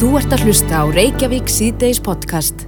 [0.00, 2.62] Þú ert að hlusta á Reykjavík síðdeis podcast.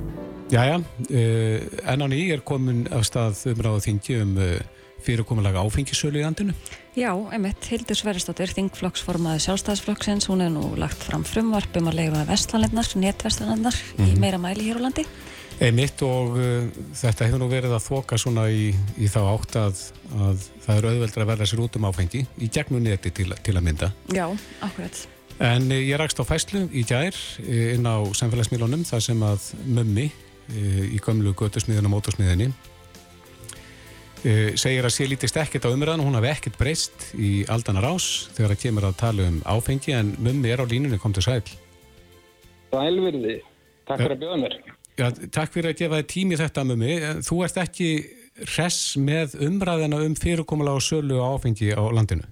[0.52, 4.50] Jæja, uh, enn á ný er komin af stað umræðu þingi um uh,
[5.00, 6.52] fyrirkomulega áfengisölu í andinu.
[6.92, 12.26] Já, einmitt, Hildur Sverristóttir, þingflokksformaði sjálfstæðisflokksins, hún er nú lagt fram frumvarp um að leifa
[12.28, 14.12] vestlanlinnar, netvestanlinnar mm -hmm.
[14.12, 15.06] í meira mæli hér á landi.
[15.56, 19.80] Einmitt og uh, þetta hefur nú verið að þoka svona í, í þá átt að,
[20.20, 20.36] að
[20.66, 23.64] það eru auðveldra að verða sér út um áfengi í gegnum neti til, til að
[23.64, 23.92] mynda.
[24.12, 24.28] Já,
[24.60, 25.08] akkurat.
[25.42, 29.48] En eh, ég rækst á fæslu í gær eh, inn á samfélagsmiðlunum þar sem að
[29.66, 32.52] mömmi eh, í gömlu götusmiðin og mótusmiðinni
[34.22, 38.52] segir að sé lítist ekkert á umræðan hún hafi ekkert breyst í aldanar ás þegar
[38.52, 41.40] það kemur að tala um áfengi en mömmi er á línunni, kom til sæl
[42.70, 43.40] Sælverði,
[43.90, 44.54] takk fyrir að bjóða mér.
[44.94, 47.90] Já, takk fyrir að gefa þið tími þetta mömmi þú ert ekki
[48.52, 52.30] res með umræðina um fyrirkomulega og sölu á áfengi á landinu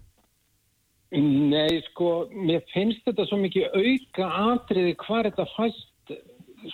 [1.11, 6.13] Nei, sko, mér finnst þetta svo mikið auka atriði hvað þetta fæst,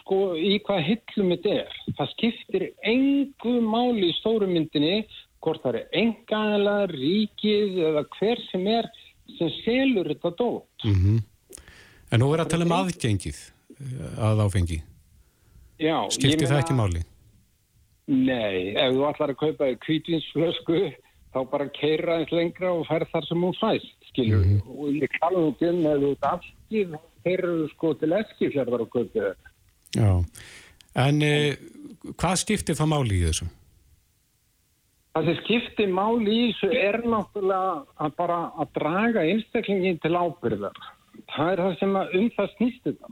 [0.03, 1.79] sko, í hvað hillum þetta er.
[1.97, 4.99] Það skiptir engu máli í stórumyndinni,
[5.41, 8.91] hvort það er engaðilega, ríkið eða hver sem er
[9.39, 10.85] sem selur þetta dótt.
[10.85, 11.25] Mm -hmm.
[12.13, 13.39] En nú er að tala um aðgengið
[14.19, 14.83] að áfengi.
[15.81, 15.97] Já.
[16.13, 17.03] Skiptir það ekki máli?
[18.07, 20.93] Nei, ef þú ætlar að kaupa kvítvinsflösku
[21.37, 24.45] þá bara keira eins lengra og fær þar sem hún fæst, skiljur.
[24.45, 24.79] Mm -hmm.
[24.79, 29.23] Og ég kalla nú til með þú afskið, þeir eru sko til eskifjörðar og köpið
[29.29, 29.49] þetta.
[29.97, 30.13] Já,
[31.07, 31.57] en eh,
[32.17, 33.47] hvað skiptir það máli í þessu?
[35.15, 40.79] Það sem skiptir máli í þessu er náttúrulega að bara að draga einstaklingin til ábyrðar.
[41.37, 43.07] Það er það sem að um það snýst þetta.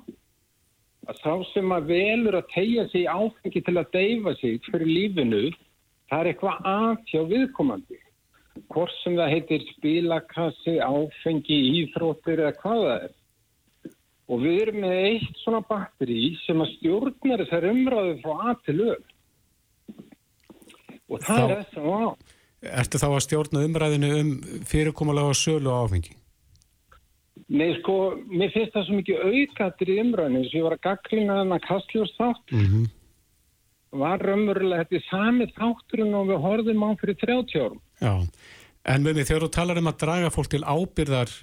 [1.09, 5.51] Að sá sem að velur að tegja sig áfengi til að deyfa sig fyrir lífinu,
[6.09, 8.04] það er eitthvað aðtjá viðkomandi
[8.71, 13.13] hvort sem það heitir spilakassi, áfengi, íþróttir eða hvað það er.
[14.25, 18.79] Og við erum með eitt svona batteri sem að stjórnar þessar umræðu frá að til
[18.87, 19.05] öll.
[21.13, 22.05] Og það þá, er þess að á.
[22.81, 24.31] Ertu þá að stjórna umræðinu um
[24.71, 26.15] fyrirkomulega sölu áfengi?
[27.53, 27.97] Nei, sko,
[28.31, 32.55] mér finnst það svo mikið auðgattir í umræðinu sem ég var að gaggrina þennan kastljóðstátt.
[32.55, 32.87] Mm -hmm.
[33.95, 37.83] Var raunverulega þetta sami þátturinn og við horfum á fyrir 30 árum.
[38.03, 38.15] Já,
[38.95, 41.37] en með því þegar þú talar um að draga fólk til ábyrðar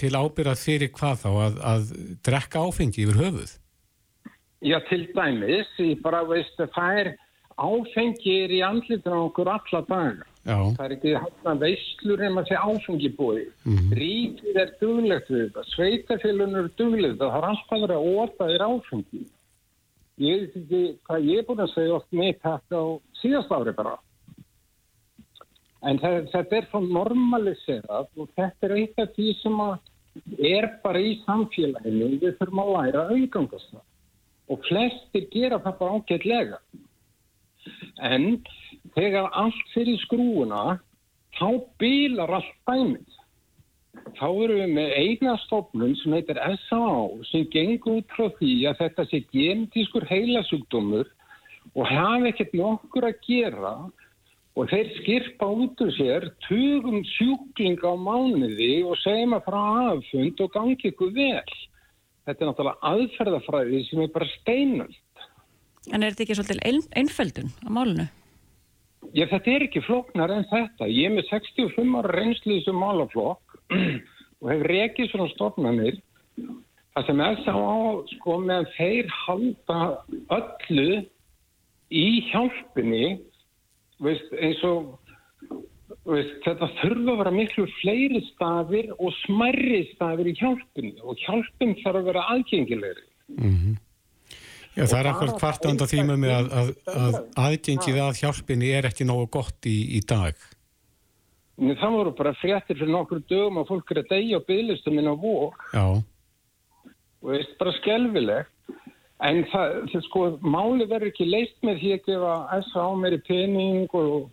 [0.00, 1.92] til ábyrðar fyrir hvað þá að, að
[2.24, 3.52] drekka áfengi yfir höfuð?
[4.64, 7.10] Já, til dæmis ég bara veist að það er
[7.60, 10.30] áfengi er í andlitur á okkur alla daga.
[10.44, 10.58] Já.
[10.76, 13.46] Það er ekki hægt veislur en maður sé áfengi búið.
[13.64, 13.94] Mm -hmm.
[14.00, 18.66] Ríkir er duglegt við þetta, sveitafélun er duglegt það har alltaf verið að óta þér
[18.68, 19.22] áfengi.
[20.22, 22.84] Ég veit ekki hvað ég er búin að segja oft með þetta á
[23.18, 23.94] síðast ári bara.
[25.84, 29.58] En þetta er svo normaliserað og þetta er eitt af því sem
[30.38, 33.74] er bara í samfélaginu við þurfum að læra að auðgangast.
[34.52, 36.60] Og flestir gera það bara ágætlega.
[38.06, 38.28] En
[38.94, 40.78] þegar allt fyrir skrúuna,
[41.34, 41.48] þá
[41.80, 43.20] bílar allt bæmið.
[44.12, 47.04] Þá erum við með eina stofnun sem heitir S.A.A.
[47.30, 51.08] sem gengur út frá því að þetta sé genetískur heilasugdómur
[51.72, 53.74] og hafa ekkert nokkur að gera
[54.54, 60.42] og þeir skirpa út úr sér tugum sjúkling á mánuði og segja maður frá aðfund
[60.44, 61.54] og gangi ykkur vel.
[62.24, 65.00] Þetta er náttúrulega aðferðafræði sem er bara steinöld.
[65.92, 68.06] En er þetta ekki svolítið ein, einföldun á málunu?
[69.12, 70.86] Já, þetta er ekki floknar en þetta.
[70.88, 73.43] Ég er með 65 ára reynslu sem málaflokk
[74.42, 76.00] og hef rekið svona stofnanir.
[76.94, 77.76] Það sem er þá á,
[78.12, 79.78] sko, meðan þeir halda
[80.36, 81.02] öllu
[81.94, 83.06] í hjálpunni
[84.02, 84.94] veist, eins og
[86.08, 91.76] veist, þetta þurfa að vera miklu fleiri stafir og smerri stafir í hjálpunni og hjálpun
[91.82, 93.08] þarf að vera aðgengilegri
[93.38, 93.80] mm -hmm.
[94.74, 95.86] Já, það er akkurat kvartanda
[96.18, 100.34] með að, að, að aðgengið að hjálpunni er ekki nógu gott í, í dag
[101.56, 104.98] Nei, það voru bara fréttir fyrir nokkur dögum að fólk er að deyja á bygglistum
[104.98, 105.86] inn á vók Já
[107.24, 108.54] og það er bara skelvilegt
[109.24, 112.86] En það, það sko, máli verður ekki leist með því að gefa S.A.
[112.98, 114.26] meiri pening og,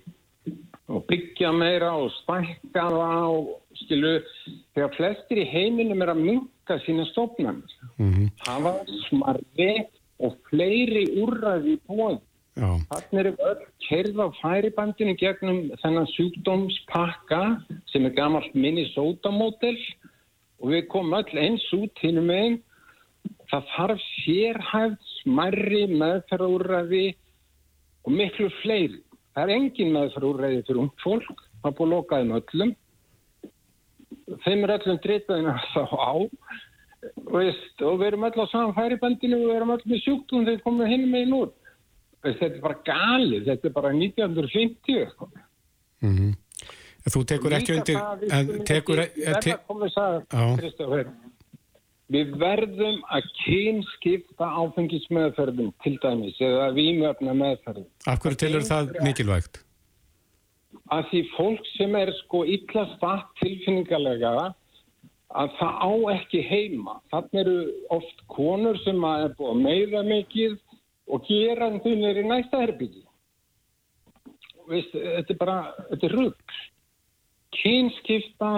[0.90, 3.51] og byggja meira og stækka og
[3.84, 4.16] skilu,
[4.75, 7.62] þegar flestir í heiminum er að minka sína stofnum.
[8.01, 8.34] Mm -hmm.
[8.42, 9.72] Það var smarri
[10.19, 12.19] og fleiri úrraði í bóð.
[12.59, 17.44] Þannig erum öll kerð á færibandinu gegnum þennan sjúkdómspakka
[17.94, 19.77] sem er gamalt Minnesota-mótel
[20.59, 22.59] og við komum öll eins út hinnum einn
[23.51, 27.06] það þarf sérhæft smarri meðferðúræði
[28.06, 29.01] og miklu fleiri.
[29.36, 32.75] Það er engin meðferðúræði fyrir ung fólk, það búið að lokaði með öllum.
[34.44, 36.13] Þeim er öllum dritaðin að þá á,
[37.31, 40.57] veist, og við erum öll á saman færibandinu og við erum öll með sjúktum þegar
[40.57, 41.51] við komum hinn með inn úr.
[42.22, 45.10] Þetta er bara galið, þetta er bara 1950.
[45.16, 45.30] sko.
[46.02, 46.38] Mm -hmm.
[47.10, 47.98] Þú tekur ekki undir...
[48.30, 50.58] en tekur, ekki að að.
[50.60, 51.08] Kristoffer.
[52.12, 57.88] Við verðum að kynskipta áfengismeðferðum til dæmis eða vímöfna meðferðum.
[58.06, 59.62] af hverju telur það mikilvægt?
[60.92, 64.34] Að því fólk sem er sko illa statt tilfinningalega
[65.32, 66.98] að það á ekki heima.
[67.14, 67.58] Þannig eru
[67.96, 70.60] oft konur sem að er búið að meira mikið
[71.07, 73.06] og gera þau er í næsta herbyggi.
[74.71, 75.57] Veist, þetta er bara,
[75.89, 76.59] þetta er rugg.
[77.62, 78.51] Kynskipta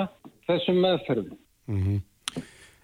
[0.48, 1.38] þessum meðferðum.
[1.72, 2.02] Mm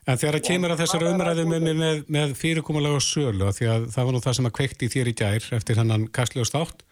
[0.10, 4.08] En þegar það kemur að þessar umræðu með, með, með, fyrirkomulega sölu, því að það
[4.08, 6.86] var nú það sem að kveikti í þér í gær eftir hennan kastljóðst átt,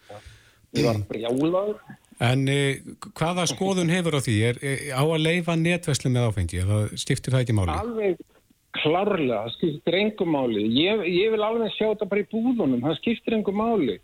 [0.76, 1.80] Ég var brjálaður.
[2.28, 2.58] en e,
[3.18, 4.36] hvaða skoðun hefur á því?
[4.50, 7.74] Er, e, á að leifa netvæslu með áfengi, eða skiptir það ekki máli?
[7.74, 8.22] Alveg
[8.82, 10.64] klárlega, það skiptir engum máli.
[10.78, 13.98] Ég, ég vil alveg sjá þetta bara í búðunum, það skiptir engum máli.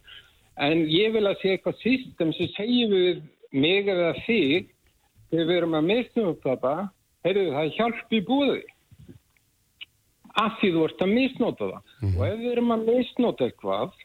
[0.63, 3.25] En ég vil að sé eitthvað system sem segir við
[3.55, 4.71] mig eða þig
[5.31, 6.75] þegar við erum að misnum upp þetta,
[7.27, 8.63] heyrðu það hjálp í búði.
[10.43, 11.91] Af því þú ert að misnota það.
[12.11, 13.99] Og ef við erum að misnota eitthvað,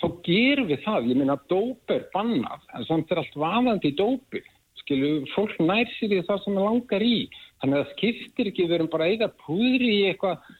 [0.00, 1.08] þá gerum við það.
[1.10, 4.42] Ég minna dóp er bannað, en samt er allt vaðandi í dópi.
[4.82, 7.18] Skilu, fólk nær sér í það sem það langar í.
[7.62, 10.52] Þannig að það skiptir ekki, við erum bara að eiga púðri í eitthvað,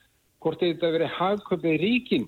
[0.43, 2.27] hvort þetta verið hagköpið ríkin.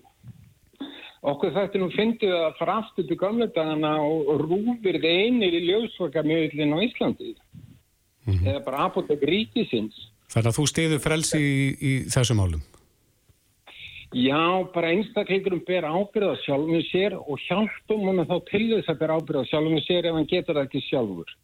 [1.29, 5.65] Okkur þetta nú fyndið að fara aftur til gamla dagana og, rúfir þið einir í
[5.67, 7.33] ljósvakamjöðlinn á Íslandi.
[8.29, 9.97] Eða bara apotek ríkisins.
[10.29, 12.61] Þannig að þú stiður frelsi í, í þessum málum.
[14.15, 19.13] Já, bara einstaklingurum ber ábyrða sjálfum sér og hjálpum hún þá til þess að ber
[19.13, 21.35] ábyrða sjálfum sér ef hann getur það ekki sjálfur.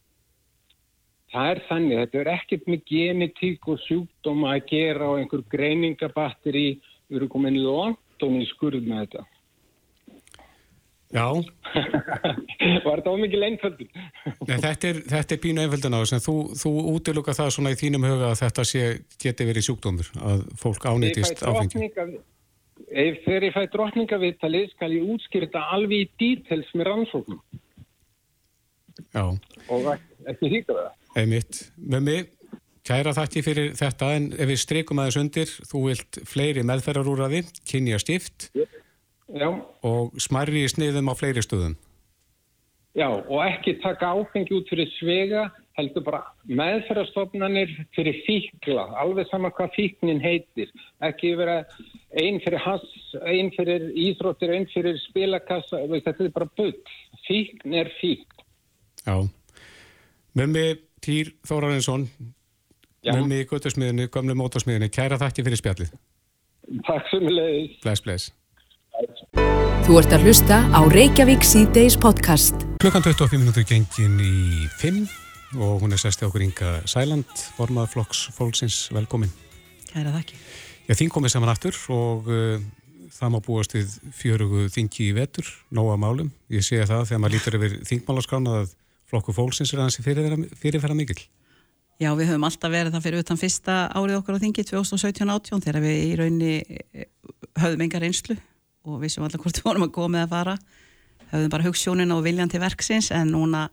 [1.36, 6.68] Það er þannig, þetta er ekkert með genetík og sjúkdóma að gera á einhver greiningabatteri,
[7.10, 9.26] við erum komin í London í skurð með þetta.
[11.16, 11.28] Já,
[12.86, 13.90] Var þetta ómikið leinföldur?
[14.48, 17.76] Nei, þetta er, þetta er pínu einföldin á þess en þú, þú útiluka það svona
[17.76, 18.86] í þínum huga að þetta sé,
[19.22, 21.92] geti verið sjúkdómur, að fólk ánýtist áfengi.
[22.90, 27.44] Ef þegar ég fæ drottningaviðtalið skal ég útskýrta alveg í dítels með rannsóknum
[29.16, 29.24] Já,
[29.72, 29.88] og
[30.32, 30.94] ekki hýta það.
[31.16, 31.62] Einmitt.
[31.78, 32.32] Með mig,
[32.86, 38.00] kæra þakki fyrir þetta en ef við streikum aðeins undir, þú vilt fleiri meðferðarúraði, kynja
[38.02, 38.50] stift
[39.34, 39.50] Já,
[39.82, 41.74] og smærri í sniðum á fleiri stöðum.
[42.96, 49.50] já, og ekki taka áfengi út fyrir svega, heldur bara meðferðarstofnanir fyrir fíkla, alveg sama
[49.52, 50.70] hvað fíknin heitir.
[51.04, 51.66] Ekki vera
[52.16, 52.86] einn fyrir hass,
[53.26, 56.78] einn fyrir íþróttir, einn fyrir spilakassa, þetta er bara bull.
[57.28, 58.46] Fíkn er fíkn.
[59.04, 59.18] Já.
[60.36, 60.68] Mummi
[61.06, 62.08] Týr Þórarinsson,
[63.06, 65.90] mummi í guttusmiðinu, gömlu mótorsmiðinu, kæra þakki fyrir spjallið.
[66.88, 67.76] Takk sem leiðis.
[67.84, 68.32] Bless, bless.
[69.86, 72.66] Þú ert að hlusta á Reykjavík C-Days podcast.
[72.82, 78.24] Klukkan 25 minútur gengin í 5 og hún er sesti okkur Inga Sæland, formað flokks
[78.34, 79.30] fólksins, velkomin.
[79.92, 80.40] Kæra þakki.
[80.88, 82.56] Já, þín komið saman aftur og uh,
[83.14, 83.94] það má búast við
[84.24, 86.34] fjörugu þingi í vetur, nóga málum.
[86.50, 88.74] Ég sé það þegar maður lítur yfir þingmálaskrána að
[89.10, 90.00] flokku fólksins er aðeins
[90.60, 91.20] fyrirferða, mikil.
[92.02, 95.84] Já, við höfum alltaf verið það fyrir utan fyrsta árið okkar á þingi 2017-18 þegar
[95.86, 96.54] við í raunni
[96.92, 97.06] eh,
[97.62, 98.36] höfðum engar einslu
[98.86, 100.56] og vissum allar hvort við vorum að koma með að fara.
[101.32, 103.64] Höfðum bara hugssjónina og viljan til verksins en núna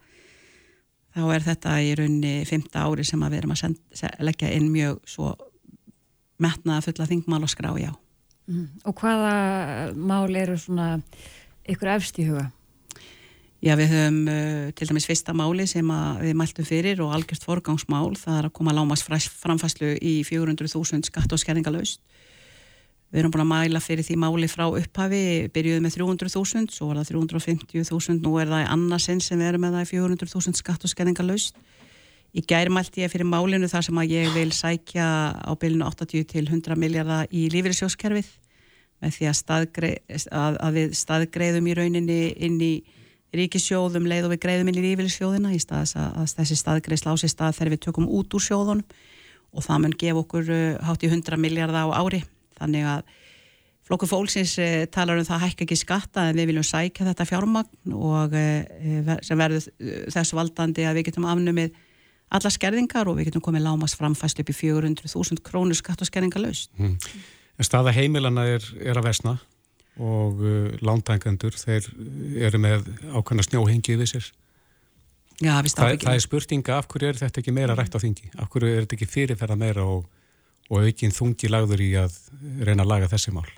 [1.12, 4.52] þá er þetta í raunni fymta ári sem að við erum að send, se- leggja
[4.54, 5.32] inn mjög svo
[6.42, 7.90] metnaða fulla þingmál og skrá, já.
[8.86, 9.34] Og hvaða
[9.98, 10.94] mál eru svona
[11.70, 12.46] ykkur efst í huga?
[13.62, 15.86] Já, við höfum uh, til dæmis fyrsta máli sem
[16.18, 21.30] við mæltum fyrir og algjört forgangsmál, það er að koma lámas framfæslu í 400.000 skatt
[21.30, 22.00] og skerningalöst.
[23.12, 25.20] Við erum búin að mæla fyrir því máli frá upphafi,
[25.54, 29.62] byrjuðum með 300.000, svo var það 350.000, nú er það í annarsinn sem við erum
[29.62, 31.60] með það í 400.000 skatt og skerningalöst.
[32.32, 35.06] Í gær mælti ég fyrir málinu þar sem að ég vil sækja
[35.38, 38.32] á bylunu 80 til 100 miljardar í lífyrirsjóskerfið
[39.04, 39.92] með því að, staðgrei,
[40.32, 42.72] að, að við staðgreiðum í rauninni inn í
[43.36, 47.00] ríkissjóðum leið og við greiðum inn í lífeyrisjóðina í stað þess að, að þessi staðgreið
[47.00, 48.84] slási stað þegar við tökum út úr sjóðunum
[49.52, 52.22] og það mun gefa okkur uh, hátt í 100 miljardar á ári
[52.58, 53.14] þannig að
[53.88, 57.96] flokkur fólksins uh, talar um það hækka ekki skatta en við viljum sækja þetta fjármagn
[57.96, 61.72] og uh, sem verður uh, þess valdandi að við getum afnumið
[62.32, 66.44] alla skerðingar og við getum komið lámas framfæst upp í 400.000 krónur skatt og skerðingar
[66.46, 66.70] laust.
[66.80, 66.96] Mm.
[67.60, 69.34] En staða heimilana er, er að vesna
[70.00, 71.88] og uh, lántængandur, þeir
[72.48, 74.30] eru með ákvæmna snjóhengi yfir sér.
[75.42, 78.30] Já, við Það, er spurninga af hverju er þetta ekki meira rætt á þingi?
[78.38, 80.04] Af hverju er þetta ekki fyrirferða meira og,
[80.70, 82.14] og aukinn þungi lagður í að
[82.62, 83.48] reyna að laga þessi mál?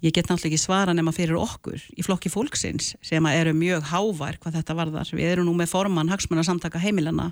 [0.00, 4.38] Ég get náttúrulega ekki svara nema fyrir okkur í flokki fólksins sem eru mjög hávær
[4.40, 5.10] hvað þetta varðar.
[5.12, 7.30] Við erum nú með formann hagsmunna samtaka heimilana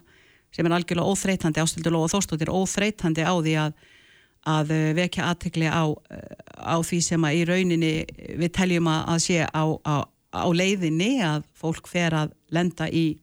[0.52, 3.78] sem er algjörlega óþreytandi ástildur og þóstóttir óþreytandi á því að,
[4.48, 5.84] að vekja aðtekli á,
[6.58, 7.92] á því sem að í rauninni
[8.38, 9.96] við teljum að sé á, á,
[10.32, 13.18] á leiðinni að fólk fer að lenda í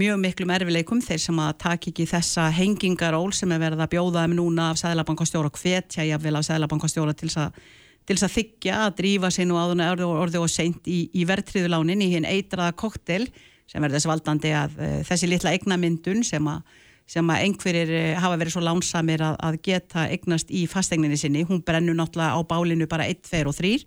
[0.00, 1.02] mjög miklum erfileikum.
[1.04, 4.82] Þeir sem að taka ekki þessa hengingaról sem er verið að bjóða þeim núna af
[4.82, 9.84] Sæðlabankastjóra og hvetja jáfnvel af Sæðlabankastjóra til þess að þykja að drífa sér nú áðun
[9.84, 13.28] orði og seint í, í verðtriðulánin í hinn eitraða koktel
[13.70, 16.60] sem verður þess valdandi að uh, þessi litla eignamyndun sem að,
[17.06, 21.44] sem að einhverjir uh, hafa verið svo lánsamir að, að geta eignast í fastegninni sinni,
[21.48, 23.82] hún brennur náttúrulega á bálinu bara 1, 2 og 3 uh,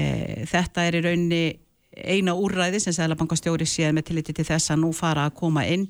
[0.00, 1.44] eh, þetta er í rauninni
[1.96, 5.86] eina úrræði sem Sælabankastjóri séð með tilliti til þess að nú fara að koma inn.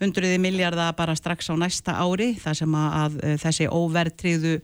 [0.00, 4.54] Hundruði miljardar bara strax á næsta ári þar sem að, að eh, þessi óvertriðu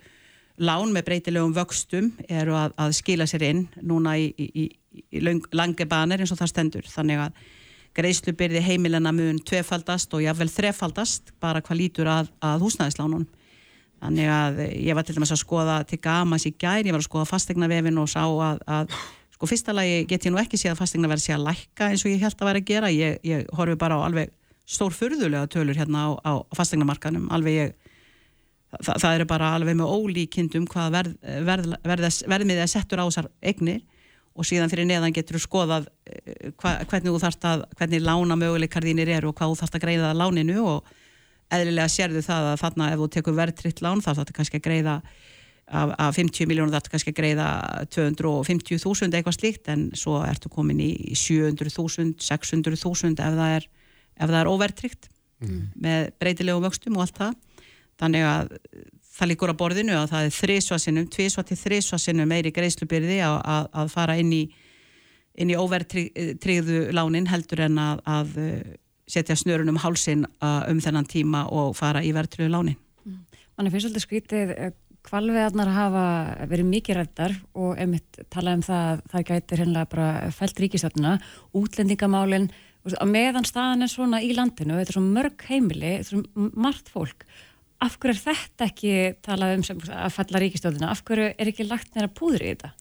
[0.64, 5.20] lán með breytilegum vöxtum eru að, að skila sér inn núna í, í, í
[5.52, 6.88] lange banir eins og það stendur.
[6.88, 7.42] Þannig að
[7.96, 13.26] greiðslubyrði heimilina mun tvefaldast og jáfnvel þrefaldast bara hvað lítur að, að húsnæðislánun
[14.04, 17.08] þannig að ég var til dæmis að skoða til gamas í gær, ég var að
[17.08, 18.92] skoða fastegna vefin og sá að
[19.36, 22.04] Sko fyrsta lagi get ég nú ekki séð að fastegna verði sé að lækka eins
[22.06, 22.88] og ég held að vera að gera.
[22.88, 24.30] Ég, ég horfi bara á alveg
[24.64, 27.26] stór fyrðulega tölur hérna á, á fastegnamarkanum.
[27.36, 27.74] Alveg ég,
[28.78, 31.18] það, það eru bara alveg með ólíkindum hvað verð,
[31.50, 33.84] verð, verð, verðmiðið er settur á þessar egnir
[34.36, 38.38] og síðan fyrir neðan getur þú skoðað eh, hva, hvernig þú þarft að, hvernig lána
[38.38, 40.92] möguleikar þínir eru og hvað þú þarft að greiða láninu og
[41.56, 44.96] eðlilega sérðu það að þarna ef þú tekur verðtritt lán þarf þetta kannski að greiða
[45.66, 47.48] af, af 50 miljónum þarf kannski að greiða
[47.94, 53.68] 250.000 eitthvað slíkt en svo ertu komin í 700.000, 600.000 ef það er,
[54.26, 55.10] er óvertrykt
[55.42, 55.62] mm.
[55.86, 57.64] með breytilegum vöxtum og allt það
[58.00, 58.54] þannig að
[59.16, 63.68] það líkur á borðinu að það er þrísvarsinnum, tvísvar til þrísvarsinnum meiri greiðslubyrði að, að,
[63.82, 64.42] að fara inn í,
[65.40, 68.34] í óvertryggðu lánin heldur en að, að
[69.06, 72.80] setja snörunum hálsin uh, um þennan tíma og fara í verðtryggðu lánin.
[73.56, 74.50] Er fyrst svolítið skvítið
[75.06, 76.04] Kvalveðarnar hafa
[76.50, 81.12] verið mikið rættar og einmitt talað um það að það gæti hennilega bara fælt ríkistölduna,
[81.54, 82.48] útlendingamálinn,
[82.90, 86.50] að meðan staðan er svona í landinu, þetta er svona mörg heimili, þetta er svona
[86.66, 87.26] margt fólk,
[87.86, 91.68] af hverju er þetta ekki talað um sem, að falla ríkistölduna, af hverju er ekki
[91.68, 92.72] lagt neira púður í þetta,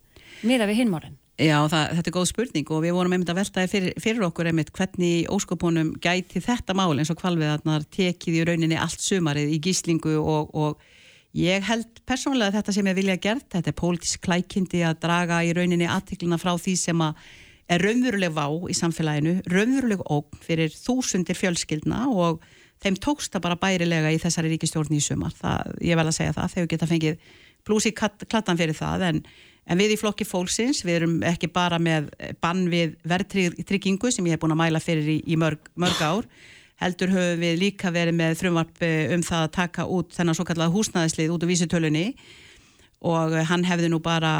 [0.45, 1.21] miða við hinmálinn?
[1.35, 4.47] Já, það, þetta er góð spurning og við vorum einmitt að veltaði fyrir, fyrir okkur
[4.47, 9.59] einmitt hvernig óskopunum gæti þetta mál eins og kvalveðarnar tekið í rauninni allt sumarið í
[9.65, 10.85] gíslingu og, og
[11.35, 15.41] Ég held persónulega að þetta sem ég vilja gert, þetta er pólitísk klækindi að draga
[15.43, 21.35] í rauninni aðtikluna frá því sem er raunveruleg vá í samfélaginu, raunveruleg óg fyrir þúsundir
[21.35, 22.45] fjölskyldna og
[22.85, 25.33] þeim tóksta bara bærilega í þessari ríkistjórn í sumar.
[25.35, 27.33] Það, ég vel að segja það, þegar geta fengið
[27.65, 29.21] blúsi klattan fyrir það, en,
[29.65, 32.11] en við í flokki fólksins, við erum ekki bara með
[32.43, 36.29] bann við verðtryggingu sem ég hef búin að mæla fyrir í, í mörg, mörg ár,
[36.83, 40.45] heldur höfum við líka verið með frumvarp eh, um það að taka út þennan svo
[40.45, 42.09] kallega húsnæðislið út úr vísitölunni
[43.05, 44.33] og hann hefði nú bara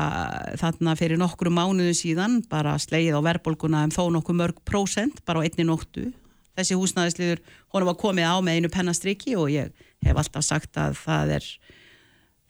[0.60, 5.44] þarna fyrir nokkru mánuðu síðan bara sleið á verðbólguna um þó nokkuð mörg prósent bara
[5.44, 6.10] á einni nóttu
[6.56, 7.42] þessi húsnæðisliður,
[7.74, 9.72] honum var komið á með einu pennastriki og ég
[10.06, 11.50] hef alltaf sagt að það er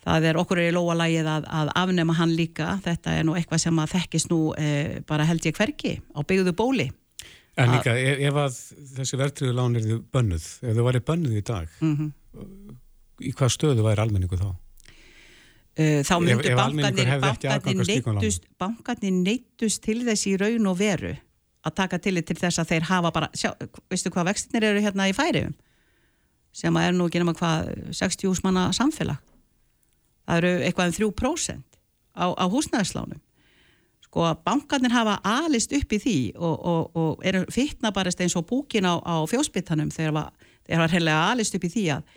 [0.05, 3.63] það er okkur er í lóalægið að, að afnema hann líka, þetta er nú eitthvað
[3.65, 6.91] sem að þekkist nú eh, bara held ég hverki á byggðu bóli
[7.55, 8.55] En líka, ef, ef að
[8.97, 12.73] þessi verðtriðu lán er þið bönnuð, ef þið væri bönnuð í dag, mm -hmm.
[13.23, 14.49] í hvað stöðu væri almenningu þá?
[15.75, 21.15] Uh, þá myndur bankarnir bankarnir neittust til þess í raun og veru
[21.65, 23.51] að taka til þess að þeir hafa bara, sjá,
[23.89, 25.55] veistu hvað vextinir eru hérna í færiðum
[26.55, 29.19] sem er nú ekki nema hvað 60 manna samfélag.
[30.25, 31.79] Það eru eitthvað um 3%
[32.15, 33.19] á, á húsnæðislánum.
[34.05, 38.37] Sko að bankarnir hafa alist upp í því og, og, og eru fyrtna bara eins
[38.39, 40.31] og búkin á, á fjósbyttanum þegar
[40.63, 42.07] þeir hafa heilega alist upp í því að,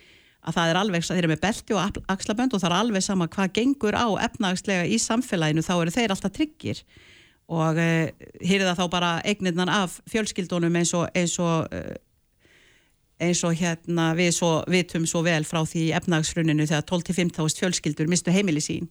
[0.46, 3.28] að það er alveg, þeir eru með belti og axlabönd og það er alveg sama
[3.34, 6.84] hvað gengur á efnagslega í samfélaginu þá eru þeir alltaf tryggir
[7.48, 11.94] og uh, eh, hýrða þá bara eignirnan af fjölskyldunum eins og eins og, uh,
[13.24, 18.34] eins og hérna við svo, vitum svo vel frá því efnagsfruninu þegar 12-15 fjölskyldur mistu
[18.34, 18.90] heimili sín.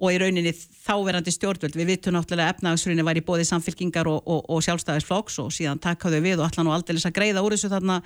[0.00, 4.46] Og í rauninni þáverandi stjórnvöld við vittum náttúrulega efnagsrunni var í bóði samfélkingar og, og,
[4.48, 8.00] og sjálfstæðisflokks og síðan takkaðu við og allan og aldrei að greiða úr þessu þarna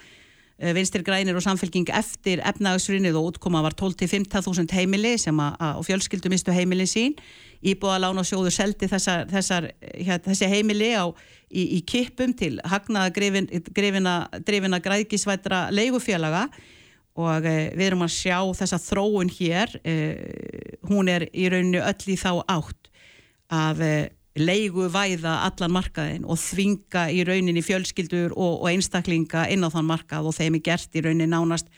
[0.58, 6.54] vinstir grænir og samfélking eftir efnagsrunnið og útkoma var 12-15.000 heimili sem að fjölskyldu mistu
[6.54, 7.16] heimili sín.
[7.64, 11.10] Íbúðalán og sjóður seldi þessar, þessar, hér, þessi heimili á,
[11.50, 16.46] í, í kipum til hagnaða grefina græðkísvætra leigufélaga.
[17.14, 19.74] Og uh, við erum að sjá þessa þróun hér.
[19.82, 22.92] Uh, hún er í rauninu öll í þá átt
[23.54, 23.82] að
[24.34, 29.86] leigu væða allan markaðin og þvinga í rauninni fjölskyldur og, og einstaklinga inn á þann
[29.86, 31.70] markað og þeim er gert í rauninni nánast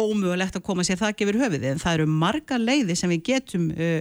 [0.00, 1.68] ómögulegt að koma sér það gefur höfuðið.
[1.70, 4.00] En það eru marga leiði sem við getum uh,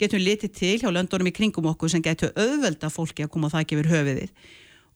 [0.00, 3.68] getum litið til hjá löndunum í kringum okkur sem getur auðvelda fólki að koma það
[3.74, 4.32] gefur höfuðið.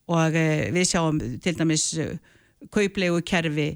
[0.09, 2.15] Og uh, við sjáum til dæmis uh,
[2.73, 3.75] kauplegu kerfi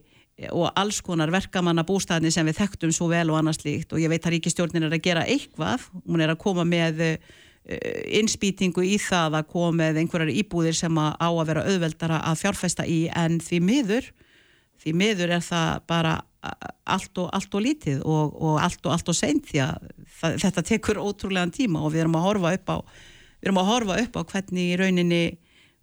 [0.50, 4.09] og alls konar verkamanna bústæðni sem við þekktum svo vel og annars líkt og ég
[4.09, 5.85] veit að ríkistjórnin er að gera eitthvað.
[6.07, 7.17] Hún er að koma með Eh,
[7.62, 12.39] innspýtingu í það að koma með einhverjar íbúðir sem að á að vera auðveldara að
[12.41, 14.10] fjárfesta í en því miður
[14.82, 19.12] því miður er það bara allt og, allt og lítið og, og allt og allt
[19.13, 22.74] og seint því að það, þetta tekur ótrúlegan tíma og við erum að horfa upp
[22.74, 25.22] á við erum að horfa upp á hvernig í rauninni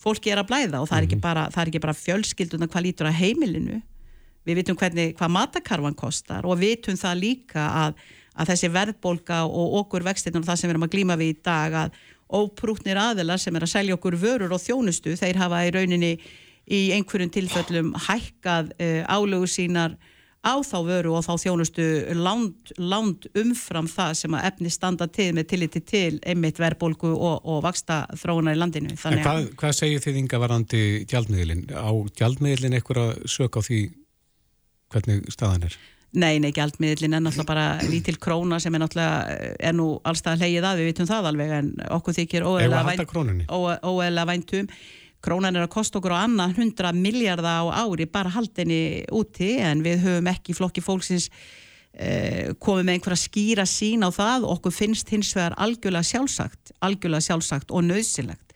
[0.02, 1.26] fólki er að blæða og það er ekki mhm.
[1.28, 3.80] bara, bara fjölskylduna hvað lítur að heimilinu
[4.49, 8.02] við vitum hvernig hvað matakarvan kostar og vitum það líka að
[8.38, 11.38] að þessi verðbólka og okkur vextinn og það sem við erum að glíma við í
[11.45, 11.97] dag að
[12.28, 16.12] óprútnir aðelar sem er að selja okkur vörur og þjónustu, þeir hafa í rauninni
[16.68, 19.97] í einhverjum tilfellum hækkað uh, álögu sínar
[20.45, 25.33] á þá vöru og þá þjónustu land, land umfram það sem að efni standa til
[25.35, 28.95] með tilliti til einmitt verðbólku og, og vaksta þróunar í landinu.
[29.00, 31.64] Þannig en hvað, hvað segir þið ynga varandi gjaldmiðlin?
[31.75, 31.90] Á
[32.21, 33.83] gjaldmiðlin eitthvað að söka á því
[34.95, 35.78] hvernig staðan er?
[36.16, 40.64] Nei, nei, gjaldmiðlin er náttúrulega bara lítil króna sem er náttúrulega, er nú allstað hleyið
[40.64, 44.70] að, við vitum það alveg, en okkur þykir óeðlega væntum.
[45.20, 49.82] Krónan er að kosta okkur á annað 100 miljardar á ári bara haldinni úti, en
[49.84, 51.26] við höfum ekki flokki fólksins
[51.92, 57.26] eh, komið með einhverja skýra sín á það, okkur finnst hins vegar algjörlega sjálfsagt, algjörlega
[57.26, 58.54] sjálfsagt og nöðsilegt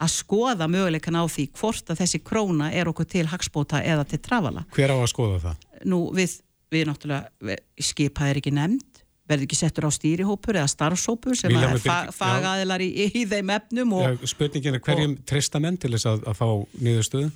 [0.00, 4.22] að skoða möguleikan á því hvort að þessi króna er okkur til hagspóta eða til
[4.22, 4.64] trafala.
[4.74, 5.68] Hver á að skoða það?
[5.90, 6.38] Nú, við
[6.74, 7.58] við náttúrulega
[7.90, 11.78] skipað er ekki nefnd verður ekki settur á stýrihópur eða starfsópur sem er
[12.12, 16.40] fagaðilar í, í þeim efnum já, Spurningin er hverjum treysta menn til þess að, að
[16.40, 16.48] fá
[16.84, 17.30] niðurstöðu?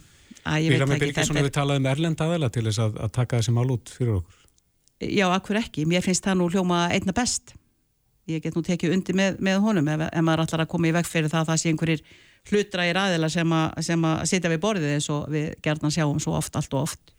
[0.45, 3.73] Vilja með Birgisson við talaði um Erlend aðeila til þess að, að taka þessi mál
[3.73, 4.45] út fyrir okkur.
[5.09, 7.55] Já, akkur ekki, mér finnst það nú hljóma einna best.
[8.29, 10.97] Ég get nú tekið undi með, með honum ef, ef maður allar að koma í
[10.99, 12.03] veg fyrir það að það sé einhverjir
[12.49, 16.77] hlutrægir aðeila sem að sitja við borðið eins og við gerðan sjáum svo oft, allt
[16.77, 17.15] og oft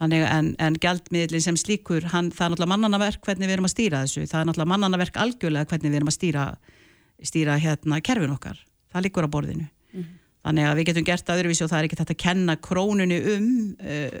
[0.00, 3.74] Þannig en, en gældmiðlinn sem slíkur, hann, það er náttúrulega mannanaverk hvernig við erum að
[3.74, 4.22] stýra þessu.
[4.30, 6.44] Það er náttúrulega mannanaverk algjörlega hvernig við erum að stýra,
[7.28, 8.62] stýra hérna kerfin okkar.
[8.94, 9.66] Það likur á borðinu.
[9.68, 10.16] Mm -hmm.
[10.40, 13.18] Þannig að við getum gert það öðruvísi og það er ekki þetta að kenna krónunni
[13.34, 14.18] um uh,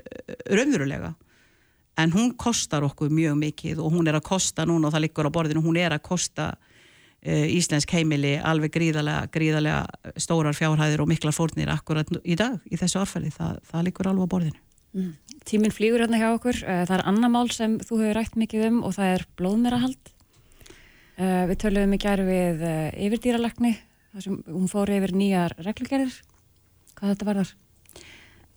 [0.52, 1.14] raunverulega.
[2.00, 5.28] En hún kostar okkur mjög mikið og hún er að kosta núna og það likur
[5.32, 6.50] á borðinu, hún er að kosta
[7.24, 12.76] uh, íslensk heimili alveg gríðarlega, gríðarlega stórar fjárhæðir og mikla fórnir akkurat í dag í
[12.76, 13.32] þessu orðfæli.
[13.32, 14.60] Það, það likur alveg á borðinu.
[14.92, 15.12] Mm.
[15.50, 16.60] Tíminn flýgur hérna hjá okkur.
[16.62, 20.12] Eh, það er annar mál sem þú hefur rætt mikið um og það er blóðmerahald.
[21.18, 23.72] Eh, við töluðum í gerð við eh, yfirdýralagni,
[24.12, 26.14] þar sem hún fór yfir nýjar reglugerðir.
[26.94, 27.52] Hvað þetta var þar?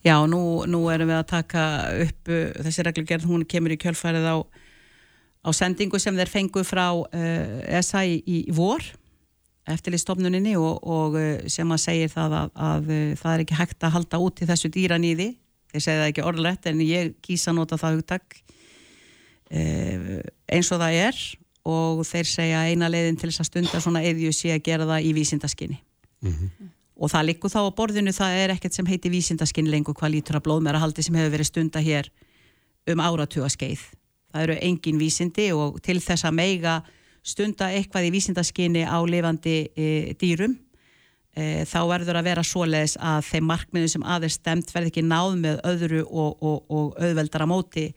[0.06, 1.66] Já, nú, nú erum við að taka
[2.06, 2.34] upp
[2.68, 4.38] þessi reglugerð, hún kemur í kjölfærið á,
[5.48, 8.84] á sendingu sem þeir fengu frá uh, SA í, í vor
[9.72, 11.16] eftirlistofnuninni og, og
[11.48, 14.50] sem að segir það að, að, að það er ekki hægt að halda út í
[14.50, 15.30] þessu dýranýði
[15.74, 18.38] þeir segja það ekki orðlegt en ég kýsa nota það hugtak
[19.50, 21.24] eh, eins og það er
[21.64, 25.08] og þeir segja eina leiðin til þess að stunda svona eðju sé að gera það
[25.08, 26.72] í vísindaskinni mm -hmm.
[26.96, 30.38] og það likur þá á borðinu það er ekkert sem heiti vísindaskinni lengur hvað lítur
[30.38, 32.12] að blóðmæra haldi sem hefur verið stunda hér
[32.88, 33.80] um áratuga skeið
[34.34, 36.84] það eru engin vísindi og til þess að meiga
[37.24, 40.58] stunda eitthvað í vísindaskinni á lifandi e, dýrum
[41.36, 45.38] e, þá verður að vera svoleiðis að þeim markmiðum sem aðeins stemt verður ekki náð
[45.43, 47.88] með öðru og, og, og auðveldara móti.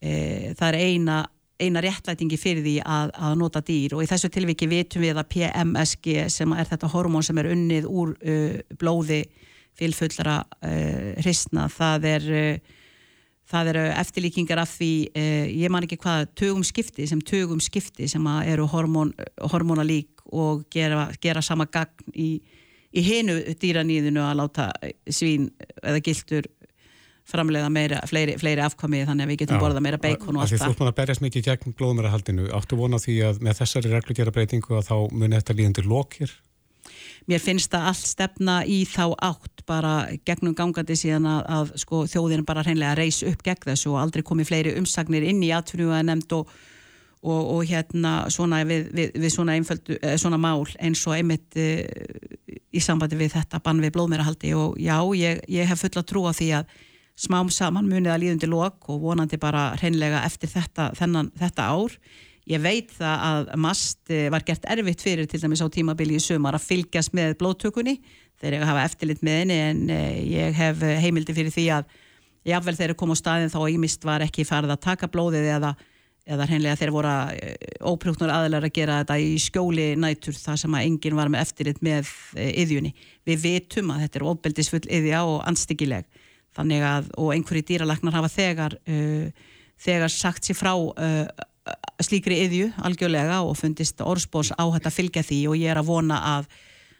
[0.00, 0.14] E,
[0.58, 1.18] það er eina,
[1.60, 5.30] eina réttlætingi fyrir því að, að nota dýr og í þessu tilviki vitum við að
[5.34, 9.22] PMSG sem er þetta hormón sem er unnið úr uh, blóði
[9.74, 11.68] fylgfullara uh, hristna.
[11.72, 12.74] Það er uh,
[13.50, 18.08] það eru eftirlíkingar af því eh, ég man ekki hvað, tögum skipti sem tögum skipti
[18.10, 19.12] sem eru hormón,
[19.52, 22.28] hormónalík og gera, gera sama gagn í,
[22.94, 24.70] í hinu dýranýðinu að láta
[25.10, 25.50] svín
[25.82, 26.48] eða gildur
[27.24, 30.64] framlega meira, fleiri, fleiri afkomið þannig að við getum borðað meira beikon og allt það.
[30.64, 32.48] Þú ætlum að berjast mikið gegn blóðmærahaldinu.
[32.56, 36.34] Áttu vona því að með þessari reglugera breytingu að þá muni þetta líðandir lokir?
[37.30, 39.94] Mér finnst það allt stefna í þá átt bara
[40.28, 44.24] gegnum gangandi síðan að, að sko, þjóðin bara hreinlega reys upp gegn þessu og aldrei
[44.26, 46.52] komi fleiri umsagnir inn í atvinnu að nefnd og
[47.24, 51.56] og, og hérna svona við, við, við svona, einföldu, eh, svona mál eins og einmitt
[51.56, 56.26] uh, í sambandi við þetta bann við blóðmerahaldi og já, ég, ég hef fulla trú
[56.28, 56.74] á því að
[57.14, 61.94] smám saman munið að líðundi lok og vonandi bara hreinlega eftir þetta, þennan, þetta ár.
[62.50, 66.20] Ég veit það að MAST eh, var gert erfitt fyrir til dæmis á tímabili í
[66.20, 67.94] sumar að fylgjast með blóttökunni
[68.42, 71.94] þegar ég hafa eftirlit með henni en eh, ég hef heimildi fyrir því að
[72.44, 75.72] jáfnvel þegar ég kom á staðin þá ímist var ekki farið að taka blóðið eða,
[76.24, 80.76] eða hreinlega þeir voru eh, óprúknur aðlar að gera þetta í skjóli nætur þar sem
[80.76, 82.94] að enginn var með eftirlit með yðjunni.
[83.28, 86.08] Við vitum að þetta er ofbeldisfull yðja og anstíkileg
[86.54, 91.24] þannig að og einhverju dýralagnar hafa þegar, uh, þegar sagt sér frá uh,
[92.02, 96.20] slíkri yðju algjörlega og fundist orðspós á þetta fylgja því og ég er að vona
[96.34, 96.48] að,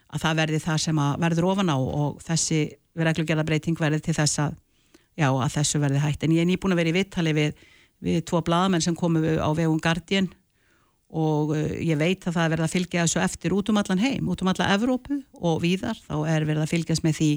[0.09, 2.61] að það verði það sem verður ofan á og þessi
[2.95, 4.57] reglugjörða breyting verði til þess að,
[5.19, 6.23] já, að þessu verði hægt.
[6.23, 7.65] En ég er nýbúin að vera í vittali við,
[8.03, 10.29] við tvo bladamenn sem komu á vegum Guardian
[11.15, 14.01] og uh, ég veit að það er verið að fylgja þessu eftir út um allan
[14.01, 17.31] heim, út um alla Evrópu og víðar, þá er verið að fylgjast með því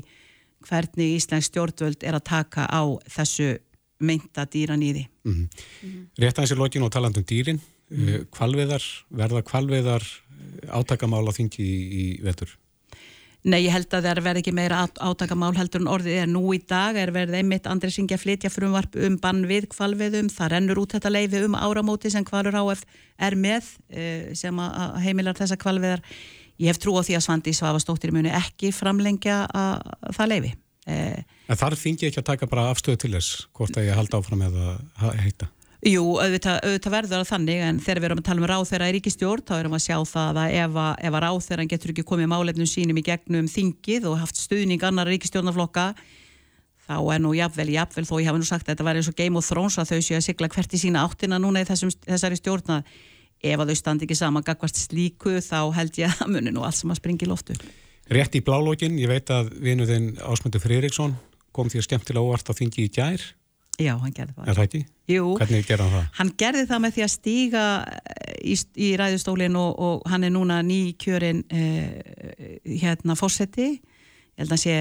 [0.67, 3.59] hvernig Íslands stjórnvöld er að taka á þessu
[3.99, 5.05] meinta dýran í því.
[5.25, 5.49] Mm -hmm.
[5.83, 6.07] mm -hmm.
[6.23, 8.27] Rétt aðeins í lokinu og talandum dýrin, mm -hmm.
[8.31, 12.59] kvalveðar, verða kvalveðar eh, átakamála þingi í, í vetur?
[13.49, 16.59] Nei, ég held að það verði ekki meira átakamál heldur en orðið er nú í
[16.69, 20.97] dag, er verið einmitt Andri Singja flytja frumvarp um bann við kvalveðum, það rennur út
[20.97, 22.85] þetta leiði um áramóti sem kvalur áf
[23.17, 26.05] er með eh, sem að heimilar þessa kvalveðar.
[26.61, 30.55] Ég hef trú á því að Svandi Svavastóttir muni ekki framlengja að, að það leiði.
[30.89, 34.21] Eh, en þar ég ekki að taka bara afstöðu til þess hvort að ég halda
[34.21, 35.49] áfram með að heita
[35.87, 38.87] Jú, auðvitað, auðvitað verður það þannig en þegar við erum að tala um ráð þeirra
[38.89, 42.31] í ríkistjórn þá erum við að sjá það að ef ef þeirra getur ekki komið
[42.33, 45.85] málefnum sínum í gegnum þingið og haft stuðning annar ríkistjórnaflokka
[46.89, 49.19] þá er nú jafnvel, jafnvel þó ég hafi nú sagt að þetta var eins og
[49.21, 51.95] Game of Thrones að þau séu að sigla hvert í sína áttina núna í þessum,
[52.09, 52.81] þessari stjórna
[53.39, 56.81] ef að þau standi ekki saman gagvart slíku þá held ég að muni nú allt
[56.81, 57.55] sem að springi loftu
[58.09, 61.13] Rétt í blálógin, ég veit að vinuðinn Ásmundur Fririksson
[61.53, 63.21] kom að skemmtilega óvart á þingi í gær.
[63.79, 64.49] Já, hann gerði það.
[64.49, 64.83] Er það ekki?
[65.13, 65.25] Jú.
[65.39, 66.11] Hvernig gerði hann það?
[66.19, 70.35] Hann gerði það með því að stíga eh, í, í ræðustólinn og, og hann er
[70.35, 73.71] núna nýkjörinn eh, hérna fósetti.
[73.79, 74.77] Ég held að sé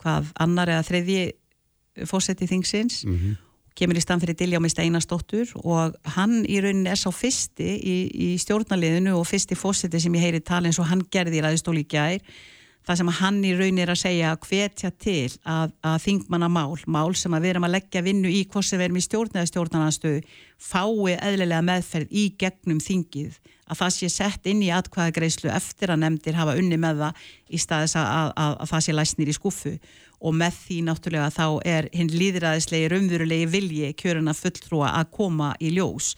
[0.00, 3.04] hvað annar eða þriðji fósetti þingsins.
[3.04, 3.38] Mm -hmm
[3.80, 8.28] kemur í stann fyrir Diljámi Steinastóttur og hann í rauninni er sá fyrsti í, í
[8.40, 11.90] stjórnaliðinu og fyrsti fósiti sem ég heyri tala eins og hann gerði í ræðistóli í
[11.90, 12.18] gær
[12.88, 16.76] það sem hann í rauninni er að segja að hvetja til að, að þingmanna mál,
[16.86, 19.36] mál sem að við erum að leggja vinnu í hvort sem við erum í stjórn
[19.36, 20.20] eða stjórnarnarstöðu
[20.60, 23.38] fái eðlilega meðferð í gegnum þingið.
[23.70, 27.60] Að það sé sett inn í atkvæðagreyslu eftir að nefndir hafa unni með það í
[27.62, 29.74] staðis að, að, að, að það sé læsnir í skuffu
[30.20, 35.70] og með því náttúrulega þá er hinn líðræðislegi raunverulegi vilji kjöruna fulltrúa að koma í
[35.76, 36.14] ljós.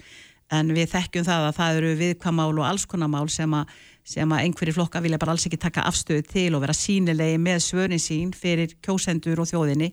[0.52, 3.70] En við þekkjum það að það eru viðkvamál og alls konar mál sem að
[4.04, 7.62] sem að einhverjir flokka vilja bara alls ekki taka afstöðu til og vera sínilegi með
[7.68, 9.92] svörin sín fyrir kjósendur og þjóðinni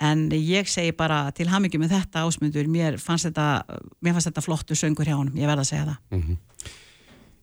[0.00, 3.64] en ég segi bara til hamingjum með þetta ásmundur, mér fannst þetta,
[4.04, 6.42] mér fannst þetta flottu söngur hjá hann, ég verða að segja það mm -hmm.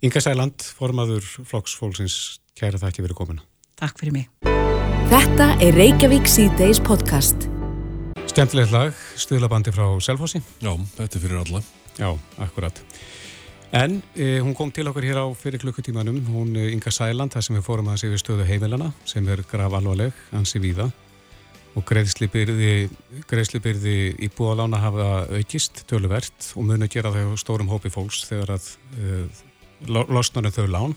[0.04, 3.38] Inga Sæland, formaður flokksfólksins, kæra það ekki verið komin.
[3.80, 4.26] Takk fyrir mig.
[5.08, 7.48] Þetta er Reykjavík C-Days podcast.
[8.28, 10.42] Skemmtilegt lag, stuðlabandi frá Selfossi.
[10.60, 11.64] Já, þetta er fyrir alla.
[11.96, 12.10] Já,
[12.44, 12.84] akkurat.
[13.74, 17.46] En eh, hún kom til okkur hér á fyrir klukkutímanum, hún eh, Inga Sæland, það
[17.48, 20.92] sem við fórum að segja stöðu heimilana, sem er graf alvarleg, ansi víða
[21.74, 22.92] og greiðslibyrði,
[23.26, 23.96] greiðslibyrði
[24.28, 25.08] íbúalána hafa
[25.40, 28.68] aukist töluvert og muni að gera það stórum hópi fólks þegar að
[29.02, 29.42] uh,
[29.90, 30.94] losnar en þau lán.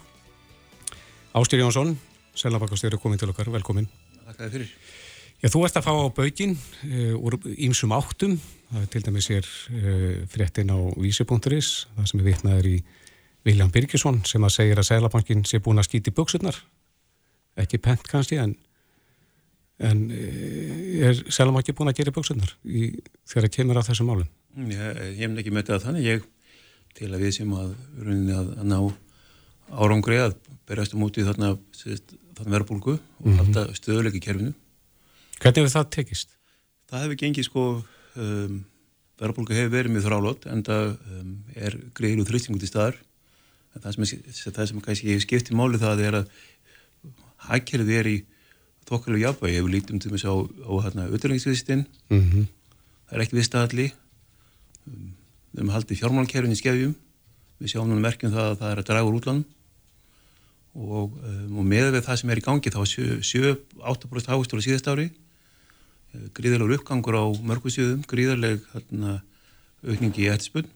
[1.32, 1.96] Ástýr Jónsson,
[2.36, 3.88] Selabakastjóri, komin til okkar, velkomin.
[4.26, 4.68] Takk fyrir.
[5.42, 8.38] Já, þú ert að fá á baugin uh, úr ímsum áttum,
[8.70, 12.76] það til dæmis er uh, fréttin á vísi.is, það sem er vitnaður í
[13.46, 16.56] Viljan Birgisson sem að segja að Selabankin sé búin að skýti buksurnar,
[17.60, 18.56] ekki pent kannski, en,
[19.84, 22.88] en uh, er Selabankin búin að gera buksurnar í,
[23.28, 24.32] þegar það kemur á þessum málum?
[24.56, 26.28] Ég, ég hef ekki með þetta þannig, ég
[26.96, 27.74] til að við sem að,
[28.08, 28.78] að, að ná
[29.76, 33.42] árangri að berjast um úti þarna, þarna verðbólgu og mm -hmm.
[33.42, 34.54] halda stöðuleiki kerfinu.
[35.40, 36.32] Hvernig hefur það tekist?
[36.90, 37.64] Það hefur gengið sko,
[38.22, 38.60] um,
[39.20, 43.00] verðbólgu hefur verið mjög þrálót en það um, er greiður og þrýstingut í staðar.
[43.76, 46.30] En það sem, það sem kannski hefur skipt í máli það er að
[47.50, 48.16] hækkerfið er í
[48.88, 49.58] þokkalegu jafnvægi.
[49.58, 52.46] Ef við lítum til þess að á, á hérna auðvitaðlengisviðstinn, mm -hmm.
[53.08, 53.88] það er ekki við staðalli.
[54.86, 55.10] Um,
[55.52, 56.96] við höfum haldið fjármálkerfin í skefjum
[57.60, 59.44] við sjáum núna merkjum það að það er að draga úr útlanum
[60.76, 64.90] og, um, og með við það sem er í gangi þá 7-8% águstur á síðast
[64.92, 65.06] ári
[66.36, 69.20] gríðarlegur uppgangur á mörgusjöðum, gríðarleg hérna,
[69.86, 70.70] aukningi í eftirspunn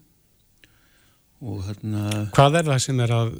[1.40, 3.34] og hérna Hvað er það sem er að,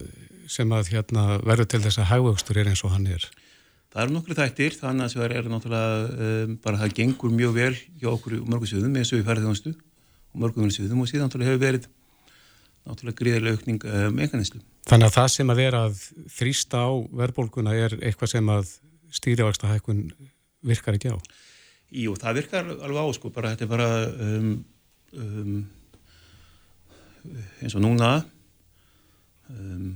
[0.51, 3.29] sem að hérna, verður til þess að hægvöxtur er eins og hann er?
[3.91, 7.73] það eru nokkru þættir þannig að það er náttúrulega um, bara það gengur mjög vel
[7.99, 9.73] hjá okkur mörgum sviðum eins og við færðum þjónustu
[10.31, 11.89] og sviðum og síðan náttúrulega hefur verið
[12.87, 14.63] náttúrulega gríðilega aukning um, einhverninslu.
[14.89, 16.05] Þannig að það sem að vera að
[16.37, 18.71] þrýsta á verðbólguna er eitthvað sem að
[19.19, 20.05] stýrivaksta hækkun
[20.71, 21.19] virkar ekki á?
[21.90, 23.88] Jú, það virkar alveg á sko, bara þetta er bara
[24.22, 24.50] um,
[25.18, 25.55] um,
[27.61, 28.11] eins og núna
[29.50, 29.88] um,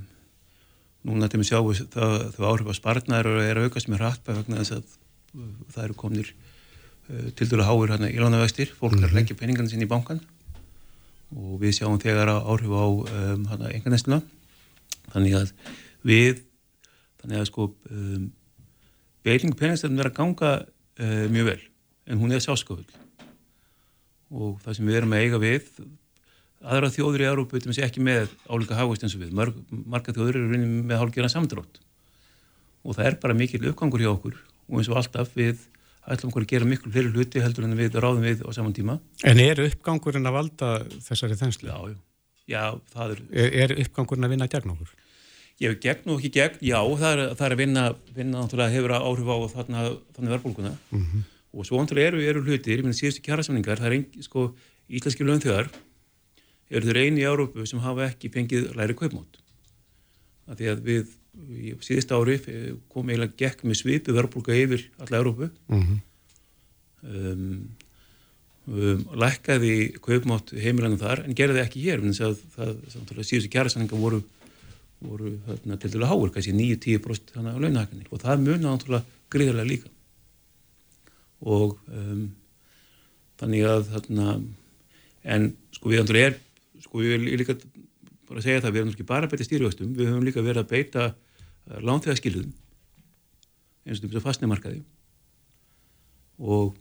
[1.07, 1.61] núna til að sjá
[1.95, 4.97] það, það áhrif að spartnaður er að aukast með hratt vegna þess að
[5.39, 9.05] uh, það eru komnir uh, til dælu háir hérna í lánavextir, fólk mm -hmm.
[9.05, 9.19] er að mhm.
[9.21, 10.23] leggja peningarna sín í bankan
[11.35, 14.23] og við sjáum þegar áhrif á um, hérna enganestuna
[15.13, 15.53] þannig að
[16.03, 16.43] við
[17.23, 18.33] þannig að sko um,
[19.23, 20.53] beiling peningstefnum er að ganga
[20.99, 21.63] uh, mjög vel
[22.07, 22.87] en hún er sásköfull
[24.35, 25.69] og það sem við erum að eiga við
[26.65, 30.15] aðra þjóður í Európa veitum við ekki með álíka hagvist eins og við Marg, marga
[30.17, 31.81] þjóður eru með hálfgerðan samdrótt
[32.85, 35.61] og það er bara mikil uppgangur hjá okkur og eins og alltaf við
[36.05, 38.99] ætlum okkur að gera miklu fleiri hluti heldur en við ráðum við á saman tíma
[39.25, 40.73] En er uppgangurinn að valda
[41.05, 41.71] þessari þenslu?
[41.71, 41.97] Já, já,
[42.53, 44.93] já það er Er, er uppgangurinn að vinna gegn okkur?
[45.63, 47.85] Hef gegn og ekki gegn, já, það er, það er að vinna,
[48.17, 49.85] vinna náttúrulega hefur áhrif á þarna,
[50.17, 51.29] þarna verðbólkuna mm -hmm.
[51.55, 54.49] Og svo náttúrulega eru, eru hlutir, ég minna síðustu kjærasamningar, það er ein, sko,
[54.91, 55.71] íslenski lögþjóðar
[56.75, 59.39] eru þeir eini í Árópu sem hafa ekki fengið læri kaupmátt.
[60.51, 62.37] Því að við í síðust ári
[62.93, 65.99] kom eiginlega gekk með svipu verðbólka yfir alla Árópu mm -hmm.
[67.11, 67.57] um,
[68.69, 74.23] um, lækkaði kaupmátt heimilanum þar en gerði ekki hér það, það, það síðustu kjærasanninga voru,
[75.01, 79.71] voru þarna, til dælu háur kannski 9-10% þannig á launahækkanir og það munið náttúrulega gríðarlega
[79.73, 79.94] líka
[81.45, 82.29] og um,
[83.41, 84.37] þannig að þarna
[85.25, 86.37] en sko við andur er
[86.85, 87.57] sko ég vil líka
[88.29, 90.71] bara segja það, við erum ekki bara að beita stýrjóðstum, við höfum líka verið að
[90.73, 92.55] beita uh, lánþegarskilðum
[93.85, 94.81] eins og þetta fastnæmarkaði
[96.41, 96.73] og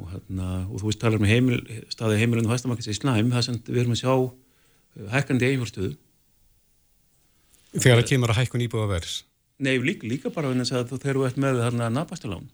[0.00, 3.46] og, hérna, og þú veist talar með um heimil, staði heimilinu fastnæmarkaði í slæm, það
[3.48, 5.96] sem við erum að sjá uh, hækkandi eiginfórstöðu
[7.70, 9.12] Þegar það kemur að hækkun íbúða vers?
[9.62, 12.48] Nei, líka, líka bara að þegar þú ert með þarna nabastalán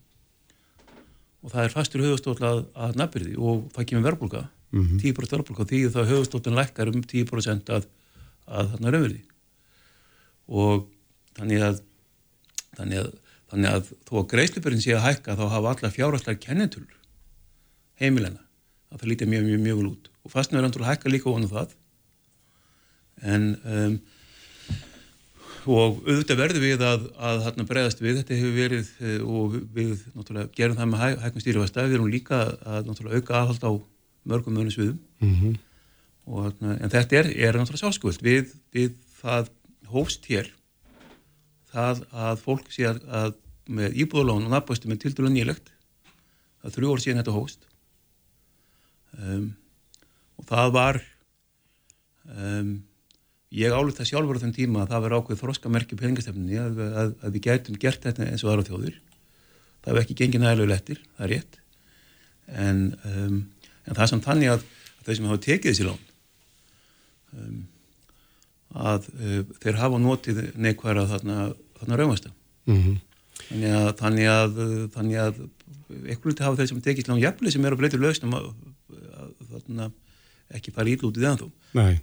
[1.46, 5.00] og það er fastur höfustóla að, að nabirði og það kemur verðbólka mm -hmm.
[5.04, 7.86] 10% verðbólka því þá höfustóttin lækkar um 10% að,
[8.46, 9.22] að þarna raunverði
[10.46, 10.88] og
[11.38, 11.80] þannig að
[12.76, 13.12] þannig að,
[13.50, 16.86] þannig að þó að greiðslipurinn sé að hækka þá hafa allar fjárhastlega kennetul
[18.00, 18.42] heimilena
[18.90, 20.10] að það lítið mjög mjög mjög vel út.
[20.26, 21.74] Og fastnöður að hækka líka vonu það.
[23.22, 23.96] En um,
[25.68, 30.04] og auðvitað verður við að, að hérna bregðast við, þetta hefur verið eh, og við,
[30.14, 33.72] náttúrulega gerum það með hæ, hægum stýrifæsta, við erum líka að náttúrulega auka aðhald á
[34.26, 34.98] mörgum mögum sviðum.
[35.22, 35.56] Mm -hmm.
[36.26, 39.50] og, hérna, en þetta er, er náttúrulega sjálfskvöld við, við það
[39.90, 40.52] hóst hér
[41.72, 43.34] það að fólk sé að, að
[43.66, 45.72] með íbúðalón og nabbastu með tildur og nýlegt.
[46.62, 47.66] Það þrjú orð síðan þetta hóst
[49.18, 49.48] um,
[50.36, 51.00] og það var
[52.26, 52.70] um
[53.54, 57.12] ég álið það sjálfur á þenn tíma að það verði ákveð þróskamerki peningastefninni að, að,
[57.22, 58.96] að við gætum gert þetta eins og aðra þjóður
[59.86, 61.58] það hefur ekki gengið nægilega lettir, það er rétt.
[62.46, 63.38] En, um,
[63.86, 64.64] en það er samt þannig að,
[64.98, 66.02] að þau sem hafa tekið þessi lán
[67.36, 67.60] um,
[68.86, 72.32] að uh, þeir hafa notið neikværa þarna, þarna raumasta
[72.66, 72.98] mm -hmm.
[73.46, 74.58] þannig að þannig að,
[74.96, 75.40] þannig að
[76.10, 78.50] eitthvað hafa þeir sem tekið lán jafnlega sem er að breyta að
[79.52, 79.90] þarna
[80.54, 81.98] ekki fara íl út í það Nei,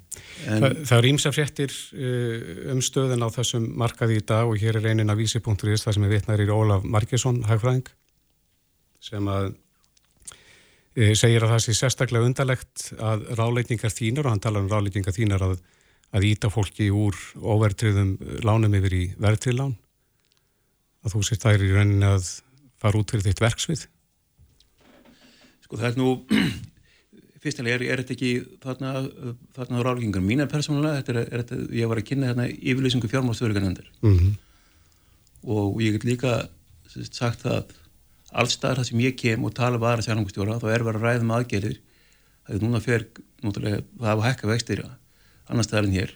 [0.45, 4.59] en, Þa, það er ímsa fréttir uh, um stöðin á þessum markaði í dag og
[4.61, 7.87] hér er einin af vísi.is það sem er vitnar í Ólaf Margesson hagfræðing
[9.03, 14.65] sem að uh, segir að það sé sérstaklega undarlegt að ráleitningar þínar og hann talar
[14.65, 15.55] um ráleitningar þínar að,
[16.13, 19.77] að íta fólki úr óvertriðum lánum yfir í verðtrilán
[21.03, 22.29] að þú sést þær í rauninni að
[22.83, 23.87] fara út fyrir þitt verksvið.
[25.63, 26.13] Sko það er nú
[27.43, 28.31] fyrstilega er, er þetta ekki
[28.63, 28.93] þarna,
[29.57, 33.11] þarna á ráðgengar mínar persónulega, þetta er, er þetta, ég var að kynna hérna yfirlýsingu
[33.11, 34.33] fjármálstöðurganendur mm -hmm.
[35.55, 36.33] og ég get líka
[36.87, 37.75] sagt það
[38.33, 41.21] allstaðar það sem ég kem og tala var að sjálfangstjóra þá er verið að ræða
[41.21, 41.79] með um aðgerðir
[42.43, 43.07] það er núna fyrir,
[43.43, 44.85] náttúrulega, það hafa hækka vextir
[45.49, 46.13] annar staðar en hér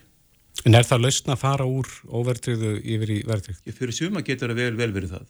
[0.65, 3.59] En er það lausna að fara úr óvertriðu yfir í vertrið?
[3.77, 5.27] Fyrir suma getur það vel, vel verið það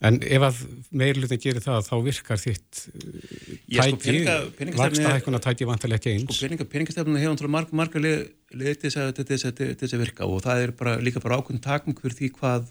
[0.00, 0.60] En ef að
[0.96, 4.20] meirlutin gerir það, þá virkar þitt sko, tæki,
[4.78, 6.38] vaksta hækkuna tæki vantilega ekki eins.
[6.38, 8.92] Sko, peningastefnuna hefur marga, marga leið til
[9.28, 12.70] þess að virka og það er bara, líka bara ákveðin takmung fyrir því hvað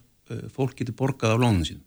[0.56, 1.84] fólk getur borgað á lónum sín.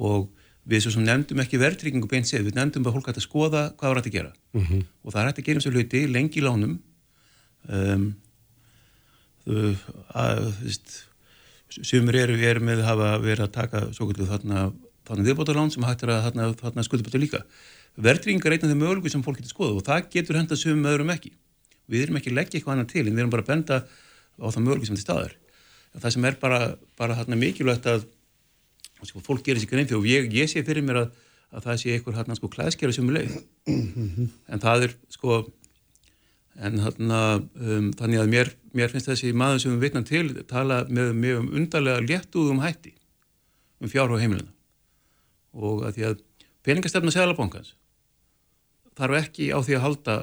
[0.00, 0.30] Og
[0.68, 3.62] við svo sem nefndum ekki verðtryggingu beint séð, við nefndum að fólk hætti að skoða
[3.76, 4.32] hvað var hætti að gera.
[4.56, 4.86] Mm -hmm.
[5.04, 6.74] Og það er hætti að gera um sér hluti lengi í lónum.
[7.68, 8.08] Um,
[9.48, 9.76] uh,
[10.16, 11.07] að, þú veist,
[11.70, 14.68] sumur eru, eru með að hafa verið að taka svo kvöldu þarna,
[15.08, 17.42] viðbótarlán sem hættir að þarna, þarna skuldabæta líka.
[17.98, 20.88] Verðringar er einn af þeim möguleikum sem fólk getur skoða og það getur henda sumum
[20.90, 21.32] öðrum ekki.
[21.90, 23.78] Við erum ekki að leggja eitthvað annað til en við erum bara að benda
[24.38, 25.34] á það möguleikum sem til staðar.
[25.98, 26.60] Það sem er bara,
[27.00, 28.04] bara þarna mikilvægt að
[29.02, 31.16] sko, fólk gerir sér grein fyrir og ég, ég sé fyrir mér að,
[31.50, 33.38] að það sé einhver hérna sko klæðskjara sem er leið.
[34.52, 35.40] En það er sko
[36.58, 40.80] en þarna, um, þannig að mér, mér finnst þessi maður sem við vitnum til tala
[40.90, 42.94] með mjög um undarlega léttúðum hætti
[43.78, 44.54] um fjárhóð heimilina
[45.58, 46.24] og að því að
[46.66, 47.74] peningastefna seglabankans
[48.98, 50.16] þarf ekki á því að halda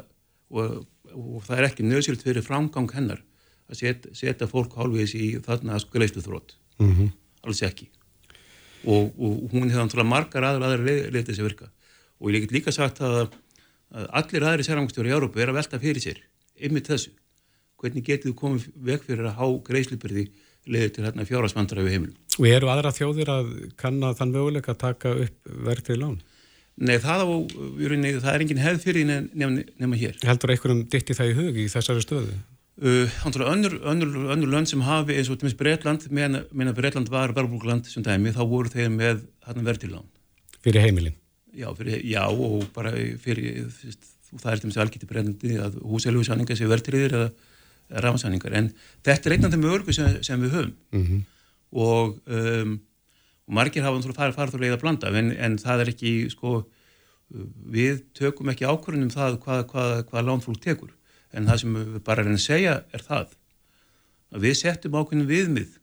[0.51, 0.83] og,
[1.15, 3.23] og það er ekki nöðsýrt fyrir framgang hennar
[3.69, 7.13] að set, setja fólk hálfis í þarna greiðslu þrótt mm -hmm.
[7.47, 7.89] alls ekki.
[8.85, 11.71] Og, og hún hefði margar aðra aðra leitið sem virka.
[12.19, 13.33] Og ég get líka sagt að
[13.93, 16.21] að allir aðri sérangstjóri í Európa er að velta fyrir sér
[16.55, 17.13] ymmið þessu.
[17.81, 20.29] Hvernig getur þú komið veg fyrir að há greiðslipyrði
[20.71, 22.15] leðið til hérna fjárhásmandra við heimilum?
[22.39, 26.17] Og eru aðra þjóðir að kanna þann möguleika að taka upp verðið lán?
[26.75, 30.17] Nei, það, á, rauninni, það er engin hefð fyrir nema, nema hér.
[30.27, 32.39] Heldur einhverjum ditti það í hug í þessari stöðu?
[32.75, 37.87] Uh, önnur, önnur, önnur lönd sem hafi eins og með Breitland, meðan Breitland var verðbúrland
[37.87, 40.09] sem dæmi, þá voru þeir með verðið lán.
[40.65, 41.15] Fyrir heimilin?
[41.55, 42.91] Já, fyrir, já og bara
[43.21, 43.67] fyrir,
[44.35, 47.29] það er til dæmis algjörði breyndi að húsæljóðsanningar séu verðtriðir eða,
[48.05, 48.71] ráðsanningar, en
[49.05, 50.73] þetta er einn af þeim örgu sem, sem við höfum.
[50.91, 51.21] Mm -hmm.
[51.71, 52.79] og, um,
[53.45, 56.65] og margir hafa farið farið að leiða að blanda, en, en það er ekki, sko,
[57.77, 60.91] við tökum ekki ákvörðunum það hvað, hvað, hvað lánfólk tekur,
[61.31, 63.33] en það sem við bara erum að segja er það
[64.33, 65.79] að við settum ákvörðunum viðmið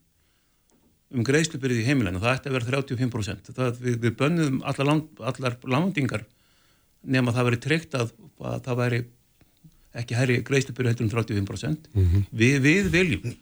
[1.12, 3.50] um greiðslubyrði í heimilæn og það ætti að vera 35%.
[3.56, 6.24] Það, við, við bönnum allar, land, allar landingar
[7.02, 9.02] nema það veri treykt að, að það væri
[10.02, 11.90] ekki herri greiðslubyrði hættur um 35%.
[11.92, 12.24] Mm -hmm.
[12.30, 13.36] við, við viljum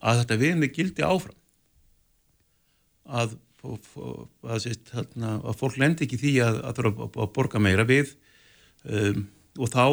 [0.00, 1.36] að þetta við með gildi áfram
[3.10, 3.90] að, að,
[4.46, 4.68] að,
[5.26, 8.14] að fólk lendi ekki því að þurfa að borga meira við
[8.86, 9.26] um,
[9.58, 9.84] og þá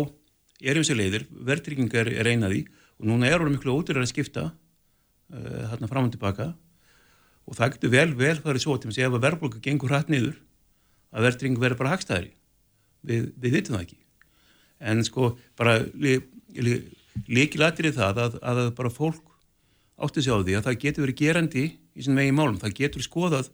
[0.62, 2.63] erum sér leiðir, verðryggingar er einaði
[2.97, 6.54] og núna er orðið miklu ódýrar að skipta uh, hérna fram og tilbaka
[7.47, 10.12] og það getur vel, vel farið svo til að segja ef að verðbólka gengur hrætt
[10.12, 10.36] niður
[11.15, 12.33] að verðring verður bara hagstæðri
[13.07, 13.99] við, við vitum það ekki.
[14.91, 15.79] En sko bara
[17.27, 19.36] líkilættir í það að, að bara fólk
[19.97, 21.65] átti sig á því að það getur verið gerandi
[21.97, 23.49] í sin vegi málum, það getur skoðað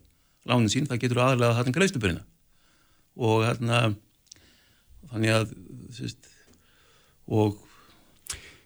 [0.50, 2.26] lánin sín, það getur aðalega að hafa greiðstubirina
[3.14, 3.84] og hérna
[5.14, 5.54] þannig að
[5.94, 6.28] sérst,
[7.30, 7.60] og,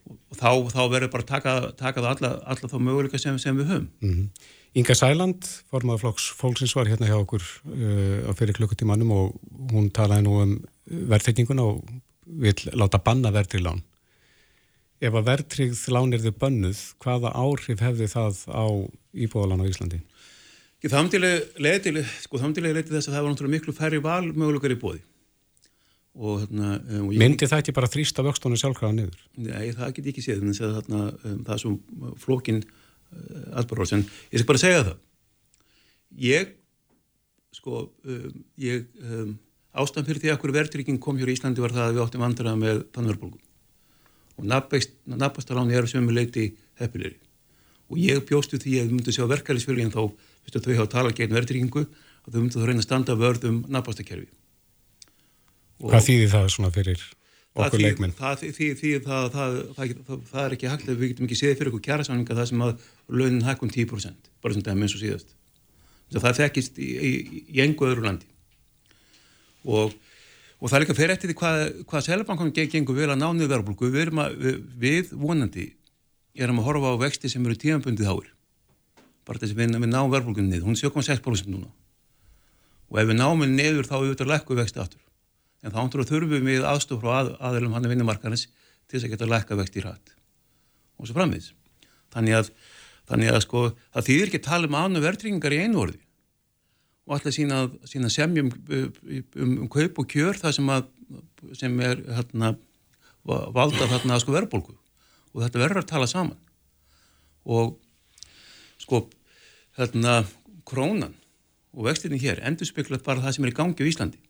[0.07, 3.73] og þá, þá verður bara taka, taka það alla, alla þá möguleika sem, sem við
[3.73, 3.89] höfum.
[4.01, 4.47] Mm -hmm.
[4.77, 9.31] Inga Sæland, formadur flokks fólksins var hérna hjá okkur uh, á fyrir klukkutímanum og
[9.71, 10.51] hún talaði nú um
[11.09, 11.87] verðtrygginguna og
[12.27, 13.81] vil láta banna verðtryggslán.
[15.01, 18.65] Ef að verðtryggð lán er þau bönnuð, hvaða áhrif hefði það á
[19.17, 20.01] íbúðalán á Íslandi?
[20.87, 25.01] Þamtilega leiti sko, þess að það var náttúrulega miklu færri valmöguleikar í bóði.
[26.17, 29.17] Hérna, um, Myndi það ekki bara þrýsta vöxtónu sjálfkrafa niður?
[29.37, 32.63] Nei, það get ég ekki séð, þarna, um, það er svo flókinn
[33.57, 34.95] Albaróls, en ég skal bara segja það.
[36.23, 36.55] Ég
[37.57, 39.35] sko um, ég um,
[39.77, 42.25] ástæðan fyrir því að hverju verðtrygging kom hér í Íslandi var það að við áttum
[42.25, 43.39] vandraða með tannverðbólgu.
[44.37, 44.49] Og
[45.17, 47.17] nabbastaláni er sem við leiti heppilegri.
[47.87, 50.03] Og ég bjóstu því að við myndum sjá verkefælisfylgin þá,
[50.45, 51.85] viðstu þau hafa talað gegn verðtryggingu
[52.27, 54.27] og þau myndum þá reyna að standa vörðum nabbastakerfi
[55.77, 57.03] Hvað þýðir það svona fyrir
[57.65, 58.13] okkur leikminn.
[58.17, 58.43] Það,
[59.03, 59.93] það, það,
[60.31, 62.85] það er ekki hægt að við getum ekki séð fyrir okkur kjærasáninga það sem að
[63.09, 65.33] launin hækkun 10% bara sem það er eins og síðast.
[66.13, 67.11] Það þekkist í, í,
[67.51, 68.29] í engu öðru landi
[69.67, 69.95] og,
[70.61, 73.89] og það er líka fyrir eftir því hvað, hvað Sælabankunum gengur vel að nánu verðbólku.
[73.91, 75.67] Við, við, við vonandi
[76.37, 78.31] erum að horfa á vexti sem eru tímanbundið háir.
[79.27, 80.69] Bara þess að við, við náum verðbólkunni niður.
[80.69, 81.73] Hún er 7,6% núna
[82.87, 85.06] og ef við náum henni niður þá auðvitað að lekku vexti aftur
[85.67, 88.47] en þá ándur þurfum við aðstof frá að, aðeilum hann vinnumarkarins
[88.87, 90.13] til þess að geta lækka vexti í rætt
[90.97, 91.51] og svo framviðs.
[92.15, 92.51] Þannig að,
[93.09, 95.99] þannig að sko, það þýðir ekki að tala um ánum verðringar í einu orði.
[97.07, 100.87] Og alltaf sína, sína semjum um, um, um kaup og kjör það sem, að,
[101.59, 102.55] sem er hérna,
[103.27, 104.73] valda þarna sko verðbólgu.
[105.35, 106.39] Og þetta verður að tala saman.
[107.45, 107.75] Og
[108.81, 109.05] sko
[109.77, 110.23] hérna
[110.67, 111.13] krónan
[111.77, 114.26] og vextinni hér endur speklat bara það sem er í gangi á Íslandi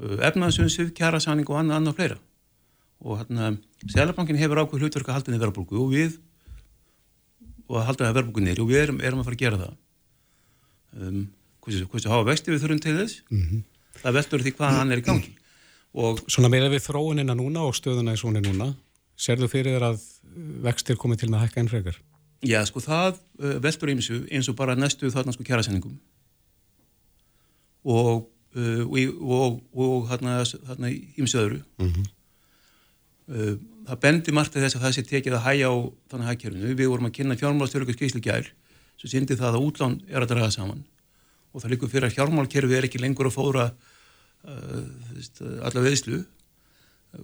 [0.00, 2.18] Uh, efnaðsumsið, kjærasáning og annað annað fleira.
[3.04, 3.50] Og hérna
[3.88, 6.16] Sælabankin hefur ákveð hlutverk að halda niður verðbólgu og við
[7.68, 9.74] og að halda það verðbólgu niður og við erum, erum að fara að gera það.
[11.00, 11.20] Um,
[11.64, 13.20] hversu hafa vexti við þurfum til þess?
[13.28, 13.62] Mm -hmm.
[14.02, 15.34] það veldur því hvað hann er í gangi.
[15.92, 18.74] Og Svona meira við þróunina núna og stöðuna í svona núna
[19.20, 20.00] serðu fyrir þér að
[20.64, 21.96] vextir komið til með að hækka einn frekar?
[22.40, 25.98] Já, sko það uh, veldur og, eins og bara næstu þarna sko kjærasenningum
[27.84, 31.60] og uh, og, og, þarna ímsu öðru.
[31.78, 32.08] Mm -hmm.
[33.28, 33.54] uh,
[33.86, 35.74] það bendi margt að þess að það sé tekið að hæja á
[36.10, 38.52] þannig hækjörinu, við vorum að kynna fjármálastjórnum skýrslu gær,
[38.96, 40.84] svo syndi það að útlán er að draga saman.
[41.52, 43.72] Og það líkur fyrir að fjármálkerfi er ekki lengur að fóra
[44.44, 44.84] uh,
[45.62, 46.24] alla veðslu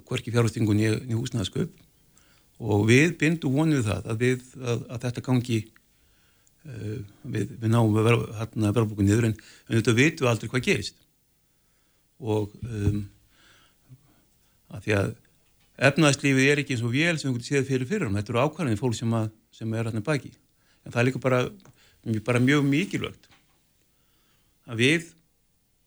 [0.07, 1.71] hverki fjárhustingun í húsnaðasköp
[2.59, 5.59] og við bindum vonið það að, við, að, að þetta gangi
[7.23, 9.37] við, við náum að vera verðbúkun niður en,
[9.69, 11.06] en þetta vitum við aldrei hvað gerist
[12.21, 13.01] og um,
[14.73, 15.15] að því að
[15.91, 18.97] efnaðslífið er ekki eins og vél sem við séum fyrir fyrir þetta eru ákvarðinni fólk
[18.97, 20.33] sem, að, sem er hérna baki.
[20.87, 21.41] En það er líka bara,
[22.25, 23.29] bara mjög mikilvægt
[24.67, 25.13] að við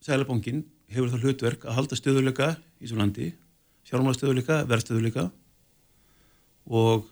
[0.06, 0.64] Sælabankin
[0.94, 2.50] hefur það hlutverk að halda stöðuleika
[2.80, 3.34] í svo landi
[3.90, 5.26] sjálfmálastöðuleika, verðstöðuleika
[6.70, 7.08] og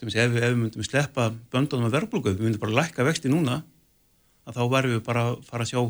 [0.00, 3.60] ef, ef við myndum sleppa böndunum af verðbólgu, við myndum bara lækka vexti núna
[4.48, 5.82] að þá verðum við bara að fara að sjá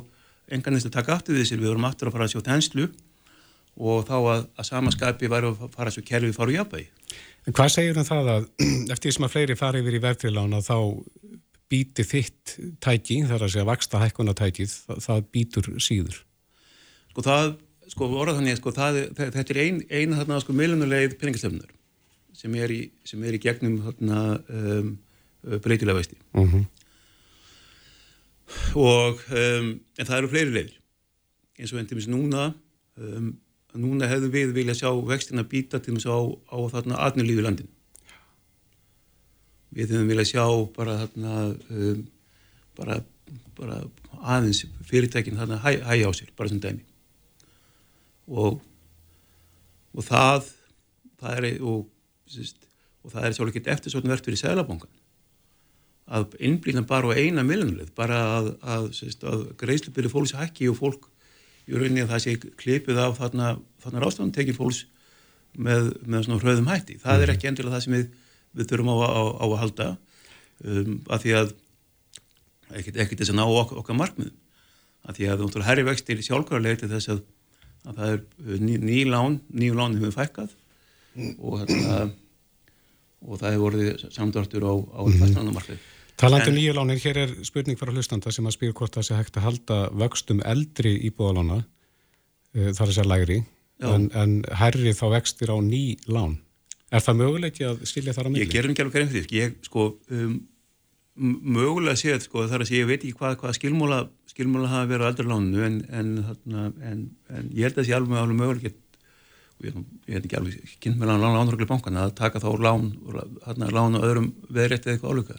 [0.54, 2.88] enganist að taka aftur við þessir, við vorum aftur að fara að sjá þenslu
[3.78, 6.88] og þá að, að samaskapi verðum að fara að sjá kerfið fara úr jafnvægi.
[7.46, 8.48] En hvað segir um það að
[8.94, 10.76] eftir sem að fleiri fari yfir í verðtrilána þá
[11.68, 16.22] býti þitt tæki, þar að segja vaksta hækkunatækið, það, það býtur síður?
[17.12, 17.50] Sko það,
[17.92, 21.74] sko orðað þannig, sko það, þetta er eina ein, þarna sko millunulegð peningastöfnunar
[22.38, 22.54] sem
[23.08, 24.18] sem er í gegnum þarna
[24.54, 24.90] um,
[25.64, 26.50] breytilega veisti uh mhm.
[26.52, 26.66] -huh.
[28.78, 30.76] Og um, en það eru fleiri leiðir.
[31.58, 32.50] Eins og enn til meins núna
[33.00, 33.32] um,
[33.78, 37.70] núna hefðu við vilja sjá vextina býta til meins á, á þarna aðnulífi landin
[39.74, 40.44] við hefum vilja sjá
[40.76, 41.34] bara þarna
[41.68, 42.04] um,
[42.78, 43.00] bara,
[43.58, 43.80] bara
[44.22, 46.84] aðeins fyrirtækin þarna hæ, hægja á sér, bara sem dæmi.
[48.28, 48.62] Og
[49.96, 50.48] og það
[51.18, 51.86] það er og
[52.30, 52.58] sýst,
[53.02, 54.97] og það er sjálf ekki eftir svona verðt fyrir seglabankan
[56.08, 58.90] að innblýna bara á eina miljónuleg bara að, að,
[59.28, 61.08] að greiðslu byrju fólks hækki og fólk
[61.68, 64.82] í rauninni að það sé klipið af þarna, þarna rástafan tekið fólks
[65.52, 67.22] með, með svona hröðum hætti það mm.
[67.22, 67.34] er mhm.
[67.36, 68.06] ekki endilega það sem við,
[68.56, 69.88] við þurfum á, á, á að halda
[70.64, 71.56] um, að því að
[72.78, 74.36] ekkert, þess að ná okkar, okkar markmiðum
[75.08, 77.20] að því að herri vextir sjálfkvæðarlega til þess að,
[77.88, 80.56] að það er ný, ný lán, nýju lán hefur fækkað
[81.38, 82.00] og, hérna,
[83.24, 85.22] og það hefur vorið samdráttur á, á mm -hmm.
[85.22, 85.86] fastlandamarkið.
[86.18, 89.18] Talandi um nýju lánir, hér er spurning fyrir hlustanda sem að spyrja hvort það sé
[89.18, 93.38] hægt að halda vöxtum eldri íbúðalána eh, þar er sér lægri
[93.86, 96.40] en, en herri þá vextir á ný lán.
[96.90, 98.46] Er það möguleiki að skilja þar á milli?
[98.46, 99.38] Ég gerum ekki alveg grein fyrir því.
[99.38, 100.34] Ég sko um,
[101.18, 105.06] mögulega séð sko þar að sé ég veit ekki hvað, hvað skilmóla skilmóla hafa verið
[105.06, 106.12] á eldri lánu en, en,
[106.86, 108.72] en ég held að það sé alveg, alveg möguleiki
[109.66, 112.90] ég, ég hef ekki alveg kynnt með lánurögli bankan að taka þá lán
[113.46, 115.38] hérna lán og öðrum veðréttið eitthvað álöka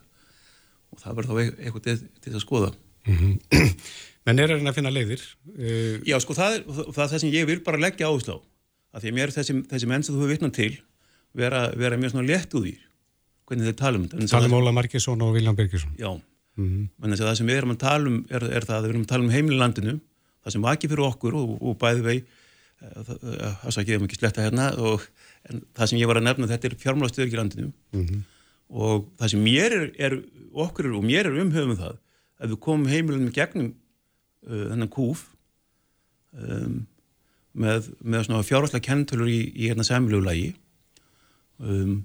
[0.99, 2.71] og það verður þá e-, eitthvað til, til að skoða
[3.07, 3.73] mm -hmm.
[4.27, 5.21] Menn er að finna leiðir
[5.55, 5.95] uh...
[6.05, 8.39] Já sko það er, það er það sem ég vil bara leggja áherslu á
[8.93, 10.73] að því að mér þessi, þessi menn sem þú hefur vittnað til
[11.33, 12.75] vera, vera mjög svona létt úr því
[13.47, 16.11] hvernig þeir tala um þetta Tala um Óla Markesson og Viljan Birgisson Já,
[16.57, 17.15] mm -hmm.
[17.15, 19.23] það sem við erum að tala um er, er það að við erum að tala
[19.23, 19.99] um heimililandinu
[20.43, 22.19] það sem vaki fyrir okkur og, og bæði vei
[22.79, 25.03] það svo ekki ef ekki sletta hérna og
[25.75, 28.21] það sem ég var að nefna þetta er fjármálastöður í landinu mm -hmm.
[28.70, 30.17] Og það sem mér er, er
[30.53, 31.97] okkur og mér er umhauðum það
[32.39, 35.26] að við komum heimilunum gegnum uh, þennan kúf
[36.38, 36.84] um,
[37.53, 40.53] með, með svona fjárháslega kenntölu í, í hérna semilugulagi
[41.59, 42.03] um,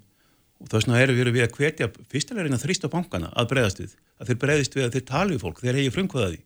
[0.62, 3.83] og það er svona erum við að hvetja fyrstulega reyna þrýst á bankana að breyðast
[3.83, 6.41] við að þeir breyðist við að þeir tala við fólk, þeir hegi frumkvöðaði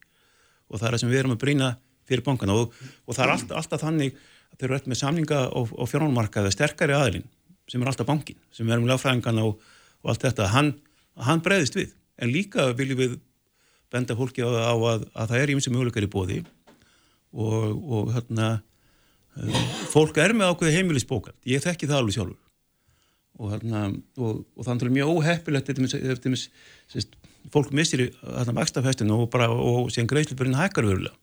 [0.69, 1.71] og það er það sem við erum að brína
[2.09, 2.57] fyrir bankana.
[2.57, 5.91] Og, og það er alltaf, alltaf þannig að þeir eru alltaf með samlinga og, og
[5.91, 7.29] fjármánumarkaði sterkari aðilinn
[7.69, 9.59] sem er alltaf bankin, sem er um lagfræðingana og,
[10.05, 10.73] og allt þetta, hann,
[11.27, 11.95] hann breyðist við.
[12.19, 13.17] En líka viljum við
[13.93, 16.43] benda fólki á, á að, að það er ímsi möguleikar í bóði
[17.29, 18.51] og hérna
[19.37, 19.57] um,
[19.93, 22.39] fólk er með ákveði heimilisbókald, ég þekki það alveg sjálfur.
[23.39, 23.83] Og hérna
[24.19, 26.33] og þannig er mjög óheppilegt þetta
[27.53, 31.15] fólk missir þarna vakstafestinu og bara og síðan greiðslupurinn hækkar verulega.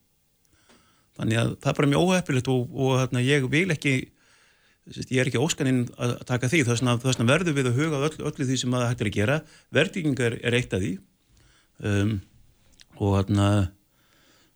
[1.16, 3.94] Þannig að það er bara mjög óhefilegt og, og þarna, ég vil ekki
[4.94, 8.48] ég er ekki óskaninn að taka því þess vegna verður við að huga öll, öllu
[8.48, 9.38] því sem það hættir að gera.
[9.74, 10.92] Verðingar er eitt af því.
[11.86, 12.12] Um,
[12.96, 13.48] og þarna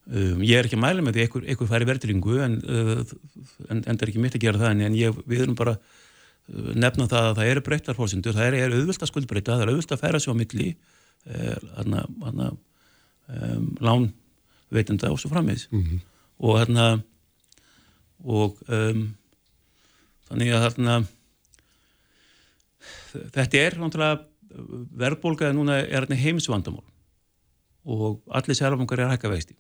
[0.08, 3.02] um, ég er ekki að mæla með því einhver, einhver færi verðingu en, uh,
[3.68, 6.70] en, en það er ekki mitt að gera það en ég, við erum bara uh,
[6.80, 9.74] nefna það að það eru breyttar fórsendur, það er, er auðvilt að skuldbreyta, það er
[9.74, 10.70] auðvilt að færa svo á milli
[11.28, 12.06] þarna
[12.48, 16.06] um, lánveitenda og svo frammiðs mm -hmm
[16.40, 16.88] og hérna
[18.24, 19.08] og um,
[20.30, 21.00] þannig að hérna
[23.34, 23.80] þetta er
[25.00, 26.86] verðbólkaði núna er heimsvandamál.
[27.90, 29.56] Og allir sérlafangar er hækka vexti.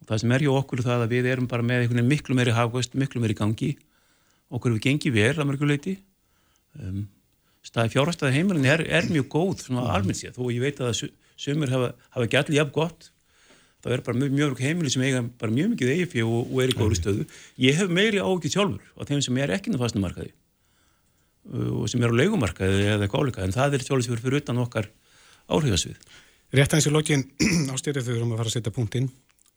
[0.00, 2.96] Og það sem er hjá okkur það að við erum bara með miklu meiri hafgast,
[2.96, 3.74] miklu meiri gangi.
[4.50, 5.96] Okkur við gengið vel að mörguleiti
[6.80, 7.04] um,
[7.66, 11.04] staði fjárhastæði heimilin er, er mjög góð almennt sér, þó ég veit að
[11.40, 13.10] sumur hafa, hafa allir jafn gott
[13.80, 16.72] það er bara mjög mjög heimili sem eiga bara mjög mikið eigi og, og er
[16.72, 17.26] í góðri stöðu.
[17.60, 20.34] Ég hef meiri ágjur sjálfur á þeim sem er ekki ná fastnumarkaði
[21.50, 24.90] og sem er á leikumarkaði eða gáleika en það er sjálfsvegur fyrir utan okkar
[25.50, 25.96] áhrifarsvið
[26.50, 27.24] Rétt aðeins í lokin
[27.74, 29.08] ástyrðið þau erum að fara að setja punkt inn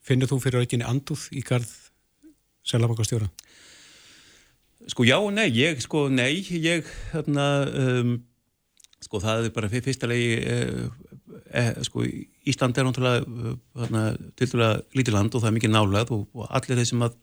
[0.05, 1.71] finnur þú fyrir aukinni anduð í garð
[2.67, 3.28] selabokastjóra?
[4.91, 8.15] Sko já og nei, ég sko nei, ég hérna um,
[9.03, 10.88] sko það er bara fyrsta legi eh,
[11.51, 12.05] eh, sko
[12.49, 13.21] Ísland er náttúrulega
[13.79, 14.01] hérna,
[14.39, 17.15] til dæla lítið land og það er mikið nálað og, og allir þeir sem að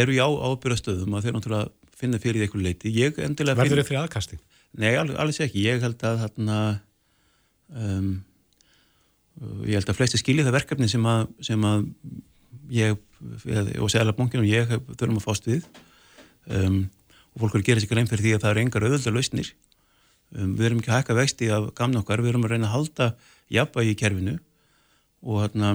[0.00, 2.94] eru já ábyrgastöðum að þeir náttúrulega finna fyrir eitthvað leiti.
[2.96, 4.40] Verður þið fyrir aðkasti?
[4.80, 5.66] Nei, alls ekki.
[5.66, 6.58] Ég held að hérna
[7.74, 8.10] um,
[9.66, 11.86] ég held að flesti skilji það verkefni sem að, sem að
[12.72, 12.96] ég
[13.80, 15.66] og Sælabankin og ég þurfum að fást við
[16.48, 16.84] um,
[17.34, 19.50] og fólk eru að gera sér grein fyrir því að það eru engar auðvölda lausnir
[20.36, 22.76] um, við erum ekki að hækka vexti af gamna okkar, við erum að reyna að
[22.76, 23.10] halda
[23.54, 24.36] jafnvægi í kerfinu
[25.22, 25.72] og, hérna,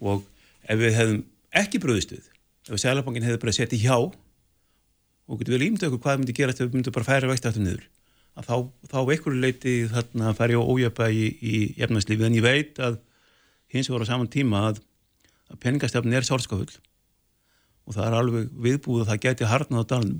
[0.00, 0.26] og
[0.64, 1.22] ef við hefðum
[1.60, 2.26] ekki bröðist við
[2.70, 6.54] ef Sælabankin hefði bara sett í hjá og getur vel ímynda okkur hvað myndi gera
[6.54, 7.88] ef við myndum bara færa vexti aftur niður
[8.38, 8.56] að þá,
[8.92, 13.00] þá einhverju leiti þarna fær ég á ójöpa í, í efnarslífið en ég veit að
[13.74, 14.80] hins vegar á saman tíma að,
[15.50, 16.70] að peningastefnin er sálskafull
[17.86, 20.18] og það er alveg viðbúið að það geti harnað á dalnum.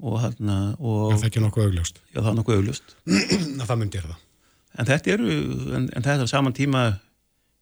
[0.00, 1.10] Og hérna og...
[1.10, 2.02] Það er ekki nokkuð augljóst?
[2.14, 2.94] Já það er nokkuð augljóst.
[3.68, 4.29] Það myndir það
[4.78, 5.30] En þetta eru,
[5.76, 6.84] en, en þetta er saman tíma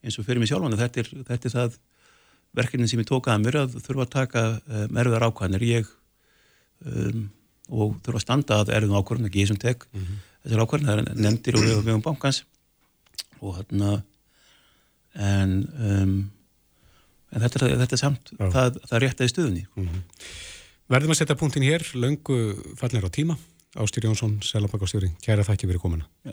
[0.04, 1.78] eins og fyrir mig sjálfan þetta er, þetta er það
[2.58, 5.90] verkefnin sem ég tók að mér að þurfa að taka uh, merðar ákvæðinir ég
[6.84, 7.26] um,
[7.68, 10.22] og þurfa að standa að erðum ákvörðun ekki ég sem tek mm -hmm.
[10.44, 12.44] þessar ákvörðun, það nefndir og við vegum bankans.
[13.40, 14.02] Og hérna
[15.14, 16.14] en um,
[17.32, 20.02] en þetta er, þetta er samt það, það er rétt aðeins stuðunni mm -hmm.
[20.88, 22.36] Verðum að setja punktin hér laungu
[22.80, 23.34] fallnir á tíma.
[23.76, 26.06] Ástýr Jónsson, Selabakastjóri, kæra þakki fyrir komuna.
[26.24, 26.32] Já,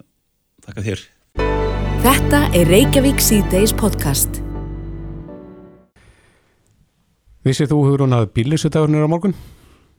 [0.63, 1.05] þakka þér
[2.05, 4.39] Þetta er Reykjavík C-Days podcast
[7.45, 9.35] Vissið þú hugur hún að bílisutagurnir á morgun?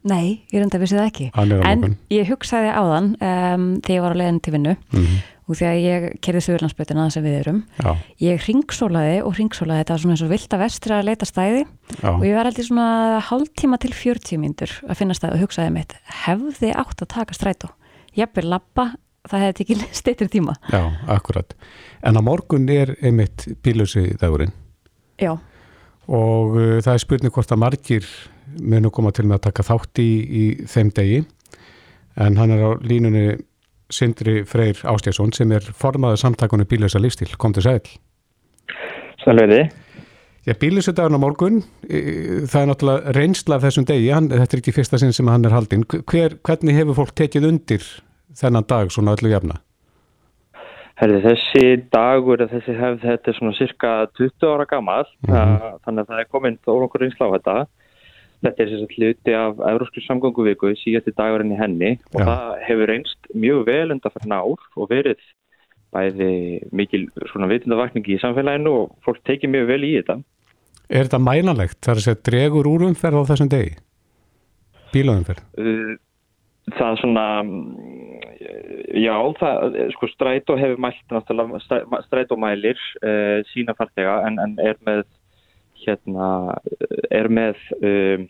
[0.06, 1.24] Nei, ég reynda að vissi það ekki.
[1.66, 5.22] En ég hugsaði á þann um, þegar ég var á leiðin til vinnu mm -hmm.
[5.46, 7.60] og þegar ég kerði þauðlandsbötuna þess að við erum.
[7.82, 7.90] Já.
[8.22, 11.64] Ég ringsólaði og ringsólaði þetta svona eins og vilt að vestri að leita stæði
[12.02, 12.10] Já.
[12.10, 15.70] og ég var alltaf svona hálf tíma til 40 mínútur að finna stæði og hugsaði
[15.70, 17.68] mitt, hefði átt að taka strætó?
[18.14, 18.94] Ég byrði lappa,
[19.30, 20.56] það hefði ekki steytir tíma.
[20.72, 21.56] Já, akkurat.
[22.06, 24.54] En á morgun er einmitt bílusi dagurinn.
[25.20, 25.34] Já.
[26.06, 28.10] Og uh, það er spurning hvort að margir
[28.62, 31.24] munu koma til með að taka þátt í, í þeim degi
[32.16, 33.26] en hann er á línunni
[33.92, 37.36] Sindri Freyr Ástjásson sem er formaður samtakunni Bílösa lífstíl.
[37.38, 37.82] Kom til sæl.
[39.22, 39.66] Sælveiði.
[40.46, 44.60] Já, Bílösa dagun á morgun, það er náttúrulega reynsla af þessum degi, hann, þetta er
[44.62, 45.82] ekki fyrsta sinn sem hann er haldinn.
[46.06, 47.88] Hver, hvernig hefur fólk tekið undir
[48.36, 49.60] þennan dag svona öllu jafna?
[50.96, 55.80] Herði, þessi dagur, þessi hefð, þetta er svona cirka 20 ára gammal, mm -hmm.
[55.84, 56.58] þannig að það er komin
[57.00, 57.56] reynsla á þetta.
[58.44, 62.26] Þetta er sérstaklega hluti af Európsku samgönguvíku síðast í dagurinn í henni og Já.
[62.28, 65.20] það hefur reynst mjög vel undan fyrir nár og verið
[65.94, 66.30] bæði
[66.72, 70.18] mikil svona vitundavakningi í samfélaginu og fólk tekið mjög vel í þetta.
[70.88, 71.78] Er þetta mælanlegt?
[71.80, 73.72] Það er að segja dregur úr umferð á þessum degi?
[74.92, 75.42] Bílaumferð?
[75.58, 75.96] Uh,
[76.74, 77.26] það svona,
[78.98, 84.80] já, það, sko strætó hefur mælt náttúrulega, strætó mælir uh, sína fartega en, en er
[84.86, 85.04] með
[85.84, 86.30] hérna
[87.12, 88.26] er með um,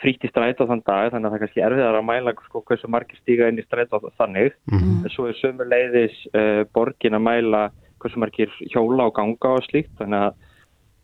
[0.00, 2.90] frítt í strætó þann dag þannig að það er kannski erfiðar að mæla sko, hversu
[2.92, 5.12] margir stíga inn í strætó þannig mm -hmm.
[5.12, 7.62] svo er sömur leiðis uh, borgin að mæla
[8.00, 10.45] hversu margir hjóla og ganga og slíkt þannig að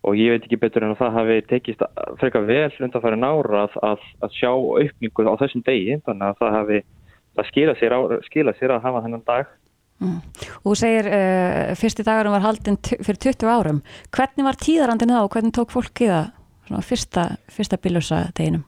[0.03, 1.83] og ég veit ekki betur en að það hafi tekist
[2.21, 6.41] frekar vel undan farin ára að, að, að sjá aukningu á þessum degi þannig að
[6.41, 6.81] það hafi
[7.33, 9.53] það skila sér, á, skila sér að hafa þennan dag
[10.03, 10.19] Mm.
[10.67, 13.81] Og segir uh, fyrsti dagarum var haldinn fyrir 20 árum.
[14.11, 16.25] Hvernig var tíðarandin það og hvernig tók fólk í það
[16.67, 18.65] svona, fyrsta, fyrsta bílusa deginum?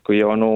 [0.00, 0.50] Sko ég var nú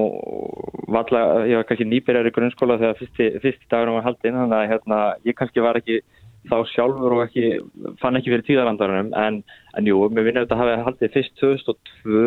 [0.91, 4.73] valla, ég var kannski nýbyrjar í grunnskóla þegar fyrsti, fyrsti dagarum var haldinn þannig að
[4.73, 4.99] hérna,
[5.29, 6.01] ég kannski var ekki
[6.47, 7.57] þá sjálfur og ekki,
[7.99, 9.41] fann ekki fyrir tíðarandarunum en,
[9.75, 12.23] en jú, mér finnir þetta að hafa haldið fyrst 2002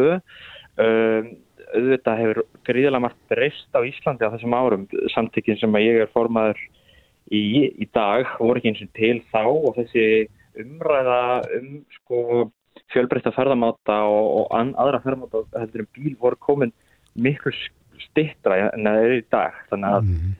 [0.85, 1.33] um,
[1.73, 6.13] auðvitað hefur gríðilega margt breyst á Íslandi á þessum árum samtíkin sem að ég er
[6.13, 6.61] formaður
[7.33, 7.43] í,
[7.73, 10.07] í dag voru ekki eins og til þá og þessi
[10.63, 11.23] umræða
[11.57, 12.19] um sko,
[12.93, 16.75] fjölbreytta ferðamáta og, og an, aðra ferðamáta heldur en bíl voru komin
[17.15, 17.55] miklu
[18.09, 20.37] stittra en það er í dag þannig að, mm.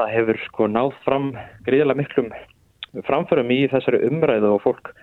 [0.00, 1.32] það hefur sko náð fram
[1.66, 2.30] gríðilega miklum
[3.06, 4.94] framförum í þessari umræðu og fólk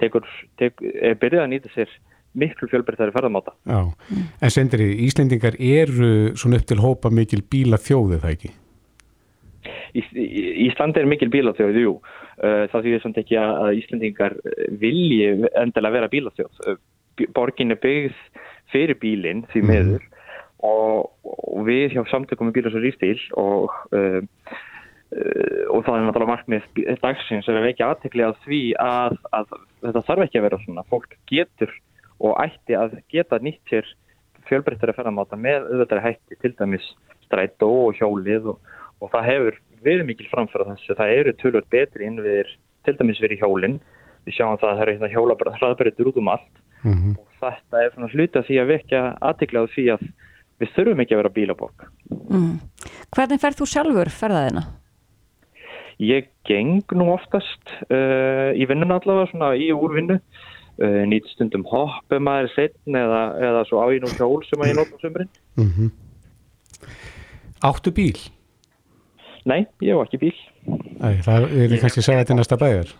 [0.00, 0.26] tekur,
[0.60, 1.92] tekur, er byrjað að nýta sér
[2.38, 3.52] miklu fjölbreyttari ferðamáta.
[3.68, 3.92] Já,
[4.40, 8.52] en sendri, Íslendingar eru svona upp til hópa mikil bíla þjóðið það ekki?
[9.92, 11.92] Íslandi er mikil bílaþjóð, jú.
[12.40, 14.38] Það þýðir samt ekki að Íslandingar
[14.80, 15.28] vilji
[15.60, 16.80] endilega vera bílaþjóð.
[17.36, 18.16] Borgin er byggð
[18.72, 20.20] fyrir bílinn því meður mm.
[20.64, 24.22] og, og við hjá samtökum með bílas og lífstíl og, uh,
[25.12, 26.68] og það er náttúrulega markmið
[27.02, 29.50] dagsins að við ekki aðtekli að því að, að
[29.82, 30.84] þetta þarf ekki að vera svona.
[30.88, 31.74] Fólk getur
[32.22, 33.88] og ætti að geta nýtt sér
[34.48, 36.88] fjölbreyttari ferðamáta með auðvitaðri hætti til dæmis
[37.26, 40.96] strætó og hjólið og, og það hefur verið mikil framfæra þessu.
[40.98, 42.52] Það eru tölvöld betri innviðir
[42.86, 43.78] til dæmis verið hjólinn.
[44.26, 47.16] Við sjáum það að það eru hérna hjóla hraðbæritur út um allt mm -hmm.
[47.18, 50.04] og þetta er svona hluta því að vekja aðtiklaðu því að
[50.62, 51.78] við þurfum ekki að vera bílaborg.
[52.30, 52.60] Mm.
[53.16, 54.62] Hvernig ferð þú sjálfur ferðaðina?
[56.02, 60.18] Ég geng nú oftast uh, í vinnun allavega, svona í úrvinnu.
[60.80, 64.72] Uh, nýtt stundum hoppum aðeins setn eða, eða svo á í nú hjól sem að
[64.72, 65.30] ég nota á sömurinn.
[65.60, 65.90] Mm -hmm.
[67.62, 68.18] Áttu bíl?
[69.44, 70.38] Nei, ég var ekki bíl.
[71.02, 72.94] Æ, það er kannski þetta í næsta bæjar.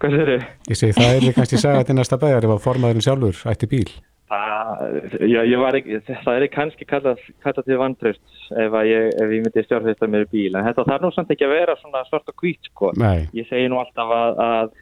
[0.00, 0.44] Hvað sér þið?
[0.68, 3.90] Ég segi það er kannski þetta í næsta bæjar ef að formaðurinn sjálfur ætti bíl.
[4.32, 5.40] Já,
[5.76, 10.24] ekki, það er kannski kallað kalla til vantraust ef, ég, ef ég myndi stjórnfesta mér
[10.30, 10.54] bíl.
[10.54, 12.92] En þetta þarf nú samt ekki að vera svona svart og hvít sko.
[13.36, 14.72] Ég segi nú alltaf að, að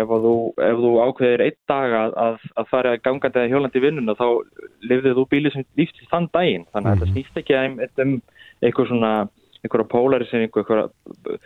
[0.00, 0.34] ef þú,
[0.68, 4.26] ef þú ákveðir einn dag að, að, að fara gangandi eða hjólandi vinnuna þá
[4.92, 6.68] lifðið þú bílið sem lífst í þann daginn.
[6.70, 7.60] Þannig að mm þetta snýst ekki
[8.04, 8.16] um
[8.60, 9.12] eitthvað svona
[9.60, 11.40] einhverja polariseringu, einhverja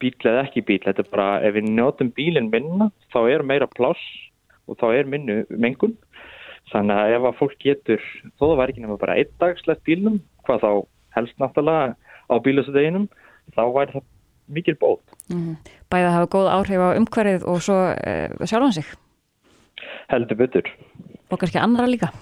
[0.00, 3.68] bíl eða ekki bíl, þetta er bara ef við njótum bílinn minna þá er meira
[3.70, 4.02] pláss
[4.66, 5.94] og þá er minnu mengun
[6.72, 8.04] þannig að ef að fólk getur
[8.36, 10.70] þó það væri ekki nefnilega bara einn dagslegt bílnum hvað þá
[11.16, 11.96] helst náttúrulega
[12.26, 13.08] á bílusadeginum,
[13.54, 14.06] þá væri það
[14.56, 15.14] mikil bót.
[15.32, 15.54] Mm.
[15.90, 18.90] Bæða að hafa góð áhrif á umhverfið og svo uh, sjálfan sig?
[20.10, 20.68] Heldur betur.
[21.30, 22.12] Og kannski andra líka?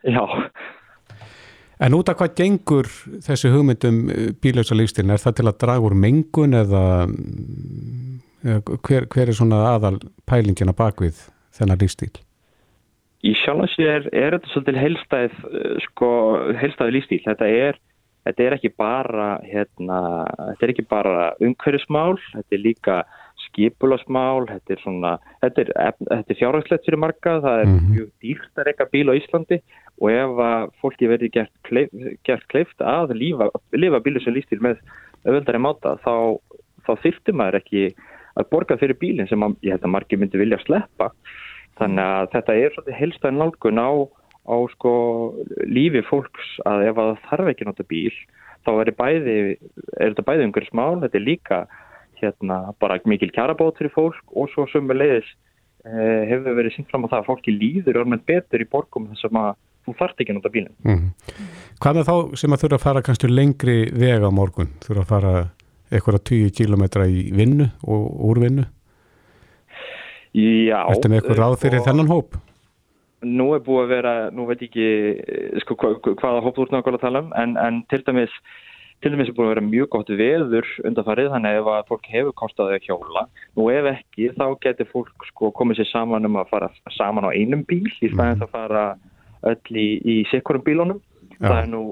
[0.00, 0.24] Já,
[1.80, 2.88] En út af hvað gengur
[3.24, 5.14] þessi hugmyndum eh, bílausa lífstilin?
[5.14, 6.82] Er það til að draga úr mengun eða,
[8.44, 9.94] eða hver, hver er svona aðal
[10.28, 11.22] pælingina bakvið
[11.56, 12.12] þennan lífstil?
[13.20, 16.10] Í sjálfhansi er, er þetta svolítið heilstæð, eh, sko,
[16.56, 17.18] heilstæði lífstil.
[17.26, 17.80] Þetta er,
[18.24, 19.98] þetta er ekki bara, hérna,
[20.52, 23.00] þetta er ekki bara umhverfismál, þetta er líka
[23.46, 25.12] skipulasmál, þetta er svona,
[25.44, 25.72] þetta er,
[26.16, 27.92] er fjárhagslegt fyrir marga, það er mm -hmm.
[27.94, 29.60] mjög dýrt að reyka bíl á Íslandi
[30.00, 31.90] og ef að fólki verði gert, kleif,
[32.24, 34.80] gert kleift að lífa, lifa bílu sem lístil með
[35.24, 36.40] öðvöldari máta þá,
[36.86, 37.90] þá þyrftir maður ekki
[38.38, 41.10] að borga fyrir bílinn sem að, ég held að margir myndi vilja sleppa
[41.78, 43.90] þannig að þetta er svolítið helstæðin nálgun á,
[44.50, 44.92] á sko
[45.68, 48.18] lífi fólks að ef að það þarf ekki náttúrulega bíl
[48.60, 49.36] þá er, bæði,
[49.96, 51.60] er þetta bæði umhverjum smál, þetta er líka
[52.20, 55.28] hérna bara mikil kjarabót fyrir fólk og svo sömu leiðis
[55.88, 59.08] eh, hefur verið sínt fram á það að fólki líður er með betur í borgum
[59.12, 59.54] þess að
[59.86, 60.76] þú þarft ekki náttúrulega bílinn.
[60.84, 61.06] Mm.
[61.80, 64.74] Hvað með þá sem að þurfa að fara kannski lengri vega á morgun?
[64.84, 65.32] Þurfa að fara
[65.90, 68.66] eitthvað 20 km í vinnu og úr vinnu?
[70.36, 70.80] Já.
[70.86, 71.86] Ertu með eitthvað ráð fyrir og...
[71.88, 72.40] Þennan hóp?
[73.26, 74.88] Nú er búið að vera, nú veit ekki
[75.64, 78.32] sko, hvaða hóp þú ert nákvæmlega að tala um, en, en til dæmis
[79.00, 82.34] til dæmis er búin að vera mjög gott veður undanfarið þannig ef að fólk hefur
[82.36, 83.26] kostaði að hjóla
[83.56, 87.30] og ef ekki þá getur fólk sko komið sér saman um að fara saman á
[87.32, 88.84] einum bíl í staðins að fara
[89.48, 91.00] öll í, í sikkurum bílunum.
[91.38, 91.46] Já.
[91.48, 91.82] Það er nú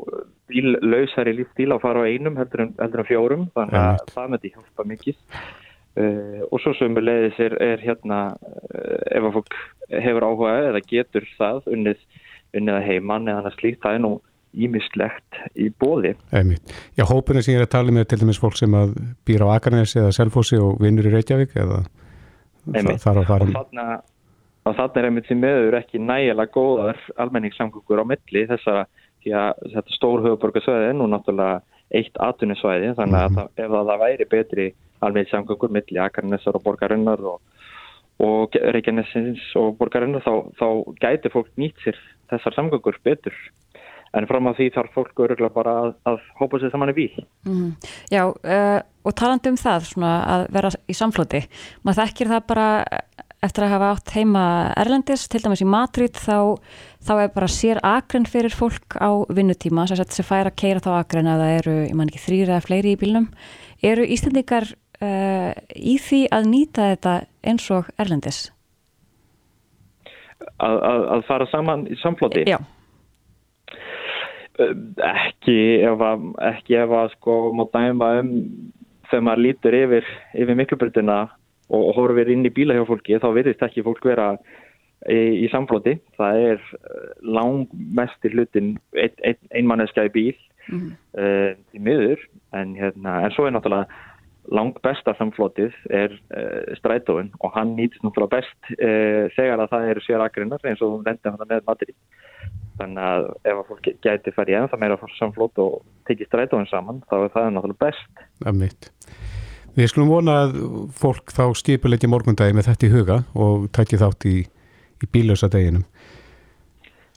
[0.49, 4.11] bíllausari lífstíl að fara á einum heldur en, heldur en fjórum, þannig að ja.
[4.14, 5.18] það með því hjálpa mikið.
[5.99, 9.59] Uh, og svo sem við leiðis er, er hérna, uh, ef að fólk
[10.05, 12.03] hefur áhuga eða getur það unnið,
[12.55, 14.12] unnið að heimann eða slíkt, það er nú
[14.59, 16.14] ímislegt í bóði.
[16.32, 16.70] Einmitt.
[16.96, 18.94] Já, hópurinn sem ég er að tala með til dæmis fólk sem að
[19.28, 21.82] býra á Akarnesi eða Selfossi og vinnur í Reykjavík eða
[23.03, 23.49] þar að fara...
[23.49, 23.88] Og þarna
[24.68, 28.84] og þannig er einmitt því meður ekki nægilega góðar almenningssamgöngur á milli þessara
[29.24, 31.62] því að þetta stór höfuborgarsvæði er nú náttúrulega
[31.99, 33.64] eitt atvinnisvæði þannig að mm -hmm.
[33.64, 34.66] ef það væri betri
[35.01, 37.40] almenningssamgöngur milli Akarnessar og borgarinnar og,
[38.24, 40.68] og Reykjanesins og borgarinnar þá, þá
[41.03, 42.01] gæti fólk nýtt sér
[42.32, 43.36] þessar samgöngur betur
[44.16, 47.26] en fram á því þarf fólk öruglega bara að, að hópa sér saman í bíl.
[47.44, 47.74] Mm.
[48.12, 51.42] Já, uh, og talandi um það svona, að vera í samflóti,
[51.84, 52.68] maður þekkir það bara
[53.44, 54.44] eftir að hafa átt heima
[54.80, 56.59] Erlendis, til dæmis í Madrid þá,
[57.07, 60.82] þá er bara sér akren fyrir fólk á vinnutíma sem sættir sér færa að keira
[60.82, 63.28] þá akren að það eru, ég man ekki, þrýra eða fleiri í bílnum
[63.86, 64.72] eru Íslandikar
[65.05, 67.14] uh, í því að nýta þetta
[67.46, 68.49] eins og Erlendis?
[70.59, 72.44] Að, að, að fara saman í samflóti?
[72.49, 72.59] Já
[74.59, 78.30] Ekki ef að, ekki ef að sko má dæma um
[79.09, 81.18] þegar maður lítur yfir, yfir miklubröndina
[81.74, 84.32] og horfir inn í bíla hjá fólki þá virðist ekki fólk vera
[85.07, 85.99] í, í samflóti.
[86.18, 86.66] Það er
[87.22, 90.36] langmestir hlutin ein, ein, einmanneska í bíl
[90.72, 90.90] mm.
[91.20, 92.22] uh, í miður
[92.57, 93.86] en, hérna, en svo er náttúrulega
[94.55, 99.88] langt besta samflótið er uh, strætóin og hann nýtist náttúrulega best uh, þegar að það
[99.92, 101.96] eru sér agrinnar eins og hún lendir hann með matri
[102.78, 107.03] þannig að ef að fólk gæti farið í ennþá meira samflót og tekið strætóin saman
[107.11, 108.22] þá er það náttúrulega best.
[108.55, 108.92] Mitt
[109.78, 110.57] Við skulum vona að
[110.99, 115.84] fólk þá skipuleiti morgundagi með þetta í huga og takki þátt í, í bílösa deginum.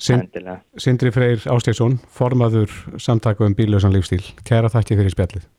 [0.01, 0.37] Sind,
[0.81, 4.21] Sindri Freyr Ásteinsson formaður samtaka um bílösan lífstíl.
[4.45, 5.49] Kæra þakki fyrir spjallið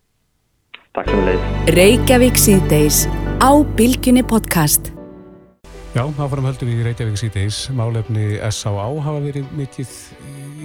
[0.93, 1.45] Takk sem leið.
[1.72, 2.97] Reykjavík síðdeis
[3.40, 4.90] á Bilginni podcast.
[5.97, 7.61] Já, áfram höldum við í Reykjavík síðdeis.
[7.72, 8.84] Málefni S.A.A.
[9.01, 9.95] hafa verið mikið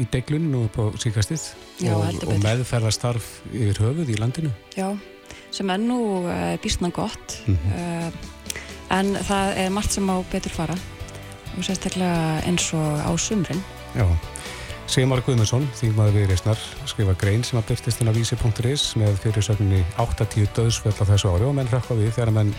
[0.03, 1.45] í deglun og på síkastið
[1.93, 4.51] og, og meðferðastarf yfir höfuð í landinu.
[4.75, 4.89] Já,
[5.55, 7.79] sem er nú uh, bísna gott mm -hmm.
[7.79, 8.59] uh,
[8.99, 10.75] en það er margt sem á betur fara
[11.55, 13.63] og sérstaklega eins og á sumrin.
[13.95, 14.03] Já.
[14.87, 19.81] Sigmar Guðmundsson, þýmaður við reysnar, skrifa grein sem að byrtist inn á vísi.is með fyrirsögninni
[19.99, 22.53] 8-10 döðsfell á þessu ári og menn hrakka við þegar menn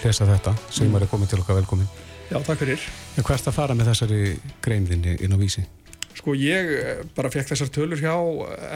[0.00, 0.54] lesa þetta.
[0.72, 1.90] Sigmar er komið til okkar velkomin.
[2.30, 2.86] Já, takk fyrir.
[3.20, 4.20] En hvert að fara með þessari
[4.64, 5.66] greinðinni inn á vísi?
[6.16, 8.14] Sko ég eh, bara fekk þessar tölur hjá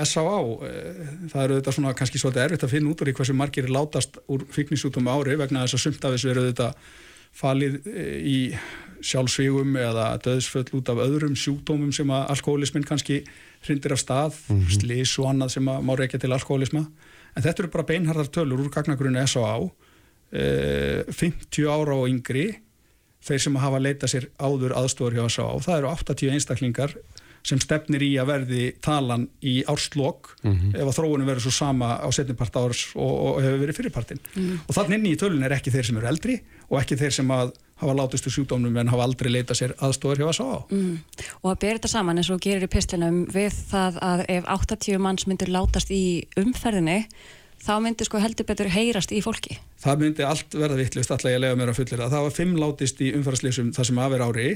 [0.05, 0.39] S.A.A.
[0.69, 3.65] Eh, það eru þetta svona kannski svolítið erfitt að finna út úr í hversu margir
[3.65, 6.69] er látast úr fíknisútum ári vegna þess að sumt af þessu eru þetta
[7.41, 8.39] falið eh, í
[9.03, 13.23] sjálfsvígum eða döðsföll út af öðrum sjúkdómum sem að alkoholismin kannski
[13.65, 14.81] hrindir af stað, mm -hmm.
[14.81, 16.87] slís og annað sem að má reykja til alkoholisma
[17.37, 19.71] en þetta eru bara beinhardar tölur úr gagnagrunni S.A.A.
[20.33, 22.61] E, 50 ára og yngri
[23.21, 25.59] þeir sem hafa leitað sér áður aðstofur hjá S.A.A.
[25.61, 26.95] það eru 80 einstaklingar
[27.47, 30.75] sem stefnir í að verði talan í árslokk mm -hmm.
[30.77, 34.43] ef að þróunum verður svo sama á setnipart árs og, og hefur verið fyrirpartin mm
[34.43, 34.59] -hmm.
[34.67, 37.31] og þannig inni í tölun er ekki þeir sem eru eldri og ekki þeir sem
[37.31, 40.95] að hafa látist úr sjúkdómnum en hafa aldrei leitað sér aðstofar hjá að sá mm.
[41.43, 45.05] og að bera þetta saman eins og gerir í pislinum við það að ef 80
[45.05, 46.03] manns myndur látast í
[46.41, 46.99] umferðinni
[47.61, 49.59] þá myndir sko heldur betur heyrast í fólki.
[49.81, 52.55] Það myndi allt verða vittlust alltaf ég lega mér að fullir að það var fimm
[52.61, 54.49] látist í umferðarslýsum það sem aðver ári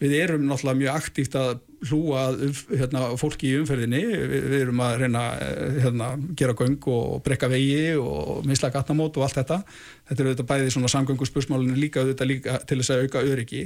[0.00, 1.50] við erum náttúrulega mjög aktíft að
[1.88, 2.22] hlúa
[2.70, 4.00] hérna, fólki í umferðinni.
[4.00, 9.18] Við, við erum að reyna eh, hérna, gera göng og brekka vegi og misla gatnamót
[9.20, 9.60] og allt þetta.
[10.08, 13.64] Þetta er auðvitað bæði svona samgönguspursmálinu líka auðvitað líka til þess að auka öryggi.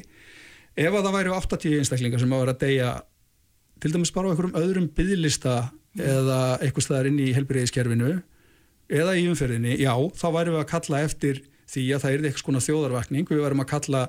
[0.75, 2.93] Ef að það væri 80 einstaklingar sem að vera að deyja
[3.83, 5.57] til dæmis bara á einhverjum öðrum byggðlista
[5.95, 8.15] eða eitthvað staðar inn í helbriðiskerfinu
[8.95, 12.43] eða í umferðinni, já, þá væri við að kalla eftir því að það er eitthvað
[12.43, 14.03] svona þjóðarvakning, við værim að kalla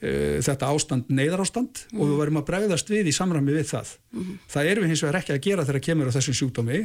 [0.00, 2.00] þetta ástand neyðarástand mm.
[2.00, 3.94] og við varum að bregðast við í samræmi við það.
[4.16, 4.34] Mm.
[4.48, 6.78] Það erum við hins vegar ekki að gera þegar kemur á þessum sjúkdómi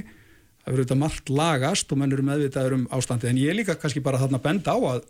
[0.65, 4.01] það verður þetta margt lagast og menn eru meðvitaður um ástandið en ég líka kannski
[4.03, 5.05] bara þarna benda á að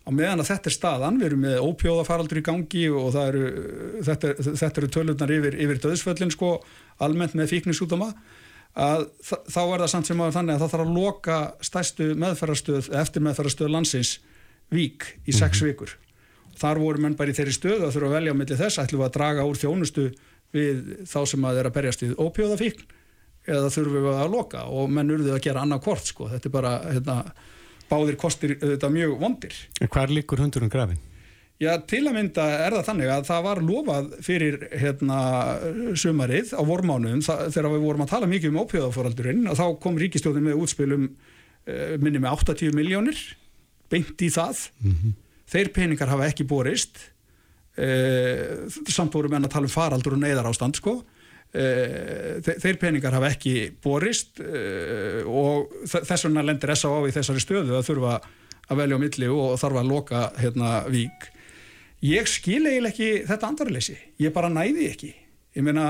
[0.00, 3.48] á meðan að þetta er staðan, við erum með ópjóðafaraldur í gangi og eru,
[4.06, 6.52] þetta, þetta eru tölurnar yfir, yfir döðsföllin sko,
[7.04, 8.10] almennt með fíknisútama
[8.80, 11.38] að þá er það samt sem að þannig að það þarf að loka
[11.68, 14.12] stæstu meðferðarstöð eftir meðferðarstöð landsins
[14.70, 15.72] vík í sex -hmm.
[15.72, 15.96] vikur
[16.60, 19.00] þar voru menn bara í þeirri stöðu að þurfa að velja á milli þess, ætlum
[19.00, 20.06] við að draga úr þjónustu
[20.54, 22.96] við þá sem að þeirra berjast við ópjóðafíkn
[23.50, 26.54] eða þurfum við að loka og menn urðið að gera annað kort sko, þetta er
[26.54, 27.14] bara hérna,
[27.90, 29.54] báðir kostir þetta mjög vondir.
[29.80, 31.00] En hvað líkur hundurinn grafin?
[31.60, 35.16] Já, til að mynda er það þannig að það var lofað fyrir hérna,
[36.00, 40.46] sumarið á vormánuðum þegar við vorum að tala mikið um ópjóðaforaldurinn og þá kom ríkistjóðin
[40.46, 43.20] með útspilum eh, minni með 80 miljónir
[43.92, 45.18] beint í það mm -hmm
[45.50, 47.00] þeir peningar hafa ekki borist.
[47.80, 50.98] Uh, samt vorum en að tala um faraldur og neyðar ástand sko
[51.54, 57.02] uh, þeir peningar hafa ekki borist uh, og þess vegna lendir S.A.A.
[57.08, 58.16] í þessari stöðu að þurfa
[58.70, 61.26] að velja á milli og þarf að loka hérna vík.
[62.06, 65.10] Ég skil eiginlega ekki þetta andarleysi ég bara næði ekki.
[65.58, 65.88] Ég meina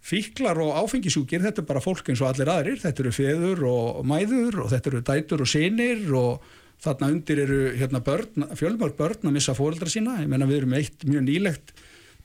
[0.00, 4.06] fíklar og áfengisúkir, þetta er bara fólk eins og allir aðrir, þetta eru feður og
[4.08, 6.46] mæður og þetta eru dætur og sinir og
[6.80, 10.76] þarna undir eru hérna, börn, fjölmörg börn að missa fóreldra sína, ég menna við erum
[10.78, 11.74] eitt mjög nýlegt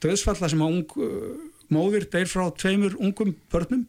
[0.04, 1.36] döðsfalla sem að ung, uh,
[1.74, 3.86] móðir deyr frá tveimur ungum börnum.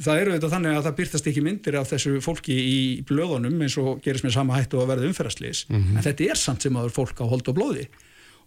[0.00, 2.78] Það eru þetta þannig að það byrtast ekki myndir af þessu fólki í
[3.08, 5.96] blöðunum eins og gerist með sama hættu að verða umferðarslýs mm -hmm.
[5.96, 7.86] en þetta er samt sem aður fólk á hold og blóði.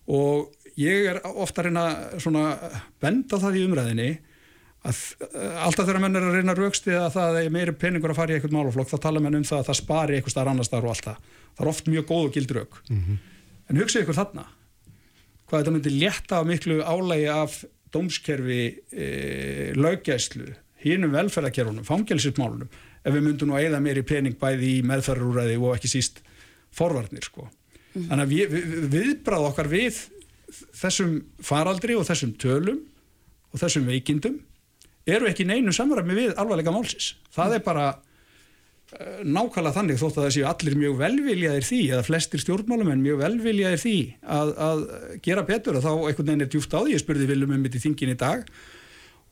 [0.10, 1.86] Og ég er ofta að reyna
[2.18, 2.58] svona
[3.02, 4.10] benda það í umræðinni
[4.84, 8.20] að eh, alltaf þegar menn er að reyna raukstið að það er meiri peningur að
[8.20, 10.68] fara í eitthvað málaflokk þá tala menn um það að það spari eitthvað starf annar
[10.68, 11.30] starf og allt það.
[11.54, 12.82] Það er oft mjög góð og gild rauk.
[12.90, 13.18] Mm -hmm.
[13.70, 14.46] En hugsið ykkur þarna
[15.48, 17.64] hvað þetta myndi létta af miklu álægi af
[17.94, 20.48] dómskerfi, e, löggæslu,
[20.82, 22.72] hínum velferðarkerfunum, fangelsismálunum,
[23.04, 26.24] ef við myndum nú að eða meiri pening bæði í meðferðarúræði og ekki síst
[26.74, 27.46] forvarnir sko.
[27.94, 28.08] Mm.
[28.10, 30.00] Þannig að við, við, viðbráð okkar við
[30.74, 31.14] þessum
[31.44, 32.82] faraldri og þessum tölum
[33.54, 34.40] og þessum veikindum
[35.10, 37.14] eru ekki neinu samræmi við alvarleika málsis.
[37.34, 42.06] Það er bara uh, nákvæmlega þannig þótt að það séu allir mjög velviljaðir því eða
[42.08, 43.98] flestir stjórnmálumenn mjög velviljaðir því
[44.38, 44.86] að, að
[45.26, 46.96] gera betur og þá einhvern veginn er djúft á því.
[46.96, 48.48] Ég spurði Viljum um mitt í þingin í dag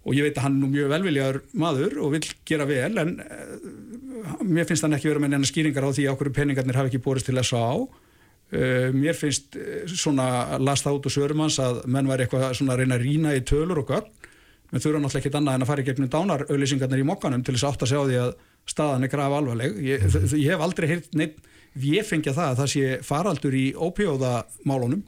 [0.01, 3.17] og ég veit að hann er nú mjög velviljaður maður og vil gera vel en
[3.21, 6.91] uh, mér finnst hann ekki vera með neina skýringar á því að okkur peningarnir hafi
[6.91, 9.55] ekki borist til að á uh, mér finnst
[9.93, 13.45] svona lasta út og sörumans að menn var eitthvað svona að reyna að rína í
[13.45, 14.09] tölur og gögn
[14.71, 17.67] menn þurfa náttúrulega ekkit annað en að fara í gegnum dánarauðlýsingarnir í mokkanum til þess
[17.67, 18.33] að átt að segja á því að
[18.71, 20.05] staðan er graf alvarleg ég,
[20.39, 21.41] ég hef aldrei heilt neitt
[21.81, 25.03] ég fengja það að það sé faraldur í ópjóðamálunum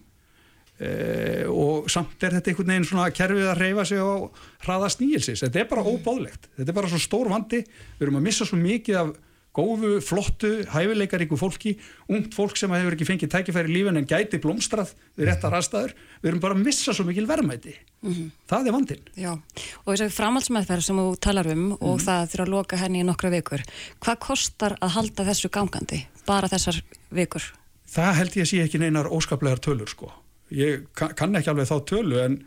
[0.83, 4.25] Uh, og samt er þetta einhvern veginn svona kerfið að reyfa sig á
[4.65, 7.59] hraða sníilsis, þetta er bara óbáðlegt þetta er bara svo stór vandi,
[7.99, 9.11] við erum að missa svo mikið af
[9.53, 11.75] góðu, flottu hæfileikaríku fólki,
[12.09, 15.93] ungt fólk sem hefur ekki fengið tækifæri lífin en gæti blómstrað við réttar aðstæður,
[16.23, 18.29] við erum bara að missa svo mikil verðmæti, mm -hmm.
[18.49, 21.81] það er vandin Já, og þess að framhaldsmeðferð sem þú talar um mm -hmm.
[21.81, 22.05] og mhm.
[22.05, 23.61] það þurfa að loka henni í nokkra vikur,
[23.99, 27.43] hvað kostar að halda þessu gangandi, bara þessar vikur?
[27.87, 30.11] Það held ég að sé ekki neinar óskaplegar tölur sko
[30.53, 32.37] ég kann ekki alveg þá tölu en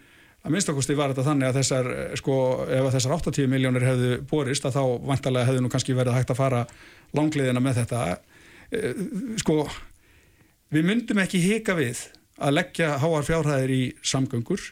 [0.46, 1.88] að minnstakosti var þetta þannig að þessar
[2.20, 2.36] sko,
[2.70, 6.40] ef þessar 80 miljónir hefðu borist að þá vantarlega hefðu nú kannski verið hægt að
[6.40, 6.62] fara
[7.16, 8.02] langliðina með þetta
[8.70, 9.00] eh,
[9.42, 9.64] sko
[10.74, 12.04] við myndum ekki hika við
[12.36, 14.62] að leggja háar fjárhæðir í samgöngur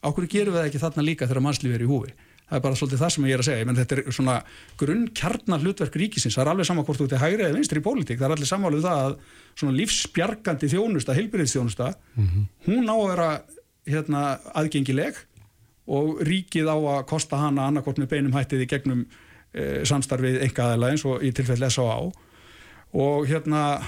[0.00, 2.12] ákveður gerum við það ekki þarna líka þegar mannslífi er í húfi?
[2.50, 3.66] Það er bara svolítið það sem ég er að segja.
[3.68, 4.36] Menn þetta er svona
[4.80, 6.34] grunn kjarnar hlutverk ríkisins.
[6.34, 8.18] Það er alveg saman hvort þú ert í hægri eða vinstri í pólitík.
[8.18, 9.14] Það er allir samáluð um það að
[9.60, 12.48] svona lífsbjargandi þjónusta, heilbyrðisþjónusta mm -hmm.
[12.66, 13.28] hún á að vera
[13.86, 14.22] hérna,
[14.54, 15.20] aðgengileg
[15.90, 19.06] og ríkið á að kosta hana annarkort með beinum hættið í gegnum
[19.54, 22.10] e, samstarfið engaðala eins og í tilfell S.A.A.
[22.94, 23.80] og hérna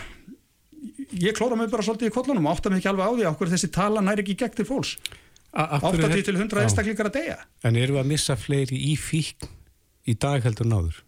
[1.12, 3.52] ég klóra mig bara svolítið í kollunum og átta mig ekki alveg á því okkur
[3.52, 4.96] þessi tala næri ekki gegn til fólks
[5.52, 9.50] 80 til 100 einstaklingar að deyja En eru að missa fleiri í fíkn
[10.08, 11.02] í dag heldur náður?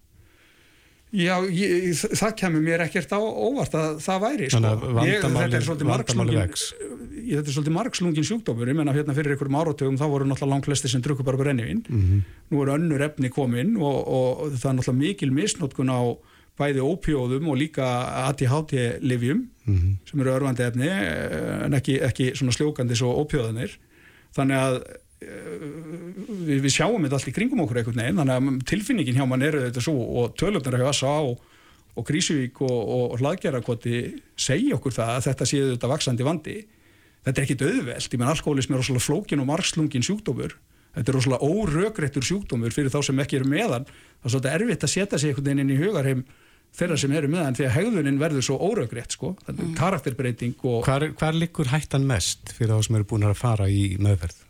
[1.15, 4.71] Já, ég, það kemur mér ekkert á óvart að það væri sko.
[5.07, 9.59] ég, þetta er svolítið margslungin þetta er svolítið margslungin sjúkdómur ég menna hérna fyrir einhverjum
[9.61, 12.25] áratögum þá voru náttúrulega langt flesti sem drukku bara brennivinn mm -hmm.
[12.51, 16.03] nú eru önnur efni komin og, og það er náttúrulega mikil misnótkun á
[16.59, 17.87] bæði ópjóðum og líka
[18.27, 19.97] ADHD-livjum mm -hmm.
[20.11, 20.89] sem eru örfandi efni
[21.65, 23.79] en ekki, ekki svona sljókandi svo ópjóðanir
[24.35, 24.77] þannig að
[25.25, 25.65] eh,
[26.49, 29.47] við, við sjáum þetta allt í kringum okkur einhvern veginn, þannig að tilfinningin hjá mann
[29.47, 31.43] eru þetta svo og tölöfnir hjá SA og,
[31.95, 34.05] og Krísuvík og, og, og hlaðgerarkoti
[34.37, 36.61] segja okkur það að þetta séu þetta vaksandi vandi.
[37.25, 40.59] Þetta er ekki döðveld, ég menn alkoholism er rosalega flókin og margslungin sjúkdómur.
[40.95, 44.85] Þetta er rosalega órögrættur sjúkdómur fyrir þá sem ekki eru meðan það er svolítið erfitt
[44.85, 46.21] að setja sig einhvern veginn inn í hugarheim
[46.75, 49.75] þeirra sem eru meðan því að hegðunin verður svo óröggrétt sko, mm.
[49.79, 50.81] karakterbreyting og...
[50.87, 54.41] Hvar, hvar likur hættan mest fyrir þá sem eru búin að fara í meðferð?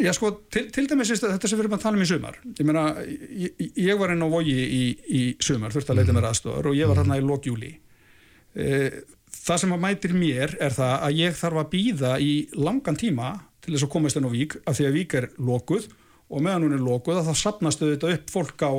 [0.00, 2.38] Já sko, til, til dæmis þetta sem við erum að tala um í sumar.
[2.56, 6.30] Ég meina, ég, ég var inn á vogi í, í sumar, þurfti að leita mér
[6.30, 7.74] aðstofar og ég var hérna í lókjúli
[8.54, 8.68] e,
[9.32, 13.34] það sem að mætir mér er það að ég þarf að býða í langan tíma
[13.62, 15.88] til þess að komast inn á vík af því að vík er lókuð
[16.32, 18.72] og meðan hún er lókuð þá sapnastu þetta upp fólk á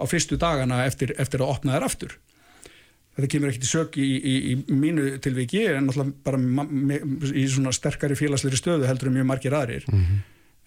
[0.00, 2.18] á fyrstu dagana eftir, eftir að opna þær aftur
[3.16, 7.72] þetta kemur ekkert í sök í, í, í mínu tilviki en náttúrulega bara í svona
[7.76, 10.22] sterkari félagsleiri stöðu heldur um mjög margir aðrir mm -hmm.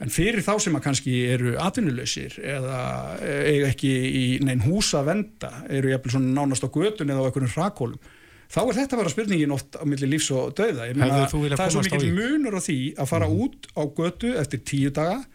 [0.05, 2.82] en fyrir þá sem að kannski eru atvinnuleysir eða
[3.21, 7.28] eiga ekki í neinn húsa að venda eru jæfnvel svona nánast á götun eða á
[7.28, 7.99] einhvern rakólum
[8.45, 11.82] þá er þetta vera spurningin oft á milli lífs og döða meina, það er svo
[11.82, 13.41] mikil munur á því að fara mm -hmm.
[13.41, 15.26] út á götu eftir tíu daga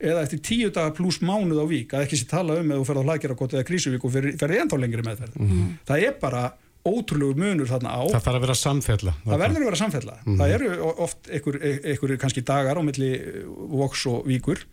[0.00, 2.88] eða eftir tíu daga pluss mánuð á vík að ekki sé tala um eða þú
[2.88, 5.70] ferð á hlaðgerarkot eða krísuvík og ferði ennþá lengri meðferð mm -hmm.
[5.88, 6.42] það er bara
[6.80, 10.24] ótrúlegu munur þarna á það þarf að vera samfella það verður að vera samfella mm
[10.24, 10.38] -hmm.
[10.40, 10.68] það eru
[11.04, 13.10] oft einhverjir kannski dagar á milli
[13.80, 14.64] voks og víkur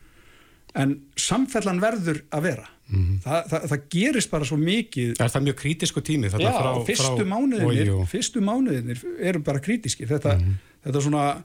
[0.76, 3.20] en samfellan verður að vera mm -hmm.
[3.24, 6.28] það, það, það gerist bara svo mikið er það mjög krítisku tími?
[6.28, 7.26] já, frá, fyrstu, frá...
[7.26, 10.58] Mánuðinir, fyrstu mánuðinir eru bara krítiski þetta, mhm.
[10.86, 11.44] þetta svona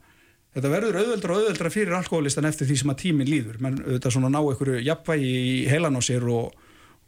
[0.52, 3.56] Þetta verður auðveldra og auðveldra fyrir alkoholistan eftir því sem að tíminn líður.
[3.64, 6.52] menn auðvitað svona ná einhverju jafnvægi í heilan á sér og,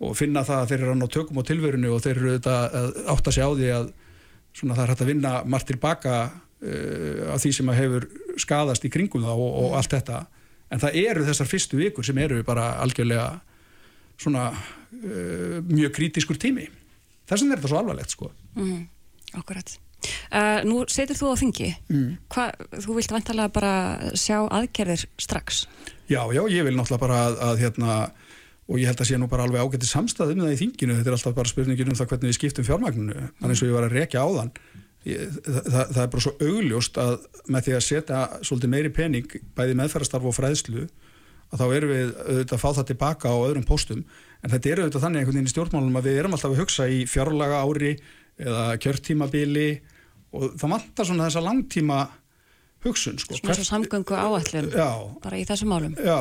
[0.00, 2.78] og finna það að þeir eru að ná tökum á tilverinu og þeir eru auðvitað
[2.80, 3.90] að átta sig á því að
[4.54, 8.08] svona það er hægt að vinna margt tilbaka uh, af því sem að hefur
[8.40, 10.24] skadast í kringum það og, og allt þetta.
[10.72, 13.28] En það eru þessar fyrstu vikur sem eru bara algjörlega
[14.16, 16.64] svona uh, mjög krítiskur tími.
[17.28, 18.32] Þess vegna er þetta svo alvarlegt sko.
[18.56, 18.86] Mm,
[19.36, 19.76] akkurat.
[20.30, 21.70] Uh, nú setur þú á þingi.
[21.92, 22.10] Mm.
[22.32, 23.74] Hva, þú vilt vantalega bara
[24.18, 25.64] sjá aðgerðir strax.
[26.10, 27.98] Já, já, ég vil náttúrulega bara að, að hérna,
[28.68, 31.18] og ég held að sé nú bara alveg ágætti samstæðum það í þinginu, þetta er
[31.18, 33.96] alltaf bara spurningin um það hvernig við skiptum fjármagninu, þannig eins og ég var að
[33.98, 34.52] rekja á þann.
[35.04, 37.16] Ég, það, það er bara svo augljóst að
[37.52, 40.84] með því að setja svolítið meiri pening bæði meðferðarstarf og fræðslu
[41.52, 44.00] að þá erum við auðvitað að fá það tilbaka á öðrum postum
[44.40, 46.86] en þetta er auðvitað þannig einhvern veginn í stjórnmálunum að við erum alltaf að hugsa
[46.88, 47.92] í fjárlaga ári
[48.40, 49.68] eða kjörtímabili
[50.34, 52.00] og það vantar svona þessa langtíma
[52.84, 53.38] hugsun sko.
[53.38, 54.68] Svona svo samgöngu áallum
[55.24, 56.20] bara í þessum málum Já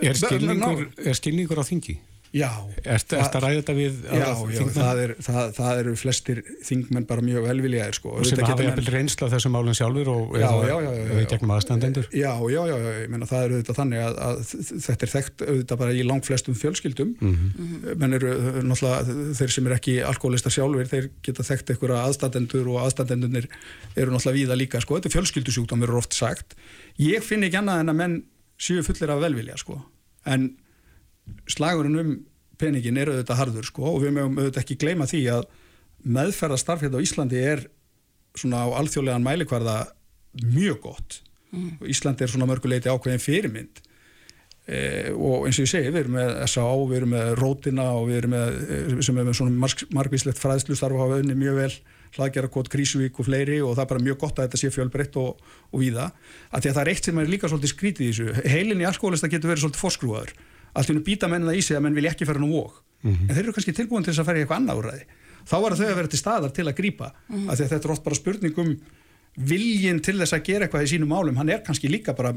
[0.00, 1.98] Er skilningur, er skilningur á þingi?
[2.30, 2.46] Já.
[2.86, 7.24] Það að ræða þetta við Já, já það, er, það, það eru flestir þingmenn bara
[7.26, 8.12] mjög velviljaðir sko.
[8.20, 12.76] Og sem hafa jafnvel reynsla þessum málun sjálfur og við gegnum aðstandendur Já, já, já,
[13.00, 14.38] ég menna það eru auðvitað þannig að, að
[14.86, 17.98] þetta er þekkt auðvitað bara í langt flestum fjölskyldum mm -hmm.
[18.04, 22.82] menn eru náttúrulega þeir sem er ekki alkoholistar sjálfur, þeir geta þekkt einhverja aðstandendur og
[22.84, 23.50] aðstandendunir
[23.96, 26.54] eru náttúrulega víða líka, sko, þetta er fjölskyldusjúkdám eru oft sagt.
[26.94, 28.18] Ég finn ekki annað en að menn
[28.60, 29.82] séu fullir af velvilja, sko.
[30.28, 30.52] en
[31.50, 32.12] slagurinn um
[32.60, 35.46] peningin er auðvitað harður sko og við mögum auðvitað ekki gleyma því að
[36.16, 37.66] meðferðarstarf hérna á Íslandi er
[38.38, 39.76] svona á alþjóðlegan mælikvarða
[40.46, 41.20] mjög gott
[41.52, 41.78] mm.
[41.80, 43.80] og Íslandi er svona mörguleiti ákveðin fyrirmynd
[44.66, 44.80] e,
[45.14, 46.74] og eins og ég segi við erum með S.A.A.
[46.90, 50.40] við erum með Rótina og við erum með e, sem er með svona marg, margvíslegt
[50.40, 51.72] fræðslustarf og hafa unni mjög vel
[52.16, 55.42] hlaðgerðarkot, Krísuvík og fleiri og það er bara mjög gott að þetta sé fjölbreytt og,
[55.70, 56.08] og víða
[56.50, 58.88] að því að það er eitt sem er líka svolítið skrítið í þessu heilin í
[58.88, 60.32] alkoholista getur verið svolítið fórskrúaður
[60.72, 62.78] allt hennu býta menna í sig að menn vil ekki fara nú og.
[63.02, 63.28] Mm -hmm.
[63.28, 65.04] en þeir eru kannski tilbúin til þess að fara í eitthvað annað úrræði.
[65.48, 67.50] Þá var þau að vera til staðar til að grýpa mm -hmm.
[67.50, 68.80] að þetta er oft bara spurningum
[69.36, 71.36] viljin til þess að gera eitthvað í sínum málum.
[71.36, 72.34] Hann er kannski líka bara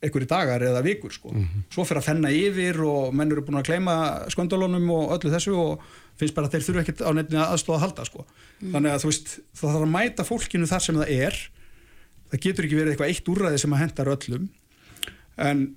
[0.00, 1.32] einhverju dagar eða vikur sko.
[1.32, 1.62] Mm -hmm.
[1.70, 5.54] svo fyrir að fenna yfir og menn eru búin að kleima skondalónum og öllu þessu
[5.54, 5.80] og
[6.16, 8.26] finnst bara að þeir þurfu ekkert á nefninu aðstóða að halda sko.
[8.60, 11.34] Þannig að þú veist það þarf að mæta fólkinu þar sem það er.
[12.30, 14.48] Það getur ekki verið eitthvað eitt úrræði sem að hendar öllum.
[15.36, 15.76] En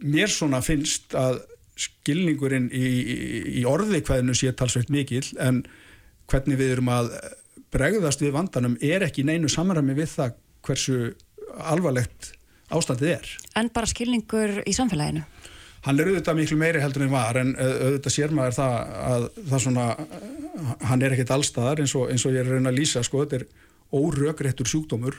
[0.00, 1.42] mér svona finnst að
[1.80, 3.16] skilningurinn í, í,
[3.60, 5.62] í orði hverðinu sé talsveit mikil en
[6.30, 7.14] hvernig við erum að
[7.72, 10.36] bregðast við vandanum er ekki neinu samræmi við það
[10.66, 10.98] hversu
[11.70, 12.34] alvarlegt
[12.70, 13.30] ástandið er.
[13.58, 15.24] En bara skilningur í samfélaginu?
[15.86, 19.62] Hann er auðvitað miklu meiri heldur en var en auðvitað sér maður það að það
[19.64, 19.86] svona,
[20.90, 23.40] hann er ekkit allstaðar eins og, eins og ég er reyna að lýsa sko, þetta
[23.40, 23.46] er
[23.96, 25.16] órökréttur sjúkdómur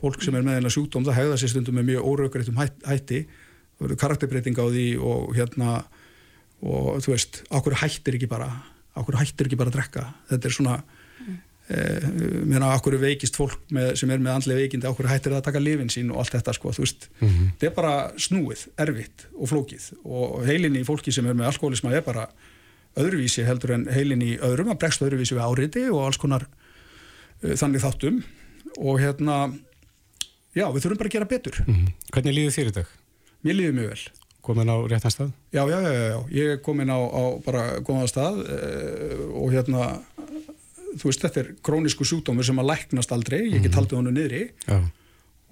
[0.00, 3.20] fólk sem er með þennan sjúkdóm það hegða sér stundum með mjög órökréttum hætti
[3.80, 5.78] verður karakterbreyting á því og hérna
[6.64, 8.48] og þú veist, áhverju hættir ekki bara
[8.94, 11.36] áhverju hættir ekki bara að drekka þetta er svona mm.
[11.74, 12.06] eh,
[12.46, 15.62] meina áhverju veikist fólk með, sem er með andlega veikindi áhverju hættir það að taka
[15.64, 17.52] lifin sín og allt þetta sko, þú veist, mm -hmm.
[17.58, 21.92] þetta er bara snúið erfitt og flókið og heilinni í fólki sem er með alkoholisma
[21.92, 22.28] er bara
[22.96, 26.46] öðruvísi heldur en heilinni í öðrum að bregst öðruvísi við áriði og alls konar
[27.42, 28.22] uh, þannig þáttum
[28.78, 29.52] og hérna
[30.54, 31.92] já, við þurfum bara að gera betur mm -hmm.
[32.14, 32.86] Hvernig líður þér í dag?
[33.44, 34.04] Mér líði mjög vel.
[34.44, 35.30] Komin á réttan stað?
[35.54, 36.18] Já, já, já, já.
[36.36, 39.94] ég er komin á, á bara góðan stað eh, og hérna,
[41.00, 43.78] þú veist, þetta er krónisku sjúkdómur sem að læknast aldrei, ég get mhm.
[43.80, 44.78] haldið honum niðri já.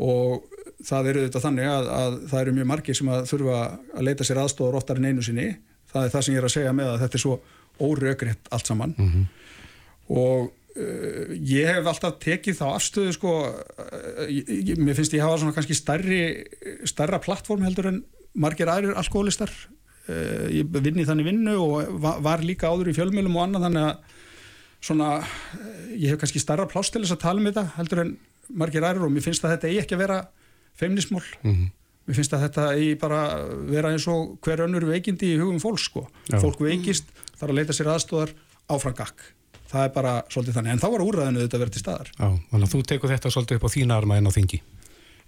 [0.05, 0.49] og
[0.85, 4.27] það eru þetta þannig að, að það eru mjög margir sem að þurfa að leita
[4.29, 5.49] sér aðstofar oftar en einu sinni.
[5.93, 7.37] Það er það sem ég er að segja með að þetta er svo
[7.83, 9.25] órökriðt allt saman mm -hmm.
[10.21, 15.43] og Uh, ég hef alltaf tekið þá afstöðu sko, uh, ég, mér finnst ég hafa
[15.43, 16.21] svona kannski starri,
[16.89, 17.99] starra plattform heldur en
[18.41, 22.95] margir aðrir alkoholistar uh, ég vinn í þannig vinnu og var, var líka áður í
[22.97, 24.23] fjölmjölum og annað þannig að
[24.89, 25.11] svona
[25.93, 28.15] ég hef kannski starra plást til þess að tala um þetta heldur en
[28.65, 30.19] margir aðrir og mér finnst að þetta eigi ekki að vera
[30.81, 31.69] feimnismól mm -hmm.
[32.09, 33.21] mér finnst að þetta eigi bara
[33.69, 37.77] vera eins og hver önnur veikindi í hugum fólk sko, fólk veikist þarf að leita
[37.77, 38.33] sér aðstóðar
[38.73, 39.21] áfram gakk
[39.73, 42.13] það er bara svolítið þannig, en þá var úrræðinu þetta verið til staðar.
[42.13, 44.61] Já, þannig að þú tekur þetta svolítið upp á þína arma en á þingi.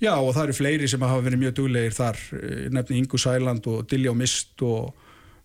[0.02, 3.68] Já, og það eru fleiri sem hafa verið mjög duglegir þar, eh, nefni Ingu Sæland
[3.70, 4.94] og Dilljá Mist og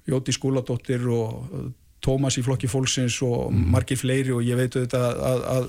[0.09, 3.67] Jóti Skúladóttir og Tómas í flokki fólksins og mm.
[3.75, 5.65] margir fleiri og ég veitu þetta að, að, að,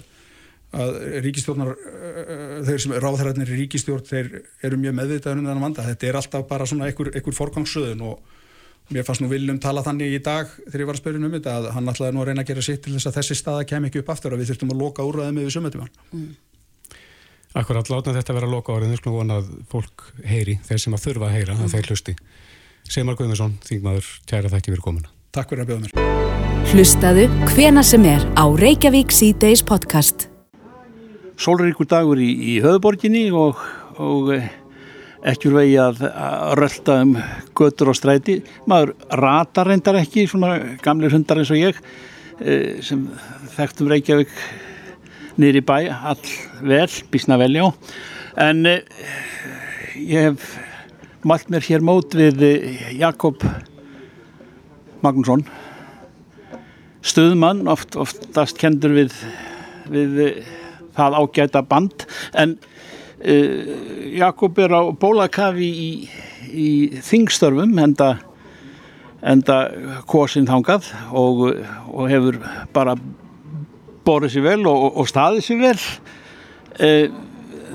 [0.81, 4.31] að ríkistjórnar, eh, þeir sem ráðherrarnir í ríkistjórn, þeir
[4.66, 5.87] eru mjög meðvitaður um þennan vanda.
[5.91, 8.39] Þetta er alltaf bara svona einhver, einhver forgangssöðun og
[8.91, 11.53] Mér fannst nú Viljum tala þannig í dag þegar ég var að spyrja um þetta
[11.61, 13.84] að hann ætlaði nú að reyna að gera sitt til þess að þessi staða kem
[13.86, 15.93] ekki upp aftur og við þurftum að loka úrraðið með við sömötumann.
[16.11, 16.32] Mm.
[17.61, 20.97] Akkurat láta þetta vera að loka árið, við skulum vona að fólk heyri, þeir sem
[20.99, 21.62] að þurfa að heyra, mm.
[21.68, 22.16] að þeir hlusti.
[22.91, 25.14] Semar Guðmarsson, þingmaður, tjæra þætti fyrir komuna.
[25.34, 26.70] Takk fyrir að bjóða mér.
[26.70, 30.26] Hlustaðu hvena sem er á Reykjavík C-Days podcast.
[31.38, 33.59] Sólríkur dagur í, í höfuborginni og,
[34.03, 34.34] og
[35.27, 36.05] ekki úr vegi að,
[36.59, 37.14] rölda um
[37.57, 38.41] götur og stræti.
[38.71, 40.55] Maður ratar reyndar ekki svona
[40.85, 41.81] gamlir hundar eins og ég
[42.41, 43.05] e, sem
[43.57, 44.33] þekktum Reykjavík
[45.41, 47.66] niður í bæ all vel, bísna vel já.
[48.41, 48.79] En uh,
[49.97, 50.53] ég hef
[51.27, 52.45] mælt mér hér mót við
[52.97, 53.43] Jakob
[55.05, 55.45] Magnússon
[57.07, 59.14] stuðmann oft, oftast kendur við,
[59.91, 60.43] við
[60.97, 62.05] það ágæta band.
[62.37, 62.59] En
[63.21, 65.91] Jakob er á bólakafi í,
[66.49, 66.68] í
[67.05, 68.14] þingstörfum enda,
[69.21, 69.57] enda
[70.09, 71.43] kosin þangað og,
[71.93, 72.39] og hefur
[72.73, 72.97] bara
[74.09, 75.75] borðið sér vel og, og staðið sér vel.
[76.81, 77.11] Uh,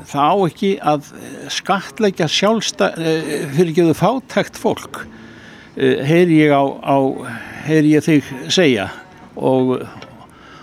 [0.06, 1.12] það á ekki að
[1.54, 5.04] skatleggja sjálfsta uh, fyrir ekki þau fátækt fólk
[5.76, 6.98] heyri ég á, á
[7.68, 8.88] heyri ég þig segja.
[9.36, 9.76] Og,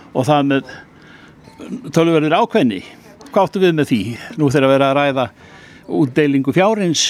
[0.09, 0.71] og það með
[1.93, 2.81] tölverðir ákveðni
[3.33, 4.01] hvað áttu við með því?
[4.37, 5.27] Nú þegar að vera að ræða
[5.99, 7.05] útdeilingu fjárins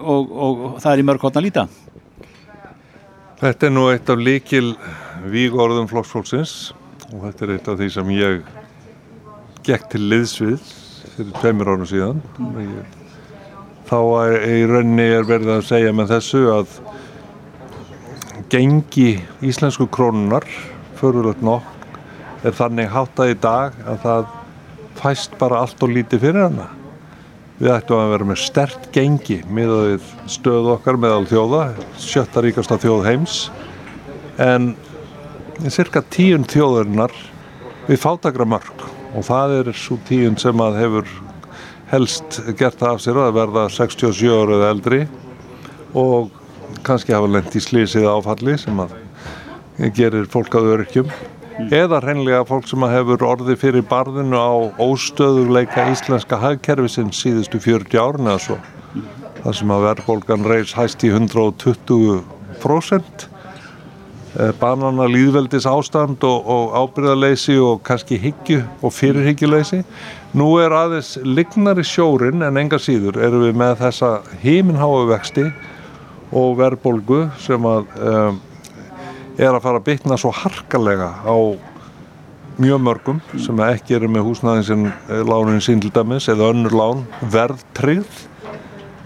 [0.00, 1.66] og, og það er í mörg hotna líta
[3.42, 4.68] Þetta er nú eitt af líkil
[5.32, 6.72] vígorðum flokksfólksins
[7.12, 8.50] og þetta er eitt af því sem ég
[9.66, 10.66] gekk til liðsvið
[11.12, 12.22] fyrir tveimur árum síðan
[13.88, 16.76] þá er, í raunni er verið að segja með þessu að
[18.52, 19.10] gengi
[19.44, 20.46] íslensku krónunar
[21.00, 24.30] förulegt nokk er þannig háttað í dag að það
[25.02, 26.68] fæst bara allt og lítið fyrir hana.
[27.58, 31.62] Við ættum að vera með stert gengi miðað stöðu okkar meðal þjóða,
[32.00, 33.36] sjötta ríkasta þjóð heims.
[34.42, 34.72] En
[35.70, 37.14] cirka tíun þjóðurinnar
[37.88, 41.10] við fátakra mörg og það er svo tíun sem að hefur
[41.92, 45.02] helst gert það af sér að verða 67 ára eða eldri.
[45.98, 46.32] Og
[46.86, 48.96] kannski hafa lengt í slísið áfalli sem að
[49.94, 51.10] gerir fólk að örkjum
[51.72, 58.30] eða hreinlega fólk sem hefur orði fyrir barðinu á óstöðuleika íslenska hagkerfisins síðustu 40 árin
[58.30, 58.56] eða svo.
[59.42, 63.26] Þar sem að verðbólgan reys hæst í 120%
[64.38, 69.80] eh, banana líðveldis ástand og, og ábyrðaleysi og kannski higgju og fyrirhyggjuleysi.
[70.38, 74.10] Nú er aðeins lignari sjórin en enga síður erum við með þessa
[74.44, 75.46] heiminháu vexti
[76.32, 78.40] og verðbólgu sem að um,
[79.38, 81.36] er að fara að bytna svo harkalega á
[82.60, 87.02] mjög mörgum sem ekki eru með húsnæðinsinn eh, lánin sín til dæmis eða önnur lán.
[87.32, 88.26] Verðtryggð.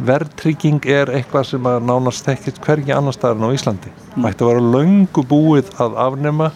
[0.07, 3.93] Verðtrygging er eitthvað sem að nánast ekkert hvergi annar staðar en á Íslandi.
[4.17, 4.27] Mm.
[4.29, 6.51] ætti að vera löngu búið að afnema.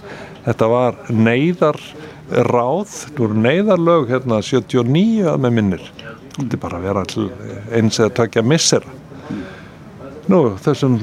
[0.44, 1.78] Þetta var neyðar
[2.30, 5.86] ráð, þetta voru neyðarlög hérna 79 að með minnir.
[6.36, 7.06] Þetta er bara að vera
[7.76, 8.86] eins eða tökja missir
[10.30, 10.98] nú þessum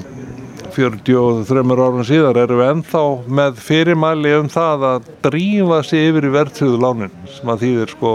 [0.78, 3.04] 43 árum síðar erum við ennþá
[3.40, 8.12] með fyrirmæli um það að drífa sig yfir í verðtriðu lánin sem að þýðir sko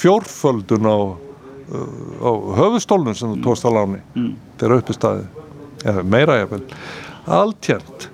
[0.00, 2.30] fjórföldun á, uh, á
[2.62, 4.00] höfustólnum sem þú tóst á láni.
[4.16, 4.32] Mm.
[4.56, 5.28] þegar uppi staði
[5.84, 6.62] eða meira ég vel
[7.40, 8.08] alltjent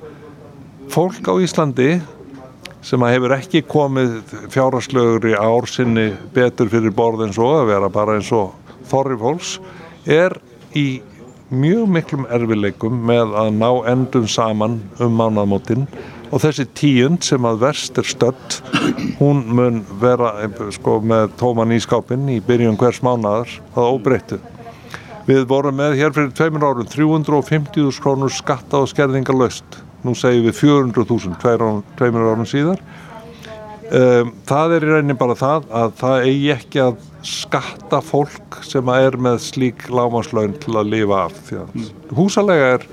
[0.90, 1.90] fólk á Íslandi
[2.86, 4.18] sem að hefur ekki komið
[4.54, 8.54] fjárarslögur í ársinni betur fyrir borð en svo að vera bara eins og
[8.90, 9.56] þorri fólks
[10.06, 10.38] er
[10.74, 11.02] í
[11.50, 15.86] mjög miklum erfileikum með að ná endum saman um mánamótin.
[16.34, 18.58] Og þessi tíund sem að verst er stött
[19.20, 20.32] hún mun vera
[20.74, 24.40] sko, með tóman í skápin í byrjun hvers mánadar að óbreyttu.
[25.26, 30.46] Við vorum með hér fyrir tveimur árum 350.000 krónur skatta og skerðingar löst nú segjum
[30.46, 32.82] við 400.000 tveimur árum síðar.
[33.86, 38.88] Um, það er í raunin bara það að það eigi ekki að skatta fólk sem
[38.94, 41.86] er með slík lámaslaun til að lifa af mm.
[42.16, 42.84] húsalega er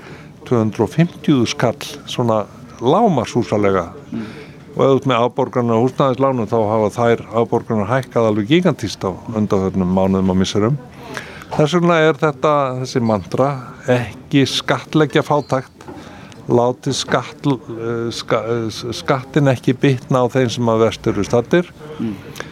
[0.48, 1.78] 250 skall
[2.10, 2.42] svona
[2.82, 4.24] lámashúsalega mm.
[4.74, 10.34] og auðvitað með afborgarna húsnæðislánum þá hafa þær afborgarna hækkað alveg gigantíst á undanförnum mánuðum
[10.34, 10.80] og missurum
[11.54, 13.52] þess vegna er þetta þessi mantra
[13.94, 15.70] ekki skattleggja fátækt
[16.44, 21.70] láti skatt, eh, ska, eh, skattin ekki bitna á þeim sem að vestur eru stattir
[22.00, 22.43] mm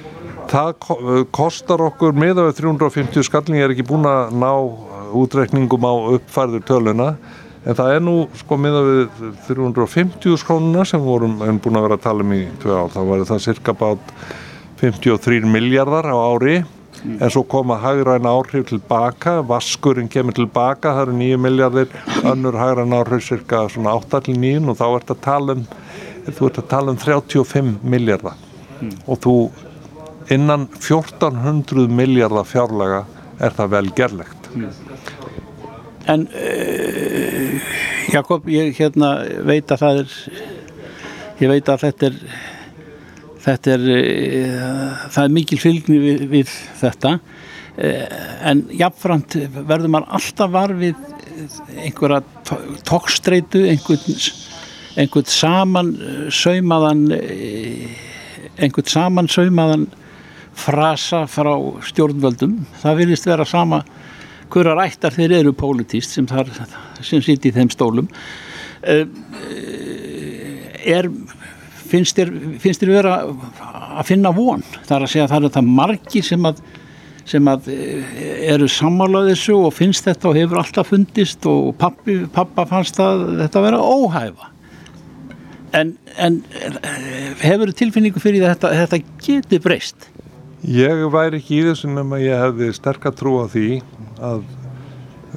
[0.53, 4.51] það kostar okkur meða við 350 skalling ég er ekki búin að ná
[5.23, 7.09] útrekningum á uppfærður töluna
[7.63, 12.07] en það er nú sko meða við 350 skrónuna sem vorum búin að vera að
[12.07, 14.15] tala um í tvei ár þá var það cirka bát
[14.83, 17.19] 53 miljardar á ári mm.
[17.23, 21.93] en svo koma hagræn áhrif tilbaka vaskurinn kemur tilbaka það eru 9 miljardir,
[22.27, 25.67] önnur hagræn áhrif cirka svona 8-9 og þá ert að tala um
[26.29, 28.41] þú ert að tala um 35 miljardar
[28.81, 28.97] mm.
[29.07, 29.37] og þú
[30.31, 33.05] innan 1400 miljardar fjárlega
[33.43, 34.49] er það vel gerlegt.
[36.11, 37.69] En uh,
[38.13, 39.15] Jakob, ég hérna
[39.47, 40.17] veit að það er
[41.43, 42.19] ég veit að þetta er
[43.43, 47.17] þetta er uh, það er mikil fylgni við, við þetta.
[47.73, 48.21] Uh,
[48.51, 50.99] en jáfnframt verður maður alltaf var við
[51.83, 52.21] einhverja
[52.87, 54.19] tókstreitu einhvern,
[55.01, 55.95] einhvern saman
[56.31, 57.07] saumaðan
[58.61, 59.89] einhvern saman saumaðan
[60.59, 61.53] frasa frá
[61.89, 62.59] stjórnvöldum.
[62.83, 63.83] Það vilist vera sama
[64.53, 66.51] hverjar ættar þeir eru pólitíst sem, þar,
[67.01, 68.11] sem sitt í þeim stólum.
[68.83, 69.07] Uh,
[70.83, 71.09] er
[71.93, 72.31] finnst þér,
[72.61, 74.65] finnst þér vera að finna von?
[74.89, 76.63] Þar að segja að það er það margi sem að
[77.29, 77.69] sem að
[78.51, 83.23] eru sammálað þessu og finnst þetta og hefur alltaf fundist og pappi, pappa fannst það
[83.45, 84.49] þetta að vera óhæfa.
[85.79, 86.41] En, en
[87.41, 90.11] hefur tilfinningu fyrir þetta þetta geti breyst
[90.63, 93.81] Ég væri ekki í þessu nema ég hefði sterkar trú á því
[94.23, 94.43] að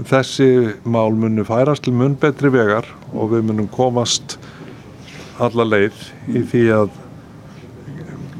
[0.05, 0.49] þessi
[0.85, 4.35] mál munu færast til mun betri vegar og við munum komast
[5.41, 6.99] alla leið í því að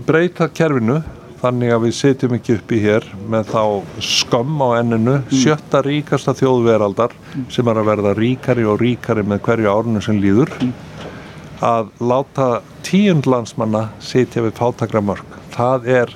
[0.06, 1.00] breyta kerfinu
[1.42, 3.64] þannig að við setjum ekki upp í hér með þá
[4.06, 7.16] skömm á enninu sjötta ríkasta þjóðveraldar
[7.54, 10.54] sem er að verða ríkari og ríkari með hverju árinu sem líður.
[11.66, 16.16] Að láta tíund landsmanna setja við fátakra mörg það er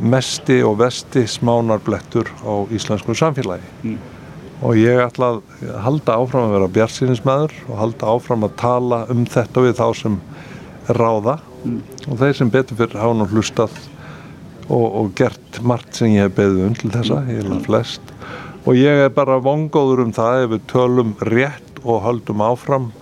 [0.00, 3.96] mesti og vesti smánarblettur á íslensku samfélagi mm.
[4.66, 9.24] og ég ætla að halda áfram að vera bjartsinismæður og halda áfram að tala um
[9.26, 10.20] þetta við þá sem
[10.88, 11.80] ráða mm.
[12.08, 13.78] og þeir sem betur fyrir hafa nú hlustað
[14.68, 18.14] og, og gert margt sem ég hef beðið um til þessa, ég hef flest
[18.64, 22.92] og ég er bara vongóður um það ef við tölum rétt og höldum áfram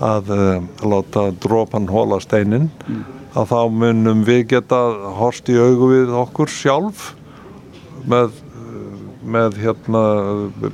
[0.00, 4.78] að uh, láta drópan hóla steinin mm að þá munum við geta
[5.18, 7.12] horst í augu við okkur sjálf
[8.10, 8.34] með,
[9.22, 10.02] með hérna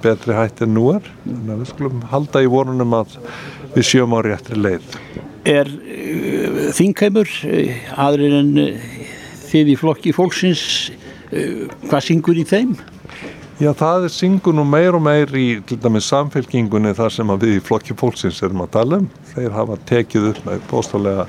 [0.04, 3.16] betri hætti en nú er þannig að við skulum halda í vorunum að
[3.76, 5.00] við sjöum á réttri leið
[5.46, 7.76] Er uh, þingheimur uh,
[8.06, 8.90] aðrir en uh,
[9.46, 10.92] þið í flokki fólksins
[11.26, 12.76] hvað syngur í þeim?
[13.58, 17.56] Já, það er syngur nú meir og meir í til dæmis samfélkingunni þar sem við
[17.56, 19.08] í flokki fólksins erum að tala um.
[19.32, 21.24] Þeir hafa tekið upp með bóstalega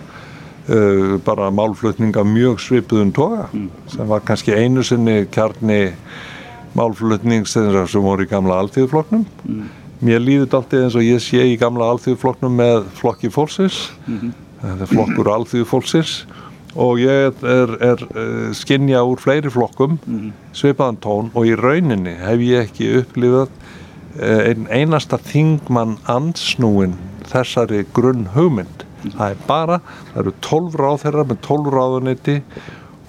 [0.69, 3.67] uh, bara málflutninga mjög svipuðun toga mm.
[3.93, 5.81] sem var kannski einu sinni kjarni
[6.77, 9.69] málflutnings sem voru í gamla alþjóðfloknum mm.
[10.05, 14.35] mér líður alltaf eins og ég sé í gamla alþjóðfloknum með flokki fólksins mm -hmm.
[14.61, 16.17] þetta er flokkur alþjóðfólksins
[16.77, 20.31] og ég er, er uh, skinja úr fleiri flokkum -hmm.
[20.53, 23.49] svipaðan tón og í rauninni hef ég ekki upplifað
[24.21, 26.93] uh, ein, einasta þingmann ansnúin
[27.27, 29.79] þessari grunn hugmynd það er bara,
[30.11, 32.35] það eru 12 ráð þeirra með 12 ráðunetti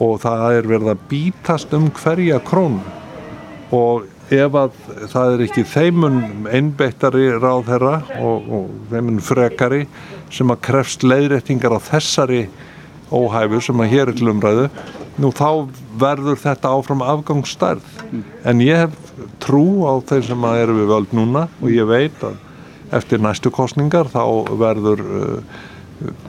[0.04, 2.78] og það er verið að bítast um hverja krón
[3.74, 4.78] og ef að
[5.08, 6.18] það er ekki þeimun
[6.52, 9.84] einbeittari ráð þeirra og, og þeimun frekari
[10.34, 12.42] sem að krefst leiðrættingar á þessari
[13.08, 14.66] óhæfu sem að hér er til umræðu
[15.18, 17.86] nú þá verður þetta áfram afgangsstærð.
[18.46, 22.22] En ég hef trú á þeir sem að eru við völd núna og ég veit
[22.22, 22.36] að
[22.94, 24.22] eftir næstu kostningar þá
[24.60, 25.58] verður uh,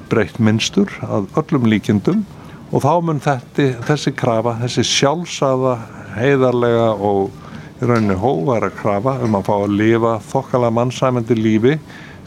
[0.10, 2.26] breytt minnstur að öllum líkindum
[2.70, 5.76] og þá mun þetta, þessi krafa, þessi sjálfsaða,
[6.18, 7.32] heiðarlega og
[7.80, 11.78] í rauninni hóvara krafa um að fá að lifa þokkala mannsæmendi lífi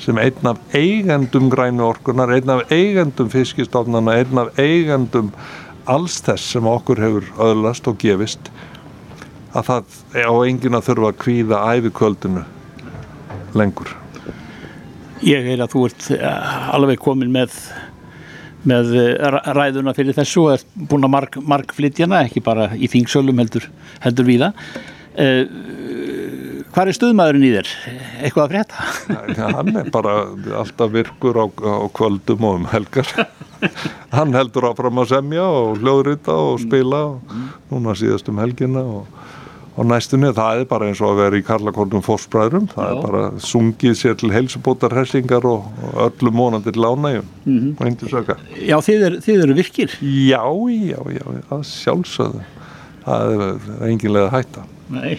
[0.02, 5.30] sem einn af eigendum grænu orkunar, einn af eigendum fiskistofnana, einn af eigendum
[5.86, 8.50] alls þess sem okkur hefur öðlast og gefist
[9.52, 12.46] að það á engin að þurfa að kvíða æfikvöldinu
[13.58, 14.01] lengur.
[15.22, 17.54] Ég er að þú ert eh, alveg komin með,
[18.68, 23.42] með eh, ræðuna fyrir þessu og ert búin að mark, markflytjana, ekki bara í þingsölum
[23.42, 23.68] heldur,
[24.02, 24.66] heldur við það.
[25.12, 25.42] Uh,
[26.72, 27.72] hvað er stuðmaðurinn í þér?
[28.24, 28.84] Eitthvað að frétta?
[29.36, 30.14] Ja, hann er bara
[30.56, 33.10] alltaf virkur á, á kvöldum og um helgar.
[34.16, 37.36] hann heldur áfram að semja og hljóðrita og spila og
[37.68, 39.20] núna síðast um helgina og
[39.72, 42.92] og næstunni það er bara eins og að vera í Karlakornum fórsbræðrum, það Já.
[42.92, 47.72] er bara sungið sér til helsubótar hressingar og, og öllum mónandi lánægjum mm -hmm.
[47.78, 48.36] og hindi söka.
[48.68, 49.90] Já, þið, er, þið eru virkir?
[50.02, 52.42] Já, já, já, það sjálfsögðu
[53.04, 53.42] það er,
[53.80, 55.18] er enginlega hætta Nei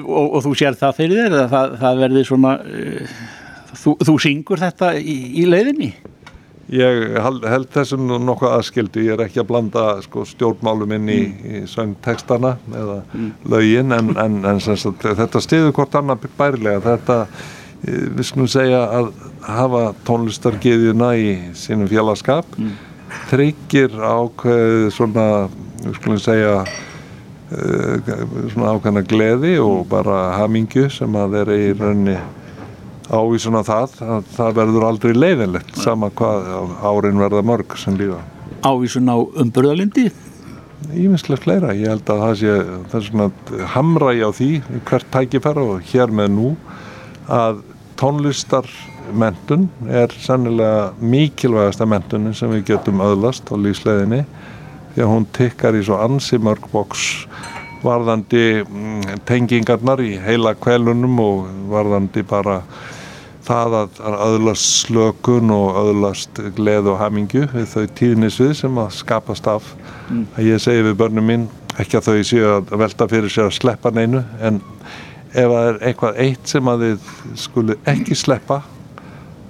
[0.00, 3.20] og, og þú sér það fyrir þér það, það verði svona uh,
[3.82, 5.90] þú, þú syngur þetta í, í leiðinni?
[6.70, 11.48] Ég held þessum nokkuð aðskildu, ég er ekki að blanda sko, stjórnmálum inn í, mm.
[11.50, 13.30] í söngtekstana eða mm.
[13.50, 16.84] lögin en, en, en sagt, þetta stiður hvort annað bærilega.
[16.84, 17.16] Þetta,
[17.82, 19.10] eh, við skulum segja að
[19.48, 22.78] hafa tónlistargiðjuna í sínum félagskap, mm.
[23.32, 25.26] tryggir ákveð svona,
[25.82, 26.56] við skulum segja,
[27.50, 28.12] uh,
[28.52, 32.20] svona ákveðna gleði og bara hamingju sem að þeir eru í raunni
[33.10, 36.50] ávísun á það að það verður aldrei leiðinlegt sama hvað
[36.86, 38.20] árin verða mörg sem lífa.
[38.62, 40.10] Ávísun á umbörðalindi?
[40.96, 42.54] Íminslega fleira, ég held að það sé
[42.92, 44.50] það svona hamra ég á því
[44.88, 46.54] hvert tækifæra og hér með nú
[47.30, 47.60] að
[48.00, 48.68] tónlistar
[49.12, 54.22] mentun er sannilega mikilvægasta mentunin sem við getum öðlast á lífsleðinni
[54.94, 57.04] því að hún tikkar í svo ansi mörg boks
[57.84, 62.60] varðandi mm, tengingarnar í heila kvelunum og varðandi bara
[63.50, 69.48] það að öðlast slökun og öðlast gleð og hamingju við þau tíðnisvið sem að skapast
[69.50, 69.72] af
[70.08, 70.26] mm.
[70.36, 71.48] að ég segi við börnum mín
[71.80, 74.60] ekki að þau séu að velta fyrir sér að sleppa neinu en
[75.30, 77.10] ef það er eitthvað eitt sem að þið
[77.44, 78.60] skuli ekki sleppa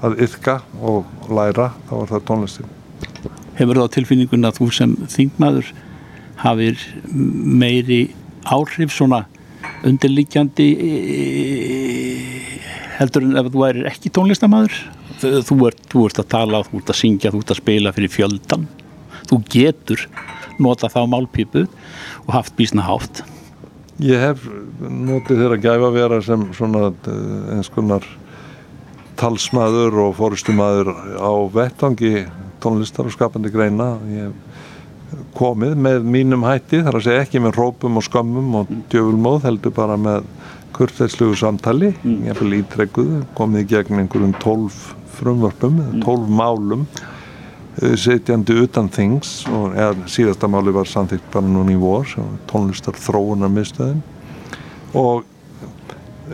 [0.05, 2.77] að yfka og læra þá er það tónlistin
[3.61, 5.73] Hefur það tilfinningun að þú sem þingmaður
[6.41, 6.81] hafir
[7.13, 8.03] meiri
[8.49, 9.27] áhrif svona
[9.85, 10.69] undirlíkjandi
[13.01, 14.77] heldur en ef þú væri ekki tónlistamæður
[15.21, 18.13] þú ert, þú ert að tala, þú ert að syngja þú ert að spila fyrir
[18.13, 18.69] fjöldan
[19.31, 20.07] þú getur
[20.61, 21.67] nota þá málpípu
[22.27, 23.23] og haft bísna hátt.
[24.01, 24.45] Ég hef
[24.81, 28.07] notið þeirra gæfa að vera sem svona eh, eins konar
[29.21, 32.25] talsmaður og fórustumadur á vettvangi
[32.65, 33.93] tónlistar og skapandi greina.
[34.09, 34.33] Ég
[35.37, 39.75] komið með mínum hætti þar að segja ekki með rópum og skömmum og djöfulmóð heldur
[39.75, 40.29] bara með
[40.77, 42.27] kurteislugu samtali mm.
[42.27, 44.79] ég hef ítrekkuð komið í gegn einhverjum tólf
[45.19, 46.05] frumvörpum mm.
[46.05, 46.87] tólf málum
[47.81, 52.09] eh, setjandi utan things og eða, síðasta máli var samþygt bara núna í vor
[52.51, 54.03] tónlistar þróunar miðstöðin
[54.99, 55.27] og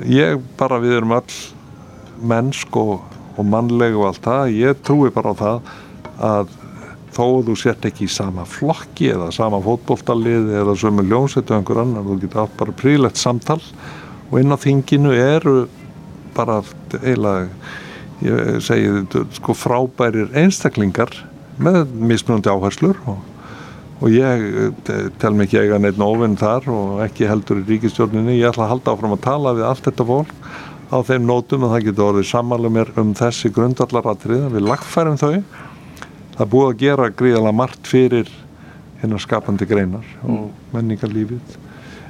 [0.05, 1.41] ég bara við erum all
[2.27, 3.01] mennsk og,
[3.37, 5.75] og mannleg og allt það ég trúi bara á það
[6.27, 6.55] að
[7.17, 12.05] þó þú sért ekki í sama flokki eða sama fótbolltalið eða sömu ljónsettu einhver annar,
[12.05, 13.61] þú getur allt bara prílegt samtal
[14.31, 15.57] og inn á þinginu eru
[16.37, 16.61] bara
[17.01, 17.49] eiginlega,
[18.25, 21.13] ég segi sko frábærir einstaklingar
[21.63, 23.21] með mismunandi áherslur og,
[24.01, 24.47] og ég
[24.93, 28.67] eh, tel mig ekki eiga neitt nóvinn þar og ekki heldur í ríkistjórninni, ég ætla
[28.67, 30.35] að halda áfram að tala við allt þetta fólk
[30.87, 35.41] á þeim nótum og það getur orðið samanlega mér um þessi grundallaratrið, við lagfærum þau.
[36.37, 38.31] Það búið að gera gríðalega margt fyrir
[39.01, 40.51] hennar skapandi greinar og mm.
[40.77, 41.57] menningarlífið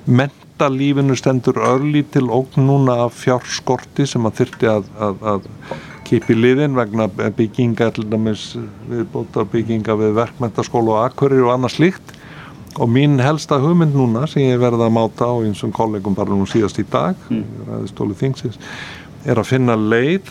[0.06, 5.48] mentalífinu stendur örlítil og núna af fjárskorti sem að þyrti að, að, að
[6.06, 12.14] kipi liðin vegna bygginga við bóta bygginga við verkmentaskólu og akkurir og annað slíkt
[12.76, 16.34] og mín helsta hugmynd núna sem ég verða að máta á eins og kollegum bara
[16.34, 17.86] nú síðast í dag mm.
[19.26, 20.28] er að finna leið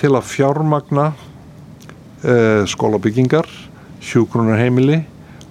[0.00, 3.48] til að fjármagna uh, skólabyggingar
[4.00, 5.02] sjúkrunarheimili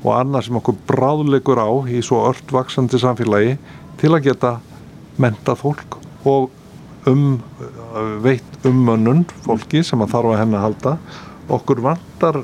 [0.03, 3.57] og annað sem okkur bráðleikur á í svo öllvaksandi samfélagi
[4.01, 4.53] til að geta
[5.21, 5.97] mentað fólk
[6.27, 6.51] og
[7.09, 7.39] um,
[8.23, 10.95] veitt ummönnun fólki sem að þarf að henni að halda.
[11.57, 12.41] Okkur vantar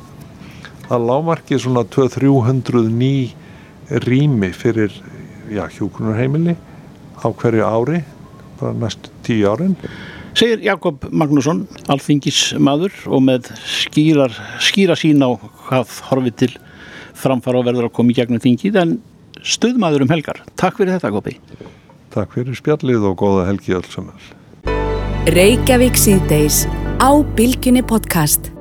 [0.89, 3.13] að lámarki svona 200-300 ný
[4.03, 4.95] rými fyrir
[5.53, 6.55] hjókunarheimili
[7.21, 8.03] á hverju ári
[8.59, 9.75] bara næstu tíu árin.
[10.33, 15.29] Segir Jakob Magnússon, alþingismadur og með skýra sín á
[15.67, 16.53] hvað horfið til
[17.17, 18.95] framfara og verður að koma í gegnum þingið en
[19.43, 20.41] stuðmaður um helgar.
[20.59, 21.37] Takk fyrir þetta Gopi.
[22.13, 24.17] Takk fyrir spjallið og góða helgi öll saman.
[25.33, 26.63] Reykjavík síðdeis
[27.01, 28.52] á Bilginni podcast.